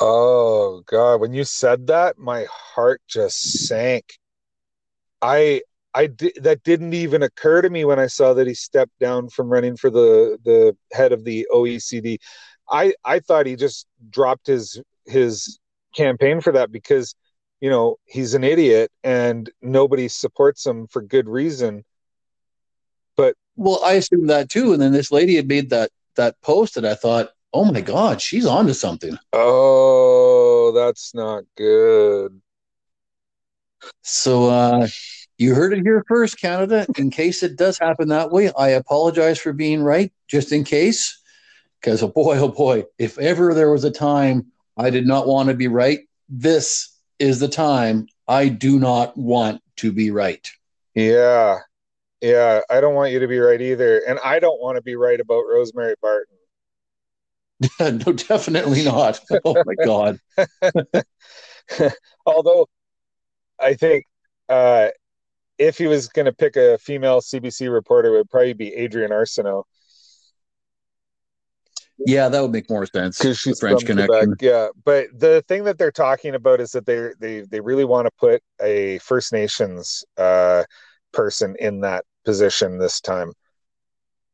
Oh 0.01 0.83
God, 0.87 1.21
when 1.21 1.33
you 1.33 1.45
said 1.45 1.87
that, 1.87 2.19
my 2.19 2.47
heart 2.51 3.01
just 3.09 3.67
sank. 3.67 4.05
I 5.23 5.63
I 5.95 6.09
di- 6.09 6.35
that 6.43 6.63
didn't 6.65 6.95
even 6.95 7.23
occur 7.23 7.63
to 7.63 7.71
me 7.71 7.85
when 7.85 7.99
I 7.99 8.09
saw 8.09 8.35
that 8.35 8.47
he 8.47 8.55
stepped 8.55 8.99
down 8.99 9.29
from 9.29 9.49
running 9.49 9.77
for 9.77 9.91
the 9.91 10.39
the 10.45 10.77
head 10.93 11.13
of 11.13 11.25
the 11.25 11.47
OECD. 11.53 12.19
I 12.71 12.95
I 13.05 13.21
thought 13.21 13.47
he 13.47 13.57
just 13.57 13.87
dropped 14.11 14.47
his 14.47 14.81
his 15.07 15.59
campaign 15.97 16.41
for 16.41 16.53
that 16.53 16.73
because 16.73 17.15
you 17.61 17.71
know 17.71 17.97
he's 18.05 18.35
an 18.35 18.45
idiot 18.45 18.91
and 19.03 19.51
nobody 19.63 20.09
supports 20.09 20.67
him 20.67 20.87
for 20.89 21.01
good 21.01 21.29
reason. 21.29 21.85
But 23.17 23.37
well, 23.57 23.81
I 23.85 23.95
assumed 23.95 24.31
that 24.31 24.49
too. 24.49 24.73
And 24.73 24.83
then 24.83 24.93
this 24.93 25.13
lady 25.13 25.37
had 25.37 25.49
made 25.49 25.71
that 25.71 25.91
that 26.17 26.41
post, 26.43 26.77
and 26.77 26.87
I 26.87 26.95
thought, 26.95 27.31
oh 27.53 27.65
my 27.65 27.81
god, 27.81 28.21
she's 28.21 28.47
on 28.47 28.67
to 28.67 28.75
something. 28.75 29.17
Oh, 29.33 30.73
that's 30.75 31.15
not 31.15 31.45
good. 31.57 32.41
So 34.03 34.49
uh, 34.49 34.89
you 35.39 35.55
heard 35.55 35.73
it 35.73 35.83
here 35.83 36.05
first, 36.07 36.41
Canada. 36.41 36.87
In 36.97 37.11
case 37.11 37.43
it 37.43 37.57
does 37.57 37.79
happen 37.79 38.09
that 38.09 38.31
way, 38.31 38.53
I 38.57 38.71
apologize 38.71 39.39
for 39.39 39.53
being 39.53 39.83
right, 39.83 40.13
just 40.29 40.53
in 40.53 40.65
case. 40.65 41.21
Because 41.81 42.03
oh 42.03 42.09
boy, 42.09 42.39
oh 42.39 42.49
boy, 42.49 42.85
if 42.99 43.19
ever 43.19 43.53
there 43.53 43.71
was 43.71 43.85
a 43.85 43.91
time 43.91 44.47
I 44.77 44.91
did 44.91 45.07
not 45.07 45.27
want 45.27 45.49
to 45.49 45.55
be 45.55 45.69
right, 45.69 46.01
this 46.29 46.99
is 47.19 47.41
the 47.41 47.49
time 47.49 48.07
I 48.27 48.49
do 48.49 48.79
not 48.79 49.17
want 49.17 49.63
to 49.77 49.93
be 49.93 50.11
right. 50.11 50.49
Yeah, 50.95 51.59
yeah, 52.25 52.63
I 52.71 52.81
don't 52.81 52.95
want 52.95 53.13
you 53.13 53.19
to 53.19 53.29
be 53.29 53.39
right 53.39 53.61
either, 53.61 53.99
and 54.09 54.19
I 54.25 54.39
don't 54.39 54.59
want 54.59 54.77
to 54.77 54.83
be 54.83 54.97
right 54.97 55.21
about 55.21 55.43
Rosemary 55.47 55.95
Barton. 56.01 56.39
no, 58.07 58.13
definitely 58.15 58.83
not. 58.83 59.21
Oh 59.45 59.63
my 59.67 59.75
god. 59.85 60.19
Although 62.27 62.67
I 63.61 63.75
think 63.75 64.07
uh, 64.49 64.89
if 65.59 65.77
he 65.77 65.87
was 65.87 66.09
going 66.09 66.25
to 66.25 66.33
pick 66.33 66.57
a 66.57 66.79
female 66.79 67.21
CBC 67.21 67.71
reporter, 67.71 68.15
it 68.15 68.19
would 68.19 68.31
probably 68.31 68.55
be 68.55 68.75
Adrienne 68.75 69.11
Arsenault. 69.11 69.65
Yeah, 72.07 72.31
that 72.31 72.41
would 72.41 72.53
make 72.53 72.71
more 72.71 72.87
sense 72.87 73.19
because 73.19 73.39
she's 73.39 73.61
French 73.61 73.85
connection. 73.85 74.35
Yeah, 74.41 74.69
but 74.83 75.09
the 75.13 75.45
thing 75.47 75.65
that 75.65 75.77
they're 75.77 75.93
talking 75.93 76.35
about 76.35 76.61
is 76.63 76.71
that 76.71 76.87
they 76.87 77.11
they 77.21 77.43
they 77.43 77.61
really 77.61 77.85
want 77.85 78.07
to 78.07 78.11
put 78.19 78.43
a 78.63 78.99
First 78.99 79.31
Nations 79.33 80.05
uh, 80.17 80.65
person 81.13 81.55
in 81.61 81.83
that 81.83 82.05
position 82.25 82.79
this 82.79 83.01
time. 83.01 83.33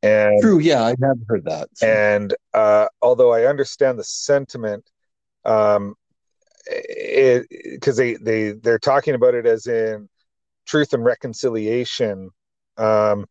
And 0.03 0.41
True, 0.41 0.59
yeah, 0.59 0.83
I 0.83 0.95
have 1.03 1.19
heard 1.29 1.45
that. 1.45 1.69
so. 1.75 1.87
and 1.87 2.35
uh, 2.55 2.89
although 3.03 3.33
I 3.33 3.45
understand 3.45 3.99
the 3.99 4.05
sentiment, 4.05 4.89
um, 5.45 5.95
it 6.67 7.47
because 7.51 7.97
they 7.97 8.15
they 8.15 8.53
they're 8.53 8.79
talking 8.79 9.15
about 9.15 9.35
it 9.35 9.47
as 9.47 9.67
in 9.67 10.09
truth 10.67 10.93
and 10.93 11.05
reconciliation, 11.05 12.31
um, 12.79 13.27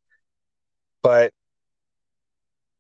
but 1.02 1.32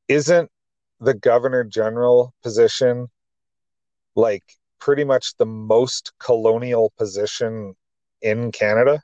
isn't 0.08 0.52
the 1.00 1.14
governor 1.14 1.64
general 1.64 2.34
position 2.44 3.08
like 4.16 4.44
pretty 4.80 5.04
much 5.04 5.36
the 5.38 5.46
most 5.46 6.12
colonial 6.20 6.92
position 6.98 7.76
in 8.22 8.52
Canada? 8.52 9.02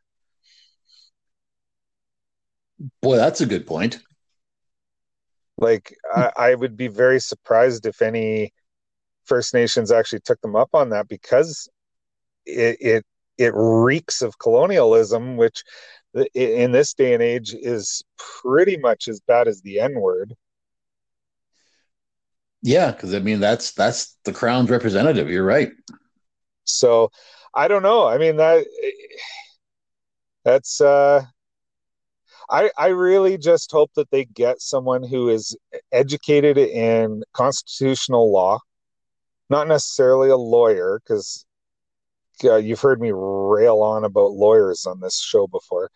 Boy, 3.01 3.17
that's 3.17 3.41
a 3.41 3.45
good 3.45 3.65
point. 3.65 3.99
Like, 5.57 5.95
I, 6.13 6.31
I 6.37 6.55
would 6.55 6.75
be 6.75 6.87
very 6.87 7.19
surprised 7.19 7.85
if 7.85 8.01
any 8.01 8.53
First 9.23 9.53
Nations 9.53 9.91
actually 9.91 10.19
took 10.19 10.41
them 10.41 10.55
up 10.55 10.69
on 10.73 10.89
that 10.89 11.07
because 11.07 11.69
it 12.45 12.77
it, 12.79 13.05
it 13.37 13.53
reeks 13.55 14.21
of 14.21 14.37
colonialism, 14.39 15.37
which 15.37 15.63
in 16.33 16.71
this 16.71 16.93
day 16.93 17.13
and 17.13 17.23
age 17.23 17.53
is 17.53 18.03
pretty 18.17 18.77
much 18.77 19.07
as 19.07 19.19
bad 19.21 19.47
as 19.47 19.61
the 19.61 19.79
N 19.79 19.95
word. 19.95 20.35
Yeah, 22.61 22.91
because 22.91 23.13
I 23.13 23.19
mean 23.19 23.39
that's 23.39 23.73
that's 23.73 24.17
the 24.25 24.33
crown's 24.33 24.69
representative. 24.69 25.29
You're 25.29 25.45
right. 25.45 25.71
So 26.63 27.11
I 27.53 27.67
don't 27.67 27.83
know. 27.83 28.07
I 28.07 28.17
mean 28.17 28.37
that 28.37 28.65
that's 30.43 30.81
uh 30.81 31.23
I 32.49 32.71
I 32.77 32.87
really 32.87 33.37
just 33.37 33.71
hope 33.71 33.91
that 33.95 34.09
they 34.11 34.25
get 34.25 34.61
someone 34.61 35.03
who 35.03 35.29
is 35.29 35.57
educated 35.91 36.57
in 36.57 37.23
constitutional 37.33 38.31
law, 38.31 38.59
not 39.49 39.67
necessarily 39.67 40.29
a 40.29 40.37
lawyer 40.37 41.01
because 41.03 41.45
uh, 42.43 42.57
you've 42.57 42.81
heard 42.81 43.01
me 43.01 43.11
rail 43.13 43.81
on 43.81 44.03
about 44.03 44.31
lawyers 44.31 44.85
on 44.85 44.99
this 44.99 45.19
show 45.19 45.47
before. 45.47 45.89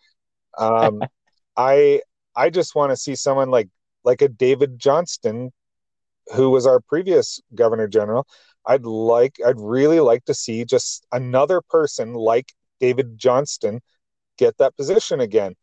Um 0.58 1.02
I 1.56 2.02
I 2.36 2.50
just 2.50 2.74
want 2.74 2.90
to 2.90 2.96
see 2.96 3.14
someone 3.14 3.50
like 3.50 3.68
like 4.04 4.22
a 4.22 4.28
David 4.28 4.78
Johnston 4.78 5.52
who 6.34 6.50
was 6.50 6.66
our 6.66 6.80
previous 6.80 7.40
governor 7.54 7.88
general. 7.88 8.26
I'd 8.66 8.84
like 8.84 9.38
I'd 9.44 9.60
really 9.60 10.00
like 10.00 10.24
to 10.26 10.34
see 10.34 10.64
just 10.64 11.06
another 11.12 11.60
person 11.60 12.14
like 12.14 12.52
David 12.80 13.18
Johnston 13.18 13.80
get 14.38 14.56
that 14.58 14.76
position 14.76 15.20
again. 15.20 15.54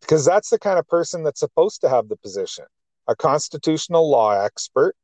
Because 0.00 0.24
that's 0.24 0.50
the 0.50 0.58
kind 0.58 0.78
of 0.78 0.86
person 0.88 1.22
that's 1.24 1.40
supposed 1.40 1.80
to 1.80 1.88
have 1.88 2.08
the 2.08 2.16
position. 2.16 2.64
A 3.08 3.16
constitutional 3.16 4.08
law 4.10 4.32
expert 4.44 4.94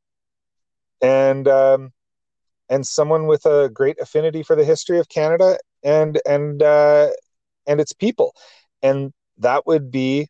and 1.01 1.47
um, 1.47 1.91
and 2.69 2.85
someone 2.85 3.27
with 3.27 3.45
a 3.45 3.69
great 3.69 3.99
affinity 3.99 4.43
for 4.43 4.55
the 4.55 4.65
history 4.65 4.99
of 4.99 5.09
Canada 5.09 5.57
and 5.83 6.19
and 6.25 6.63
uh, 6.63 7.09
and 7.67 7.79
its 7.79 7.93
people. 7.93 8.33
And 8.81 9.13
that 9.37 9.65
would 9.65 9.91
be, 9.91 10.27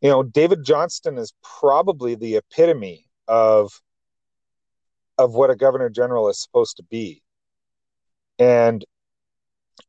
you 0.00 0.10
know, 0.10 0.22
David 0.22 0.64
Johnston 0.64 1.18
is 1.18 1.32
probably 1.42 2.14
the 2.14 2.36
epitome 2.36 3.06
of 3.28 3.72
of 5.18 5.34
what 5.34 5.50
a 5.50 5.56
governor 5.56 5.90
general 5.90 6.28
is 6.28 6.40
supposed 6.40 6.76
to 6.78 6.82
be. 6.84 7.22
And 8.38 8.84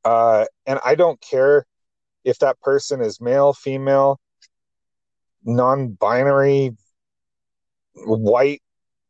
uh, 0.03 0.45
and 0.65 0.79
I 0.83 0.95
don't 0.95 1.21
care 1.21 1.65
if 2.23 2.39
that 2.39 2.59
person 2.61 3.01
is 3.01 3.19
male, 3.19 3.53
female, 3.53 4.19
non-binary, 5.43 6.75
white, 7.95 8.61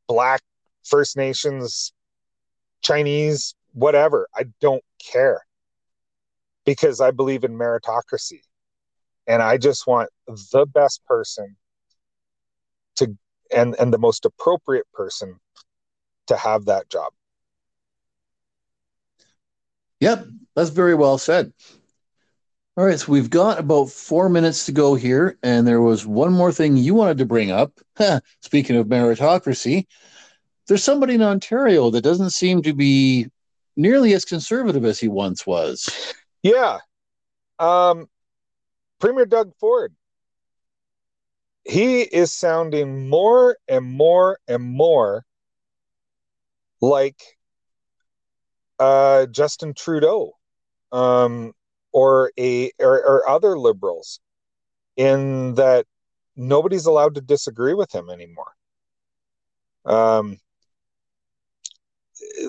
black, 0.07 0.41
First 0.83 1.15
Nations, 1.15 1.93
Chinese, 2.81 3.55
whatever. 3.73 4.27
I 4.35 4.45
don't 4.59 4.83
care 4.99 5.41
because 6.65 7.01
I 7.01 7.11
believe 7.11 7.43
in 7.43 7.53
meritocracy. 7.53 8.41
And 9.27 9.41
I 9.41 9.57
just 9.57 9.87
want 9.87 10.09
the 10.25 10.65
best 10.65 11.05
person 11.05 11.55
to 12.95 13.15
and 13.55 13.75
and 13.79 13.93
the 13.93 13.99
most 13.99 14.25
appropriate 14.25 14.87
person 14.93 15.39
to 16.27 16.35
have 16.35 16.65
that 16.65 16.89
job. 16.89 17.13
Yep, 19.99 20.25
that's 20.55 20.71
very 20.71 20.95
well 20.95 21.17
said. 21.17 21.53
All 22.77 22.85
right, 22.85 22.97
so 22.97 23.11
we've 23.11 23.29
got 23.29 23.59
about 23.59 23.89
four 23.89 24.29
minutes 24.29 24.65
to 24.65 24.71
go 24.71 24.95
here, 24.95 25.37
and 25.43 25.67
there 25.67 25.81
was 25.81 26.05
one 26.05 26.31
more 26.31 26.53
thing 26.53 26.77
you 26.77 26.93
wanted 26.93 27.17
to 27.17 27.25
bring 27.25 27.51
up. 27.51 27.73
Speaking 28.41 28.77
of 28.77 28.87
meritocracy, 28.87 29.87
there's 30.67 30.83
somebody 30.83 31.15
in 31.15 31.21
Ontario 31.21 31.89
that 31.89 32.01
doesn't 32.01 32.29
seem 32.29 32.61
to 32.61 32.73
be 32.73 33.27
nearly 33.75 34.13
as 34.13 34.23
conservative 34.23 34.85
as 34.85 35.01
he 35.01 35.09
once 35.09 35.45
was. 35.45 36.13
Yeah. 36.43 36.79
Um, 37.59 38.07
Premier 38.99 39.25
Doug 39.25 39.53
Ford. 39.59 39.93
He 41.65 42.01
is 42.01 42.31
sounding 42.31 43.09
more 43.09 43.57
and 43.67 43.85
more 43.85 44.39
and 44.47 44.63
more 44.63 45.25
like 46.81 47.21
uh, 48.79 49.25
Justin 49.25 49.73
Trudeau 49.73 50.31
um, 50.93 51.53
or 51.91 52.31
a 52.37 52.71
or, 52.79 52.97
or 53.03 53.29
other 53.29 53.57
liberals 53.57 54.19
in 54.97 55.55
that 55.55 55.85
nobody's 56.35 56.85
allowed 56.85 57.15
to 57.15 57.21
disagree 57.21 57.73
with 57.73 57.93
him 57.93 58.09
anymore. 58.09 58.53
Um, 59.85 60.37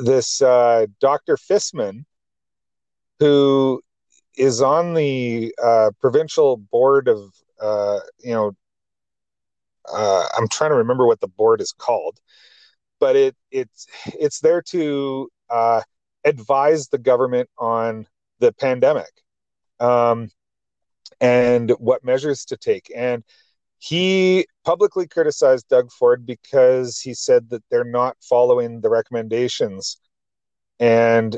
this 0.03 0.43
uh, 0.43 0.87
Dr. 1.01 1.37
Fisman, 1.37 2.05
who 3.19 3.81
is 4.37 4.63
on 4.63 4.95
the 4.95 5.55
uh, 5.63 5.91
provincial 6.01 6.57
board 6.57 7.09
of, 7.09 7.33
uh, 7.61 8.01
you 8.19 8.33
know, 8.33 8.53
uh, 9.93 10.27
I'm 10.37 10.49
trying 10.49 10.71
to 10.71 10.77
remember 10.77 11.07
what 11.07 11.21
the 11.21 11.29
board 11.29 11.61
is 11.61 11.73
called, 11.73 12.19
but 13.01 13.17
it 13.17 13.37
it's 13.51 13.87
it's 14.07 14.41
there 14.41 14.63
to 14.63 15.29
uh, 15.51 15.83
advise 16.25 16.89
the 16.89 16.99
government 16.99 17.49
on 17.59 18.07
the 18.39 18.53
pandemic 18.53 19.11
um, 19.83 20.29
and 21.21 21.71
what 21.79 22.05
measures 22.05 22.45
to 22.47 22.57
take. 22.57 22.91
And 22.95 23.25
he 23.79 24.47
publicly 24.65 25.09
criticized 25.09 25.69
Doug 25.69 25.91
Ford 25.91 26.25
because 26.25 27.01
he 27.01 27.15
said 27.15 27.51
that 27.51 27.65
they're 27.69 27.85
not 27.85 28.17
following 28.21 28.81
the 28.81 28.89
recommendations 28.89 29.99
and 30.79 31.37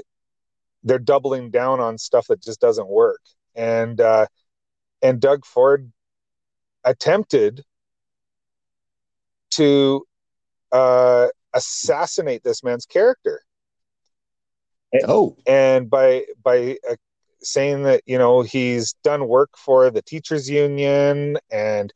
they're 0.82 0.99
doubling 0.99 1.51
down 1.51 1.80
on 1.80 1.97
stuff 1.97 2.26
that 2.26 2.42
just 2.42 2.61
doesn't 2.61 2.88
work. 2.88 3.20
And 3.55 4.01
uh, 4.01 4.26
and 5.01 5.20
Doug 5.20 5.47
Ford 5.47 5.90
attempted 6.84 7.64
to 9.53 10.05
uh, 10.70 11.28
assassinate 11.55 12.42
this 12.42 12.62
man's 12.62 12.84
character 12.84 13.40
Oh, 15.03 15.36
and 15.47 15.90
by 15.90 16.24
by 16.42 16.78
uh, 16.88 16.95
saying 17.45 17.82
that 17.84 18.03
you 18.07 18.18
know 18.18 18.42
he's 18.42 18.95
done 19.05 19.28
work 19.28 19.51
for 19.57 19.90
the 19.90 20.03
teachers 20.03 20.49
union 20.49 21.36
and 21.51 21.92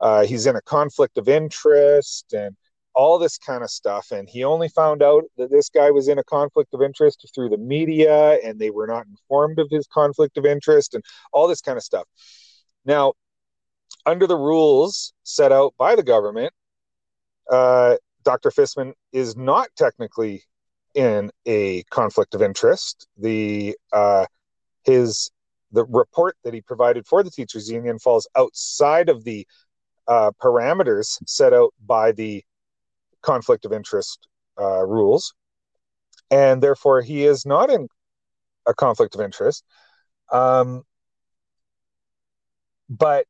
uh, 0.00 0.24
he's 0.24 0.46
in 0.46 0.56
a 0.56 0.62
conflict 0.62 1.16
of 1.18 1.28
interest 1.28 2.32
and 2.32 2.56
all 2.94 3.18
this 3.18 3.38
kind 3.38 3.62
of 3.62 3.70
stuff 3.70 4.10
and 4.10 4.28
he 4.28 4.42
only 4.44 4.68
found 4.68 5.02
out 5.02 5.24
that 5.36 5.50
this 5.50 5.68
guy 5.68 5.90
was 5.90 6.08
in 6.08 6.18
a 6.18 6.24
conflict 6.24 6.72
of 6.72 6.82
interest 6.82 7.30
through 7.34 7.48
the 7.48 7.58
media 7.58 8.38
and 8.42 8.58
they 8.58 8.70
were 8.70 8.86
not 8.86 9.06
informed 9.06 9.58
of 9.58 9.68
his 9.70 9.86
conflict 9.86 10.36
of 10.38 10.46
interest 10.46 10.94
and 10.94 11.04
all 11.32 11.46
this 11.46 11.60
kind 11.60 11.76
of 11.76 11.82
stuff 11.82 12.06
now 12.84 13.12
under 14.06 14.26
the 14.26 14.36
rules 14.36 15.12
set 15.24 15.52
out 15.52 15.74
by 15.78 15.94
the 15.94 16.02
government 16.02 16.52
uh, 17.50 17.96
dr 18.24 18.50
Fisman 18.50 18.92
is 19.12 19.36
not 19.36 19.68
technically 19.76 20.42
in 20.96 21.30
a 21.46 21.84
conflict 21.84 22.34
of 22.34 22.42
interest. 22.42 23.06
The 23.18 23.76
uh, 23.92 24.24
his 24.86 25.30
the 25.72 25.84
report 25.86 26.36
that 26.44 26.54
he 26.54 26.60
provided 26.60 27.06
for 27.06 27.22
the 27.22 27.30
teachers 27.30 27.70
union 27.70 27.98
falls 27.98 28.28
outside 28.36 29.08
of 29.08 29.24
the 29.24 29.46
uh, 30.08 30.30
parameters 30.40 31.18
set 31.26 31.52
out 31.52 31.74
by 31.84 32.12
the 32.12 32.42
conflict 33.22 33.64
of 33.64 33.72
interest 33.72 34.28
uh, 34.58 34.86
rules, 34.86 35.34
and 36.30 36.62
therefore 36.62 37.02
he 37.02 37.24
is 37.24 37.44
not 37.44 37.70
in 37.70 37.88
a 38.66 38.74
conflict 38.74 39.14
of 39.14 39.20
interest. 39.20 39.64
Um, 40.32 40.84
but 42.88 43.26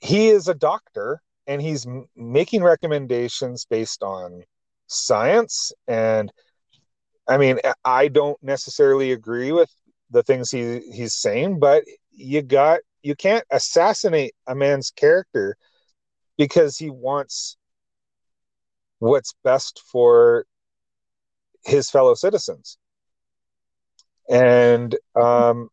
he 0.00 0.28
is 0.28 0.48
a 0.48 0.54
doctor 0.54 1.22
and 1.46 1.62
he's 1.62 1.86
m- 1.86 2.06
making 2.16 2.62
recommendations 2.62 3.66
based 3.68 4.02
on 4.02 4.42
science 4.86 5.72
and 5.88 6.32
i 7.28 7.38
mean 7.38 7.58
i 7.84 8.08
don't 8.08 8.40
necessarily 8.42 9.12
agree 9.12 9.52
with 9.52 9.70
the 10.12 10.22
things 10.22 10.50
he 10.50 10.80
he's 10.92 11.14
saying 11.14 11.58
but 11.58 11.84
you 12.12 12.42
got 12.42 12.80
you 13.02 13.16
can't 13.16 13.44
assassinate 13.50 14.34
a 14.46 14.54
man's 14.54 14.90
character 14.90 15.56
because 16.36 16.76
he 16.76 16.90
wants 16.90 17.56
what's 18.98 19.34
best 19.42 19.82
for 19.90 20.46
his 21.64 21.90
fellow 21.90 22.14
citizens. 22.14 22.78
And 24.30 24.96
um 25.20 25.68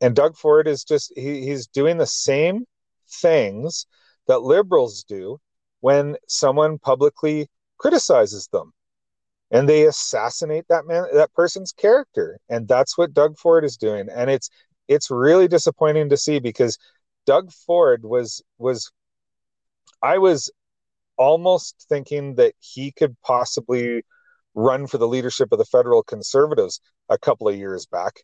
and 0.00 0.14
doug 0.16 0.36
ford 0.36 0.66
is 0.66 0.84
just 0.84 1.12
he, 1.14 1.42
he's 1.44 1.66
doing 1.66 1.98
the 1.98 2.06
same 2.06 2.64
things 3.10 3.86
that 4.26 4.42
liberals 4.42 5.04
do 5.04 5.38
when 5.80 6.16
someone 6.26 6.78
publicly 6.78 7.48
criticizes 7.78 8.48
them 8.48 8.72
and 9.50 9.68
they 9.68 9.86
assassinate 9.86 10.66
that 10.68 10.86
man 10.86 11.06
that 11.14 11.32
person's 11.34 11.72
character. 11.72 12.38
And 12.48 12.68
that's 12.68 12.98
what 12.98 13.14
doug 13.14 13.38
ford 13.38 13.64
is 13.64 13.76
doing. 13.76 14.08
And 14.14 14.30
it's 14.30 14.50
it's 14.88 15.10
really 15.10 15.48
disappointing 15.48 16.10
to 16.10 16.16
see 16.16 16.38
because 16.38 16.78
doug 17.26 17.52
ford 17.52 18.04
was 18.04 18.42
was 18.58 18.90
i 20.02 20.16
was 20.18 20.50
almost 21.18 21.86
thinking 21.88 22.36
that 22.36 22.54
he 22.60 22.92
could 22.92 23.16
possibly 23.22 24.02
run 24.54 24.86
for 24.86 24.98
the 24.98 25.08
leadership 25.08 25.52
of 25.52 25.58
the 25.58 25.64
federal 25.64 26.02
conservatives 26.02 26.80
a 27.08 27.18
couple 27.18 27.48
of 27.48 27.56
years 27.56 27.86
back. 27.86 28.22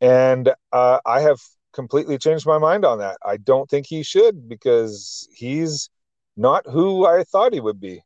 And 0.00 0.52
uh, 0.72 1.00
i 1.06 1.20
have 1.20 1.40
completely 1.72 2.18
changed 2.18 2.46
my 2.46 2.58
mind 2.58 2.84
on 2.84 2.98
that. 2.98 3.18
I 3.24 3.36
don't 3.36 3.68
think 3.70 3.86
he 3.86 4.02
should 4.02 4.48
because 4.48 5.28
he's 5.32 5.90
not 6.36 6.64
who 6.66 7.04
i 7.04 7.24
thought 7.24 7.52
he 7.52 7.60
would 7.60 7.80
be 7.80 8.00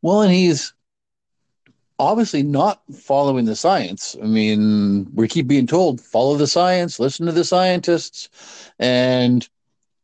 Well, 0.00 0.22
and 0.22 0.32
he's 0.32 0.72
obviously 1.98 2.42
not 2.42 2.82
following 2.94 3.44
the 3.44 3.56
science. 3.56 4.16
I 4.20 4.26
mean, 4.26 5.08
we 5.14 5.28
keep 5.28 5.46
being 5.46 5.66
told 5.66 6.00
follow 6.00 6.36
the 6.36 6.46
science, 6.46 6.98
listen 6.98 7.26
to 7.26 7.32
the 7.32 7.44
scientists, 7.44 8.28
and 8.78 9.48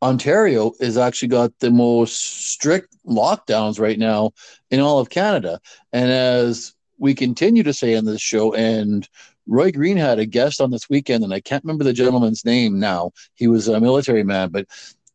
Ontario 0.01 0.73
has 0.81 0.97
actually 0.97 1.29
got 1.29 1.59
the 1.59 1.71
most 1.71 2.21
strict 2.53 2.97
lockdowns 3.05 3.81
right 3.81 3.99
now 3.99 4.31
in 4.71 4.81
all 4.81 5.01
of 5.01 5.11
Canada. 5.11 5.61
And 5.93 6.11
as 6.11 6.75
we 6.99 7.15
continue 7.15 7.65
to 7.65 7.73
say 7.73 7.97
on 7.97 8.05
this 8.05 8.21
show, 8.21 8.55
and 8.55 9.09
Roy 9.49 9.73
Green 9.73 9.97
had 9.97 10.19
a 10.19 10.27
guest 10.27 10.61
on 10.61 10.71
this 10.71 10.89
weekend, 10.89 11.25
and 11.25 11.35
I 11.35 11.41
can't 11.41 11.65
remember 11.65 11.83
the 11.83 11.93
gentleman's 11.93 12.45
name 12.45 12.79
now. 12.79 13.13
He 13.35 13.49
was 13.49 13.67
a 13.67 13.81
military 13.81 14.23
man, 14.23 14.51
but 14.51 14.67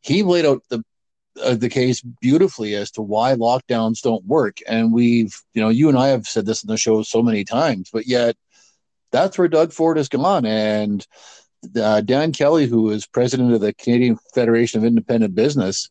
he 0.02 0.24
laid 0.24 0.46
out 0.46 0.64
the 0.70 0.84
uh, 1.42 1.56
the 1.56 1.70
case 1.70 2.02
beautifully 2.02 2.76
as 2.76 2.92
to 2.92 3.02
why 3.02 3.34
lockdowns 3.34 4.02
don't 4.02 4.26
work. 4.26 4.60
And 4.68 4.94
we've, 4.94 5.36
you 5.54 5.62
know, 5.62 5.70
you 5.70 5.90
and 5.90 5.98
I 5.98 6.10
have 6.10 6.28
said 6.28 6.46
this 6.46 6.64
in 6.64 6.68
the 6.68 6.78
show 6.78 7.02
so 7.04 7.22
many 7.22 7.44
times, 7.44 7.90
but 7.92 8.08
yet 8.08 8.36
that's 9.12 9.38
where 9.38 9.48
Doug 9.48 9.72
Ford 9.72 9.98
has 9.98 10.10
gone. 10.10 10.46
And 10.46 11.06
uh, 11.76 12.02
Dan 12.02 12.32
Kelly, 12.34 12.68
who 12.68 12.90
is 12.90 13.08
president 13.08 13.54
of 13.54 13.62
the 13.62 13.74
Canadian 13.74 14.18
Federation 14.34 14.80
of 14.80 14.86
Independent 14.86 15.36
Business, 15.36 15.90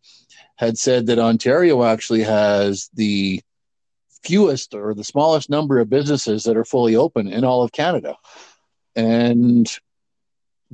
had 0.57 0.79
said 0.79 1.07
that 1.07 1.19
Ontario 1.19 1.83
actually 1.83 2.23
has 2.23 2.91
the 2.95 3.41
fewest 4.23 4.75
or 4.75 4.95
the 4.95 5.05
smallest 5.05 5.51
number 5.51 5.81
of 5.81 5.91
businesses 5.91 6.45
that 6.45 6.57
are 6.57 6.65
fully 6.65 6.95
open 6.95 7.27
in 7.27 7.45
all 7.45 7.63
of 7.63 7.73
Canada. 7.73 8.17
And 8.95 9.67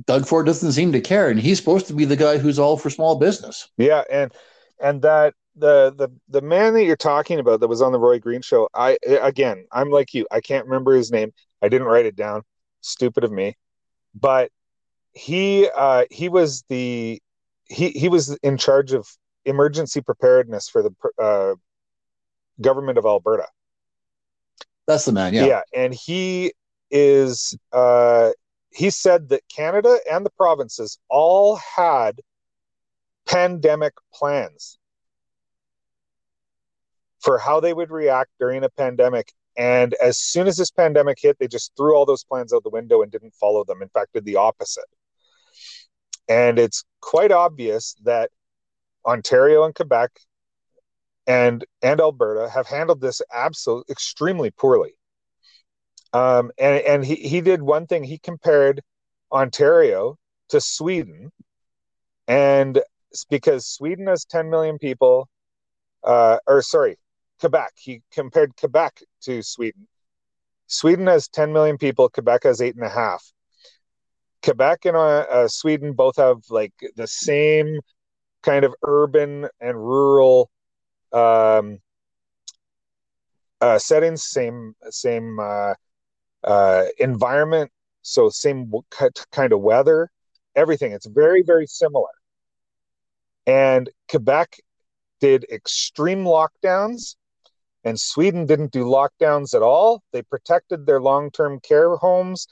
Doug 0.05 0.25
Ford 0.25 0.45
doesn't 0.45 0.73
seem 0.73 0.91
to 0.91 1.01
care, 1.01 1.29
and 1.29 1.39
he's 1.39 1.57
supposed 1.57 1.87
to 1.87 1.93
be 1.93 2.05
the 2.05 2.15
guy 2.15 2.37
who's 2.37 2.59
all 2.59 2.77
for 2.77 2.89
small 2.89 3.15
business. 3.15 3.69
Yeah, 3.77 4.03
and 4.11 4.31
and 4.79 5.01
that 5.01 5.33
the 5.55 5.93
the 5.95 6.09
the 6.29 6.41
man 6.41 6.73
that 6.73 6.83
you're 6.83 6.95
talking 6.95 7.39
about 7.39 7.59
that 7.59 7.67
was 7.67 7.81
on 7.81 7.91
the 7.91 7.99
Roy 7.99 8.19
Green 8.19 8.41
show, 8.41 8.69
I 8.73 8.97
again, 9.03 9.65
I'm 9.71 9.89
like 9.89 10.13
you, 10.13 10.25
I 10.31 10.41
can't 10.41 10.65
remember 10.65 10.93
his 10.95 11.11
name. 11.11 11.31
I 11.61 11.69
didn't 11.69 11.87
write 11.87 12.05
it 12.05 12.15
down. 12.15 12.43
Stupid 12.81 13.23
of 13.23 13.31
me. 13.31 13.57
But 14.15 14.51
he 15.11 15.69
uh 15.75 16.05
he 16.09 16.29
was 16.29 16.63
the 16.69 17.21
he 17.65 17.89
he 17.89 18.09
was 18.09 18.37
in 18.41 18.57
charge 18.57 18.93
of 18.93 19.07
emergency 19.45 20.01
preparedness 20.01 20.69
for 20.69 20.83
the 20.83 20.91
uh 21.21 21.55
government 22.61 22.97
of 22.97 23.05
Alberta. 23.05 23.47
That's 24.87 25.05
the 25.05 25.11
man, 25.11 25.33
yeah. 25.33 25.45
Yeah, 25.45 25.61
and 25.73 25.93
he 25.93 26.53
is 26.91 27.57
uh 27.71 28.31
he 28.71 28.89
said 28.89 29.29
that 29.29 29.41
Canada 29.53 29.99
and 30.11 30.25
the 30.25 30.29
provinces 30.31 30.99
all 31.09 31.57
had 31.75 32.21
pandemic 33.29 33.93
plans 34.13 34.77
for 37.19 37.37
how 37.37 37.59
they 37.59 37.73
would 37.73 37.91
react 37.91 38.31
during 38.39 38.63
a 38.63 38.69
pandemic. 38.69 39.33
And 39.57 39.93
as 39.95 40.17
soon 40.19 40.47
as 40.47 40.57
this 40.57 40.71
pandemic 40.71 41.17
hit, 41.21 41.37
they 41.37 41.47
just 41.47 41.73
threw 41.77 41.95
all 41.95 42.05
those 42.05 42.23
plans 42.23 42.53
out 42.53 42.63
the 42.63 42.69
window 42.69 43.01
and 43.01 43.11
didn't 43.11 43.33
follow 43.35 43.63
them. 43.63 43.81
In 43.81 43.89
fact, 43.89 44.13
did 44.13 44.25
the 44.25 44.37
opposite. 44.37 44.85
And 46.27 46.57
it's 46.57 46.83
quite 47.01 47.31
obvious 47.31 47.95
that 48.03 48.31
Ontario 49.05 49.63
and 49.63 49.75
Quebec 49.75 50.11
and 51.27 51.65
and 51.81 51.99
Alberta 51.99 52.49
have 52.49 52.67
handled 52.67 53.01
this 53.01 53.21
absolutely 53.33 53.91
extremely 53.91 54.51
poorly. 54.51 54.93
Um, 56.13 56.51
and 56.57 56.81
and 56.83 57.05
he, 57.05 57.15
he 57.15 57.41
did 57.41 57.61
one 57.61 57.85
thing. 57.85 58.03
He 58.03 58.17
compared 58.17 58.81
Ontario 59.31 60.17
to 60.49 60.61
Sweden, 60.61 61.31
and 62.27 62.81
because 63.29 63.67
Sweden 63.67 64.07
has 64.07 64.25
10 64.25 64.49
million 64.49 64.77
people, 64.77 65.27
uh, 66.03 66.37
or 66.47 66.61
sorry, 66.61 66.97
Quebec. 67.39 67.73
He 67.77 68.01
compared 68.11 68.55
Quebec 68.57 69.01
to 69.23 69.41
Sweden. 69.41 69.87
Sweden 70.67 71.07
has 71.07 71.27
10 71.27 71.51
million 71.51 71.77
people. 71.77 72.09
Quebec 72.09 72.43
has 72.43 72.61
eight 72.61 72.75
and 72.75 72.85
a 72.85 72.89
half. 72.89 73.23
Quebec 74.43 74.85
and 74.85 74.95
uh, 74.95 75.25
uh, 75.29 75.47
Sweden 75.47 75.93
both 75.93 76.17
have 76.17 76.37
like 76.49 76.73
the 76.95 77.07
same 77.07 77.79
kind 78.43 78.63
of 78.63 78.73
urban 78.83 79.47
and 79.59 79.77
rural 79.77 80.49
um, 81.11 81.79
uh, 83.61 83.77
settings, 83.77 84.23
same 84.23 84.75
same 84.89 85.39
uh, 85.39 85.73
uh, 86.43 86.85
environment, 86.99 87.71
so 88.01 88.29
same 88.29 88.71
kind 89.31 89.51
of 89.51 89.59
weather, 89.59 90.09
everything. 90.55 90.93
It's 90.93 91.07
very 91.07 91.43
very 91.43 91.67
similar. 91.67 92.07
And 93.49 93.89
Quebec 94.11 94.59
did 95.19 95.43
extreme 95.51 96.23
lockdowns, 96.23 97.15
and 97.83 97.99
Sweden 97.99 98.45
didn't 98.45 98.71
do 98.71 98.83
lockdowns 98.83 99.55
at 99.55 99.63
all. 99.63 100.03
They 100.11 100.21
protected 100.21 100.85
their 100.85 101.01
long 101.01 101.31
term 101.31 101.59
care 101.59 101.95
homes 101.95 102.45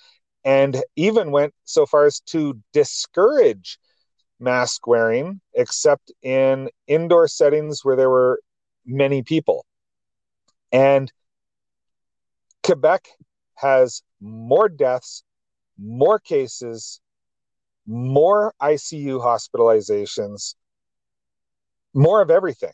and 0.44 0.82
even 0.96 1.30
went 1.30 1.54
so 1.66 1.86
far 1.86 2.06
as 2.08 2.20
to 2.32 2.60
discourage 2.74 3.78
mask 4.40 4.88
wearing, 4.88 5.40
except 5.54 6.12
in 6.24 6.68
indoor 6.88 7.28
settings 7.28 7.86
where 7.86 7.96
there 7.96 8.10
were 8.10 8.42
many 8.84 9.22
people. 9.22 9.68
And 10.72 11.14
Quebec 12.64 13.08
has 13.54 14.02
more 14.20 14.68
deaths, 14.68 15.24
more 15.78 16.18
cases, 16.18 17.02
more 17.86 18.56
ICU 18.60 19.22
hospitalizations, 19.22 20.56
more 21.94 22.22
of 22.22 22.30
everything. 22.30 22.74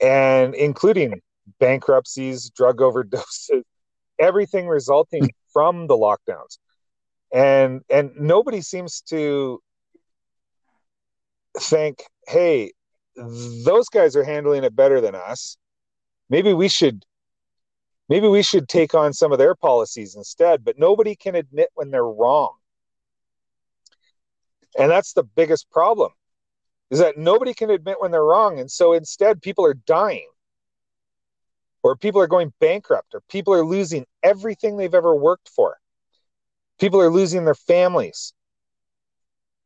And 0.00 0.54
including 0.54 1.20
bankruptcies, 1.58 2.50
drug 2.50 2.78
overdoses, 2.78 3.62
everything 4.18 4.68
resulting 4.68 5.30
from 5.52 5.86
the 5.86 5.96
lockdowns. 5.96 6.58
And 7.32 7.82
and 7.90 8.12
nobody 8.18 8.62
seems 8.62 9.02
to 9.08 9.60
think, 11.58 12.04
hey, 12.26 12.72
those 13.16 13.88
guys 13.88 14.16
are 14.16 14.24
handling 14.24 14.64
it 14.64 14.74
better 14.74 15.00
than 15.00 15.14
us. 15.14 15.56
Maybe 16.30 16.54
we 16.54 16.68
should 16.68 17.04
maybe 18.08 18.28
we 18.28 18.42
should 18.42 18.68
take 18.68 18.94
on 18.94 19.12
some 19.12 19.32
of 19.32 19.38
their 19.38 19.54
policies 19.54 20.14
instead, 20.14 20.64
but 20.64 20.78
nobody 20.78 21.14
can 21.14 21.34
admit 21.34 21.68
when 21.74 21.90
they're 21.90 22.04
wrong. 22.04 22.54
And 24.78 24.90
that's 24.90 25.12
the 25.12 25.24
biggest 25.24 25.70
problem 25.70 26.12
is 26.90 26.98
that 26.98 27.18
nobody 27.18 27.54
can 27.54 27.70
admit 27.70 28.00
when 28.00 28.10
they're 28.10 28.24
wrong. 28.24 28.58
And 28.58 28.70
so 28.70 28.92
instead, 28.92 29.42
people 29.42 29.64
are 29.64 29.74
dying, 29.74 30.28
or 31.82 31.96
people 31.96 32.20
are 32.20 32.26
going 32.26 32.52
bankrupt, 32.60 33.14
or 33.14 33.22
people 33.28 33.54
are 33.54 33.64
losing 33.64 34.06
everything 34.22 34.76
they've 34.76 34.94
ever 34.94 35.14
worked 35.14 35.48
for. 35.48 35.76
People 36.80 37.00
are 37.00 37.10
losing 37.10 37.44
their 37.44 37.54
families 37.54 38.32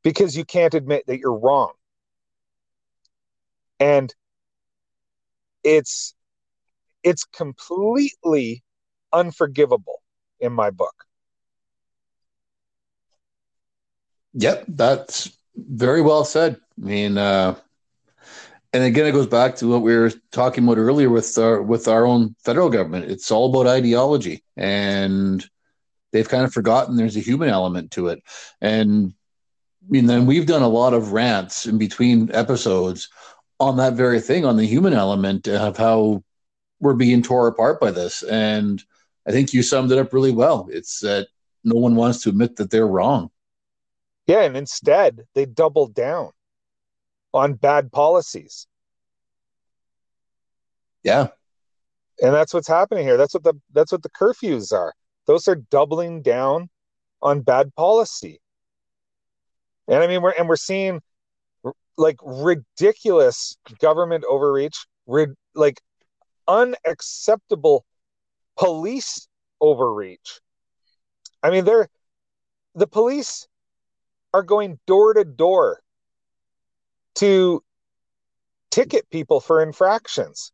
because 0.03 0.37
you 0.37 0.45
can't 0.45 0.75
admit 0.75 1.05
that 1.07 1.19
you're 1.19 1.39
wrong. 1.39 1.73
And 3.79 4.15
it's 5.65 6.15
it's 7.03 7.25
completely 7.25 8.63
unforgivable 9.13 10.03
in 10.41 10.53
my 10.53 10.71
book. 10.71 11.05
Yep, 14.35 14.65
that's 14.69 15.37
very 15.57 16.03
well 16.03 16.25
said. 16.25 16.57
I 16.81 16.85
mean, 16.85 17.19
uh, 17.19 17.57
and 18.73 18.85
again, 18.85 19.07
it 19.07 19.13
goes 19.13 19.27
back 19.27 19.57
to 19.57 19.69
what 19.69 19.83
we 19.83 19.95
were 19.95 20.11
talking 20.31 20.65
about 20.65 20.79
earlier 20.79 21.11
with 21.11 21.37
our 21.39 21.61
with 21.63 21.89
our 21.89 22.07
own 22.07 22.35
federal 22.45 22.71
government. 22.71 23.11
It's 23.11 23.31
all 23.31 23.51
about 23.51 23.71
ideology, 23.71 24.43
and 24.57 25.45
they've 26.13 26.29
kind 26.29 26.45
of 26.45 26.53
forgotten 26.53 26.97
there's 26.97 27.17
a 27.17 27.21
human 27.21 27.51
element 27.51 27.91
to 27.93 28.09
it. 28.09 28.23
And 28.61 29.13
I 29.87 29.91
mean, 29.91 30.07
then 30.07 30.27
we've 30.27 30.47
done 30.47 30.63
a 30.63 30.69
lot 30.69 30.95
of 30.95 31.13
rants 31.13 31.67
in 31.67 31.77
between 31.77 32.31
episodes 32.33 33.09
on 33.61 33.77
that 33.77 33.95
very 33.95 34.21
thing, 34.21 34.45
on 34.45 34.57
the 34.57 34.67
human 34.67 34.93
element 34.93 35.49
of 35.49 35.77
how 35.77 36.23
we're 36.81 36.95
being 36.95 37.23
tore 37.23 37.47
apart 37.49 37.81
by 37.81 37.91
this. 37.91 38.23
And 38.23 38.83
I 39.27 39.33
think 39.33 39.53
you 39.53 39.63
summed 39.63 39.93
it 39.93 39.99
up 39.99 40.13
really 40.13 40.33
well. 40.33 40.69
It's 40.71 41.01
that 41.01 41.29
no 41.63 41.77
one 41.77 41.95
wants 41.95 42.23
to 42.23 42.31
admit 42.31 42.57
that 42.57 42.71
they're 42.71 42.87
wrong. 42.87 43.31
Yeah, 44.27 44.43
and 44.43 44.57
instead 44.57 45.25
they 45.35 45.47
double 45.47 45.87
down 45.87 46.31
on 47.35 47.55
bad 47.55 47.91
policies. 47.93 48.67
Yeah. 51.03 51.29
And 52.21 52.33
that's 52.33 52.55
what's 52.55 52.69
happening 52.69 53.05
here. 53.05 53.17
That's 53.17 53.35
what 53.35 53.43
the 53.43 53.55
that's 53.73 53.91
what 53.91 54.03
the 54.03 54.11
curfews 54.11 54.73
are. 54.73 54.95
Those 55.27 55.49
are 55.49 55.57
doubling 55.57 56.23
down 56.23 56.69
on 57.21 57.41
bad 57.41 57.75
policy. 57.75 58.41
And 59.89 60.03
I 60.03 60.07
mean 60.07 60.23
we're 60.23 60.35
and 60.39 60.49
we're 60.49 60.57
seeing 60.57 61.01
like 61.97 62.17
ridiculous 62.23 63.57
government 63.81 64.25
overreach, 64.29 64.87
rid, 65.07 65.35
like 65.55 65.81
unacceptable 66.47 67.85
police 68.57 69.29
overreach. 69.61 70.41
I 71.43 71.51
mean 71.51 71.65
they're 71.65 71.89
the 72.75 72.87
police 72.87 73.49
are 74.33 74.43
going 74.43 74.79
door 74.87 75.15
to 75.15 75.25
door 75.25 75.81
to 77.17 77.63
ticket 78.71 79.09
people 79.11 79.41
for 79.41 79.63
infractions. 79.63 80.53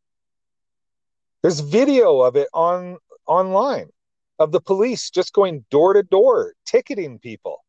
There's 1.43 1.61
video 1.61 2.21
of 2.21 2.37
it 2.37 2.49
on 2.53 2.99
online 3.27 3.91
of 4.39 4.53
the 4.53 4.61
police 4.61 5.11
just 5.11 5.33
going 5.33 5.65
door 5.71 5.95
to 5.95 6.03
door 6.03 6.55
ticketing 6.67 7.19
people. 7.19 7.65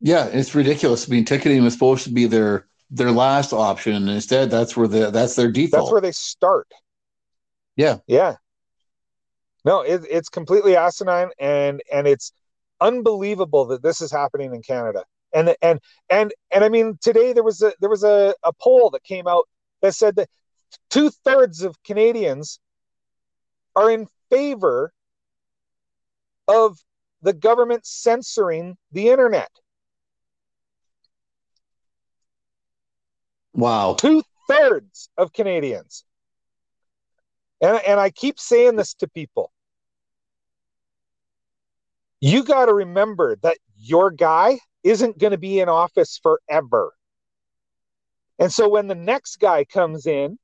Yeah, 0.00 0.26
it's 0.26 0.54
ridiculous. 0.54 1.08
I 1.08 1.12
mean, 1.12 1.24
ticketing 1.24 1.62
was 1.64 1.72
supposed 1.72 2.04
to 2.04 2.10
be 2.10 2.26
their 2.26 2.66
their 2.90 3.10
last 3.10 3.52
option, 3.52 3.94
and 3.94 4.08
instead, 4.08 4.50
that's 4.50 4.76
where 4.76 4.88
the 4.88 5.10
that's 5.10 5.34
their 5.36 5.50
default. 5.50 5.84
That's 5.84 5.92
where 5.92 6.00
they 6.00 6.12
start. 6.12 6.68
Yeah, 7.76 7.98
yeah. 8.06 8.36
No, 9.64 9.80
it, 9.80 10.02
it's 10.08 10.28
completely 10.28 10.76
asinine, 10.76 11.30
and 11.38 11.80
and 11.92 12.06
it's 12.06 12.32
unbelievable 12.80 13.66
that 13.66 13.82
this 13.82 14.00
is 14.00 14.10
happening 14.10 14.54
in 14.54 14.62
Canada. 14.62 15.04
And 15.34 15.54
and 15.60 15.80
and 16.10 16.32
and 16.52 16.64
I 16.64 16.68
mean, 16.68 16.98
today 17.00 17.32
there 17.32 17.42
was 17.42 17.62
a 17.62 17.72
there 17.80 17.90
was 17.90 18.04
a, 18.04 18.34
a 18.42 18.52
poll 18.60 18.90
that 18.90 19.02
came 19.04 19.26
out 19.26 19.44
that 19.82 19.94
said 19.94 20.16
that 20.16 20.28
two 20.90 21.10
thirds 21.10 21.62
of 21.62 21.82
Canadians 21.82 22.60
are 23.74 23.90
in 23.90 24.06
favor 24.30 24.92
of 26.48 26.78
the 27.22 27.32
government 27.32 27.84
censoring 27.84 28.76
the 28.92 29.08
internet. 29.08 29.50
Wow. 33.52 33.94
Two 33.94 34.22
thirds 34.48 35.08
of 35.16 35.32
Canadians. 35.32 36.04
And, 37.60 37.80
and 37.86 37.98
I 37.98 38.10
keep 38.10 38.38
saying 38.38 38.76
this 38.76 38.94
to 38.94 39.08
people 39.08 39.50
you 42.20 42.44
got 42.44 42.66
to 42.66 42.74
remember 42.74 43.36
that 43.42 43.58
your 43.76 44.10
guy 44.10 44.58
isn't 44.82 45.18
going 45.18 45.32
to 45.32 45.38
be 45.38 45.60
in 45.60 45.68
office 45.68 46.18
forever. 46.22 46.92
And 48.38 48.52
so 48.52 48.68
when 48.68 48.86
the 48.86 48.94
next 48.94 49.36
guy 49.36 49.64
comes 49.64 50.06
in 50.06 50.38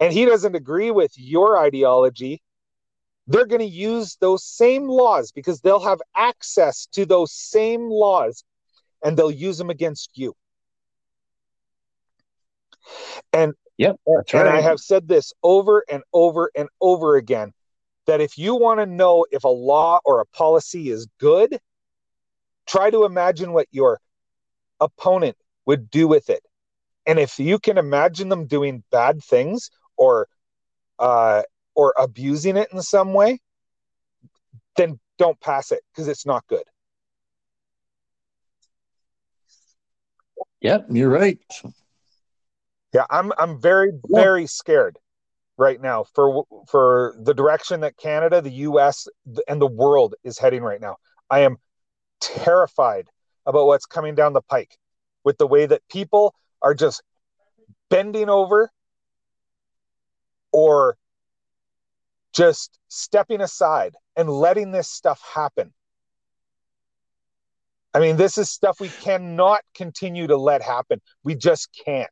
and 0.00 0.12
he 0.12 0.24
doesn't 0.24 0.54
agree 0.54 0.90
with 0.90 1.12
your 1.16 1.58
ideology, 1.58 2.42
they're 3.26 3.46
going 3.46 3.60
to 3.60 3.66
use 3.66 4.16
those 4.20 4.44
same 4.44 4.88
laws 4.88 5.32
because 5.32 5.60
they'll 5.60 5.80
have 5.80 6.00
access 6.14 6.86
to 6.92 7.04
those 7.04 7.32
same 7.32 7.90
laws 7.90 8.44
and 9.04 9.16
they'll 9.16 9.30
use 9.30 9.58
them 9.58 9.70
against 9.70 10.10
you. 10.14 10.34
And 13.32 13.54
yep, 13.76 13.96
right. 14.06 14.34
And 14.34 14.48
I 14.48 14.60
have 14.60 14.78
said 14.78 15.08
this 15.08 15.32
over 15.42 15.84
and 15.90 16.02
over 16.12 16.50
and 16.54 16.68
over 16.80 17.16
again 17.16 17.52
that 18.06 18.20
if 18.20 18.38
you 18.38 18.54
want 18.54 18.80
to 18.80 18.86
know 18.86 19.26
if 19.30 19.44
a 19.44 19.48
law 19.48 20.00
or 20.04 20.20
a 20.20 20.26
policy 20.26 20.90
is 20.90 21.06
good, 21.18 21.58
try 22.66 22.90
to 22.90 23.04
imagine 23.04 23.52
what 23.52 23.66
your 23.70 24.00
opponent 24.80 25.36
would 25.66 25.90
do 25.90 26.08
with 26.08 26.30
it. 26.30 26.42
And 27.06 27.18
if 27.18 27.38
you 27.38 27.58
can 27.58 27.78
imagine 27.78 28.28
them 28.28 28.46
doing 28.46 28.82
bad 28.90 29.22
things 29.22 29.70
or 29.96 30.28
uh, 30.98 31.42
or 31.74 31.94
abusing 31.98 32.56
it 32.56 32.68
in 32.72 32.82
some 32.82 33.12
way, 33.12 33.40
then 34.76 34.98
don't 35.18 35.40
pass 35.40 35.72
it 35.72 35.80
because 35.92 36.08
it's 36.08 36.26
not 36.26 36.46
good. 36.48 36.64
Yep, 40.60 40.86
you're 40.90 41.10
right. 41.10 41.38
Yeah, 42.92 43.04
I'm 43.10 43.32
I'm 43.38 43.60
very 43.60 43.92
very 44.08 44.46
scared 44.46 44.98
right 45.56 45.80
now 45.80 46.04
for 46.14 46.44
for 46.68 47.14
the 47.20 47.34
direction 47.34 47.80
that 47.80 47.96
Canada, 47.96 48.40
the 48.40 48.50
US 48.50 49.08
and 49.48 49.60
the 49.60 49.66
world 49.66 50.14
is 50.24 50.38
heading 50.38 50.62
right 50.62 50.80
now. 50.80 50.96
I 51.30 51.40
am 51.40 51.56
terrified 52.20 53.08
about 53.46 53.66
what's 53.66 53.86
coming 53.86 54.14
down 54.14 54.32
the 54.32 54.42
pike 54.42 54.76
with 55.24 55.38
the 55.38 55.46
way 55.46 55.66
that 55.66 55.82
people 55.88 56.34
are 56.62 56.74
just 56.74 57.02
bending 57.88 58.28
over 58.28 58.70
or 60.52 60.96
just 62.32 62.78
stepping 62.88 63.40
aside 63.40 63.94
and 64.16 64.28
letting 64.28 64.72
this 64.72 64.88
stuff 64.88 65.20
happen. 65.34 65.72
I 67.94 67.98
mean, 67.98 68.16
this 68.16 68.36
is 68.36 68.50
stuff 68.50 68.78
we 68.78 68.88
cannot 68.88 69.62
continue 69.74 70.26
to 70.26 70.36
let 70.36 70.60
happen. 70.60 71.00
We 71.24 71.34
just 71.34 71.70
can't. 71.84 72.10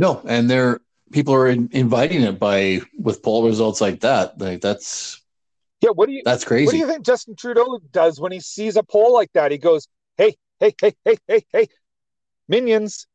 No, 0.00 0.22
and 0.26 0.48
they're 0.48 0.80
people 1.12 1.34
are 1.34 1.46
in, 1.46 1.68
inviting 1.72 2.22
it 2.22 2.38
by 2.38 2.80
with 2.98 3.22
poll 3.22 3.46
results 3.46 3.82
like 3.82 4.00
that. 4.00 4.40
Like 4.40 4.62
that's 4.62 5.20
yeah. 5.82 5.90
What 5.90 6.08
do 6.08 6.14
you? 6.14 6.22
That's 6.24 6.42
crazy. 6.42 6.64
What 6.64 6.72
do 6.72 6.78
you 6.78 6.86
think 6.86 7.04
Justin 7.04 7.36
Trudeau 7.36 7.78
does 7.92 8.18
when 8.18 8.32
he 8.32 8.40
sees 8.40 8.76
a 8.76 8.82
poll 8.82 9.12
like 9.12 9.30
that? 9.34 9.52
He 9.52 9.58
goes, 9.58 9.88
"Hey, 10.16 10.36
hey, 10.58 10.74
hey, 10.80 10.94
hey, 11.04 11.16
hey, 11.28 11.44
hey, 11.52 11.68
minions, 12.48 13.06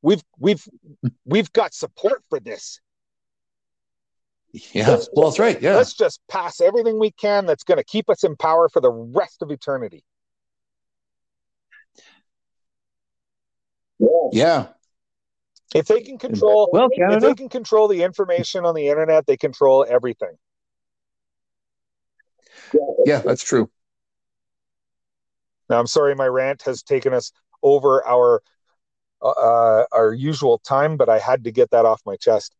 we've 0.00 0.22
we've 0.38 0.66
we've 1.26 1.52
got 1.52 1.74
support 1.74 2.22
for 2.30 2.40
this." 2.40 2.80
Yeah, 4.72 4.88
let's, 4.88 5.10
well, 5.12 5.28
that's 5.28 5.38
right. 5.38 5.60
Yeah, 5.60 5.76
let's 5.76 5.92
just 5.92 6.20
pass 6.30 6.58
everything 6.62 6.98
we 6.98 7.10
can 7.10 7.44
that's 7.44 7.64
going 7.64 7.78
to 7.78 7.84
keep 7.84 8.08
us 8.08 8.24
in 8.24 8.34
power 8.36 8.70
for 8.70 8.80
the 8.80 8.90
rest 8.90 9.42
of 9.42 9.50
eternity. 9.50 10.04
Yeah, 14.32 14.68
if 15.74 15.86
they 15.86 16.00
can 16.00 16.18
control, 16.18 16.70
well, 16.72 16.88
Canada, 16.88 17.16
if 17.16 17.22
they 17.22 17.34
can 17.34 17.48
control 17.48 17.88
the 17.88 18.02
information 18.04 18.64
on 18.64 18.74
the 18.74 18.88
internet, 18.88 19.26
they 19.26 19.36
control 19.36 19.84
everything. 19.88 20.32
Yeah, 23.04 23.18
that's 23.18 23.42
true. 23.42 23.68
Now, 25.68 25.80
I'm 25.80 25.86
sorry, 25.86 26.14
my 26.14 26.26
rant 26.26 26.62
has 26.62 26.82
taken 26.82 27.12
us 27.12 27.32
over 27.62 28.06
our 28.06 28.42
uh, 29.20 29.84
our 29.90 30.12
usual 30.12 30.58
time, 30.58 30.96
but 30.96 31.08
I 31.08 31.18
had 31.18 31.44
to 31.44 31.50
get 31.50 31.70
that 31.70 31.86
off 31.86 32.02
my 32.04 32.16
chest. 32.16 32.54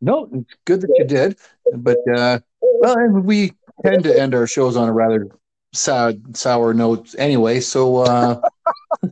No, 0.00 0.28
it's 0.32 0.54
good 0.66 0.82
that 0.82 0.94
you 0.96 1.04
did, 1.04 1.38
but 1.74 1.98
uh, 2.14 2.40
well, 2.60 2.98
and 2.98 3.24
we 3.24 3.54
tend 3.84 4.04
to 4.04 4.20
end 4.20 4.34
our 4.34 4.46
shows 4.46 4.76
on 4.76 4.88
a 4.88 4.92
rather 4.92 5.28
sad, 5.72 6.36
sour 6.36 6.74
note 6.74 7.14
anyway. 7.16 7.60
So, 7.60 7.96
uh, 7.98 8.42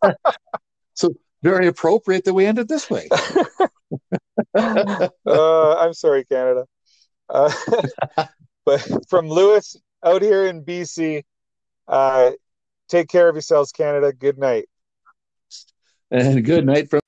so 0.94 1.14
very 1.42 1.66
appropriate 1.66 2.24
that 2.24 2.34
we 2.34 2.46
ended 2.46 2.68
this 2.68 2.90
way. 2.90 3.08
uh, 4.54 5.08
I'm 5.26 5.94
sorry, 5.94 6.24
Canada. 6.24 6.66
Uh, 7.28 7.52
but 8.64 9.08
from 9.08 9.28
Lewis 9.28 9.76
out 10.04 10.22
here 10.22 10.46
in 10.46 10.64
BC, 10.64 11.22
uh, 11.88 12.32
take 12.88 13.08
care 13.08 13.28
of 13.28 13.34
yourselves, 13.34 13.72
Canada. 13.72 14.12
Good 14.12 14.38
night. 14.38 14.68
And 16.10 16.44
good 16.44 16.66
night 16.66 16.90
from 16.90 17.00